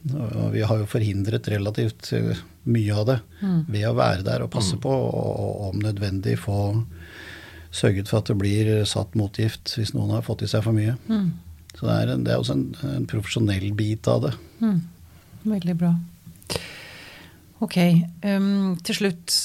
og 0.04 0.50
Vi 0.52 0.60
har 0.60 0.82
jo 0.82 0.84
forhindret 0.84 1.46
relativt 1.48 2.10
eh, 2.12 2.36
mye 2.68 2.92
av 2.92 3.06
det 3.08 3.14
mm. 3.40 3.60
ved 3.72 3.86
å 3.88 3.94
være 3.96 4.26
der 4.26 4.42
og 4.44 4.50
passe 4.52 4.76
mm. 4.76 4.82
på, 4.84 4.90
og, 4.92 5.30
og 5.40 5.62
om 5.70 5.78
nødvendig 5.80 6.34
få 6.42 6.58
sørget 7.74 8.10
for 8.10 8.20
at 8.20 8.28
det 8.28 8.36
blir 8.38 8.68
satt 8.84 9.16
motgift 9.18 9.72
hvis 9.78 9.94
noen 9.96 10.12
har 10.14 10.26
fått 10.26 10.44
i 10.44 10.50
seg 10.50 10.66
for 10.66 10.76
mye. 10.76 10.98
Mm. 11.08 11.32
Så 11.74 11.88
det 11.88 11.94
er, 11.94 12.12
en, 12.12 12.26
det 12.26 12.34
er 12.34 12.42
også 12.42 12.58
en, 12.58 12.66
en, 12.92 13.06
profesjonell 13.10 13.72
bit 13.78 14.06
av 14.12 14.26
det. 14.28 14.34
Mm. 14.60 14.78
Veldig 15.48 15.76
bra. 15.80 15.94
Ok. 17.64 17.78
Um, 18.22 18.76
til 18.84 19.00
slutt 19.00 19.40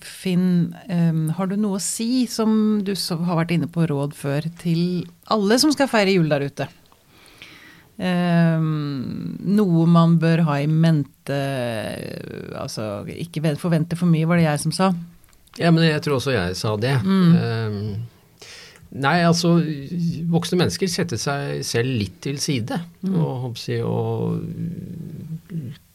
Finn, 0.00 0.44
um, 0.88 1.24
har 1.36 1.50
du 1.50 1.56
noe 1.60 1.76
å 1.76 1.82
si, 1.84 2.26
som 2.30 2.80
du 2.84 2.94
har 2.96 3.40
vært 3.42 3.52
inne 3.56 3.68
på 3.68 3.84
råd 3.90 4.14
før, 4.16 4.46
til 4.62 5.04
alle 5.28 5.58
som 5.60 5.72
skal 5.74 5.90
feire 5.92 6.14
jul 6.16 6.30
der 6.32 6.46
ute? 6.48 6.70
noe 8.00 9.82
man 9.92 10.14
bør 10.16 10.40
ha 10.46 10.54
i 10.62 10.68
mente 10.72 11.36
Altså 12.56 13.02
ikke 13.12 13.42
forvente 13.60 13.98
for 13.98 14.08
mye, 14.08 14.24
var 14.24 14.40
det 14.40 14.46
jeg 14.46 14.62
som 14.62 14.72
sa? 14.72 14.88
Ja, 15.58 15.68
men 15.68 15.84
jeg 15.84 16.00
tror 16.06 16.16
også 16.16 16.32
jeg 16.32 16.56
sa 16.56 16.76
det. 16.80 16.94
Mm. 17.04 18.06
Nei, 18.90 19.16
altså 19.22 19.52
voksne 20.30 20.62
mennesker 20.62 20.88
setter 20.90 21.20
seg 21.20 21.60
selv 21.66 21.92
litt 22.00 22.16
til 22.24 22.40
side. 22.42 22.78
Mm. 23.04 23.16
Og 23.20 23.58
si, 23.58 23.76
å 23.82 24.38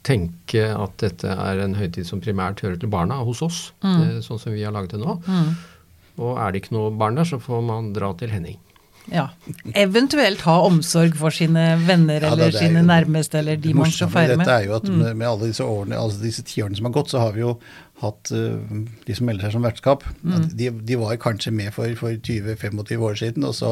tenke 0.06 0.66
at 0.70 0.98
dette 1.02 1.32
er 1.32 1.62
en 1.64 1.78
høytid 1.78 2.08
som 2.08 2.22
primært 2.24 2.62
hører 2.66 2.78
til 2.82 2.92
barna 2.92 3.22
hos 3.26 3.42
oss, 3.46 3.62
mm. 3.86 3.96
Eh, 3.96 4.20
sånn 4.26 4.42
som 4.42 4.54
vi 4.56 4.66
har 4.66 4.76
laget 4.76 4.96
det 4.96 5.02
nå. 5.02 5.18
Mm. 5.26 5.56
Og 6.26 6.38
er 6.40 6.54
det 6.54 6.64
ikke 6.64 6.78
noe 6.78 6.94
barn 6.96 7.18
der, 7.18 7.28
så 7.28 7.42
får 7.42 7.66
man 7.66 7.92
dra 7.96 8.14
til 8.20 8.32
Henning. 8.32 8.60
Ja. 9.12 9.30
Eventuelt 9.78 10.42
ha 10.48 10.56
omsorg 10.66 11.16
for 11.20 11.34
sine 11.34 11.64
venner 11.86 12.24
ja, 12.24 12.34
eller 12.34 12.54
sine 12.56 12.82
jo, 12.82 12.90
nærmeste 12.90 13.42
eller 13.42 13.60
de 13.62 13.74
man 13.78 13.92
skal 13.94 14.12
feire 14.14 14.38
med. 14.38 14.48
Dette 14.48 14.60
er 14.62 14.70
jo 14.70 14.78
at 14.80 14.88
mm. 14.90 15.02
med, 15.12 15.26
alle 15.30 15.50
disse 15.52 15.66
årene, 15.66 16.00
altså 16.00 16.24
disse 16.24 16.46
tiårene 16.48 16.80
som 16.80 16.90
har 16.90 16.96
gått, 16.96 17.12
så 17.14 17.22
har 17.22 17.36
vi 17.36 17.44
jo 17.44 17.56
hatt 18.02 18.32
uh, 18.36 18.58
de 19.08 19.16
som 19.16 19.28
melder 19.30 19.48
seg 19.48 19.56
som 19.56 19.66
vertskap. 19.66 20.04
Mm. 20.20 20.48
De, 20.52 20.70
de, 20.90 20.98
var 21.00 21.16
kanskje 21.22 21.54
med 21.56 21.72
for, 21.76 21.94
for 22.00 22.12
20-25 22.18 23.06
år 23.08 23.20
siden, 23.22 23.46
og 23.48 23.56
så 23.56 23.72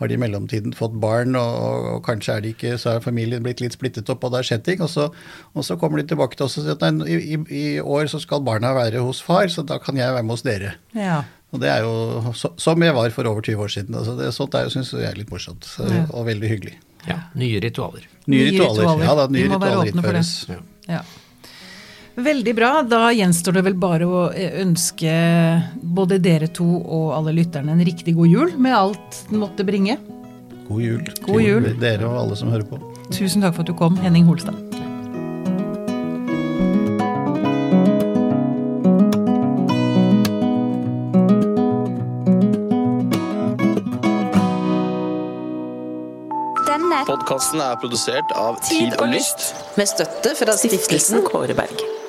har 0.00 0.10
de 0.10 0.16
i 0.16 0.20
mellomtiden 0.20 0.74
fått 0.76 0.96
barn, 1.02 1.36
og, 1.38 1.58
og, 1.94 2.00
kanskje 2.06 2.36
er 2.36 2.44
de 2.44 2.54
ikke, 2.56 2.74
så 2.80 2.96
er 2.96 3.04
familien 3.04 3.44
blitt 3.46 3.62
litt 3.62 3.76
splittet 3.76 4.10
opp, 4.10 4.24
og 4.26 4.34
det 4.34 4.42
har 4.42 4.50
skjedd 4.50 4.66
ting. 4.66 4.82
Og 4.82 4.90
så, 4.90 5.10
og 5.54 5.66
så 5.66 5.78
kommer 5.80 6.00
de 6.00 6.08
tilbake 6.10 6.38
til 6.38 6.48
oss 6.48 6.58
og 6.58 6.66
sier 6.66 6.78
at 6.78 6.86
nei, 6.96 7.06
i, 7.06 7.36
i, 7.36 7.42
i, 7.60 7.66
år 7.80 8.10
så 8.10 8.22
skal 8.22 8.42
barna 8.46 8.72
være 8.76 9.04
hos 9.06 9.22
far, 9.22 9.46
så 9.52 9.66
da 9.66 9.78
kan 9.82 10.00
jeg 10.00 10.16
være 10.16 10.26
med 10.26 10.38
hos 10.38 10.46
dere. 10.46 10.74
Ja. 10.96 11.22
Og 11.50 11.62
det 11.62 11.70
er 11.72 11.82
jo 11.82 12.32
som 12.38 12.84
jeg 12.84 12.94
var 12.94 13.10
for 13.14 13.26
over 13.26 13.42
20 13.42 13.64
år 13.64 13.72
siden. 13.74 13.96
Altså 13.98 14.14
det, 14.18 14.30
sånt 14.36 14.54
er, 14.54 14.70
syns 14.70 14.92
jeg 14.94 15.08
er 15.08 15.18
litt 15.18 15.32
morsomt 15.32 15.66
ja. 15.82 16.04
og 16.14 16.28
veldig 16.28 16.50
hyggelig. 16.52 16.76
Ja, 17.08 17.16
Nye 17.38 17.58
ritualer. 17.64 18.04
Nye, 18.26 18.36
nye 18.36 18.46
ritualer. 18.50 18.84
ritualer. 18.84 19.04
Ja 19.08 19.16
da, 19.18 19.26
nye 19.32 19.48
ritualer 19.48 19.90
innføres. 19.90 20.32
Ja. 20.50 20.60
ja. 20.98 21.02
Veldig 22.20 22.54
bra. 22.54 22.70
Da 22.86 23.02
gjenstår 23.16 23.58
det 23.58 23.64
vel 23.70 23.76
bare 23.80 24.06
å 24.06 24.24
ønske 24.62 25.10
både 25.80 26.20
dere 26.22 26.50
to 26.54 26.68
og 26.80 27.12
alle 27.16 27.34
lytterne 27.40 27.74
en 27.74 27.84
riktig 27.86 28.14
god 28.18 28.30
jul 28.30 28.56
med 28.60 28.76
alt 28.76 29.22
den 29.30 29.42
måtte 29.42 29.66
bringe. 29.66 29.98
God 30.70 30.82
jul 30.84 31.06
god 31.26 31.42
jul. 31.42 31.64
til 31.66 31.80
dere 31.82 32.06
og 32.06 32.18
alle 32.26 32.38
som 32.38 32.52
hører 32.52 32.68
på. 32.68 32.78
Tusen 33.10 33.42
takk 33.42 33.56
for 33.56 33.64
at 33.66 33.72
du 33.72 33.78
kom, 33.78 33.98
Henning 34.04 34.28
Holstad. 34.28 34.69
Podkasten 47.08 47.62
er 47.64 47.78
produsert 47.80 48.32
av 48.36 48.58
Tid 48.66 48.96
og 49.00 49.08
Lyst. 49.12 49.50
Med 49.78 49.88
støtte 49.90 50.34
fra 50.38 50.56
stiftelsen 50.58 51.24
Kåre 51.26 51.56
Berg. 51.56 51.99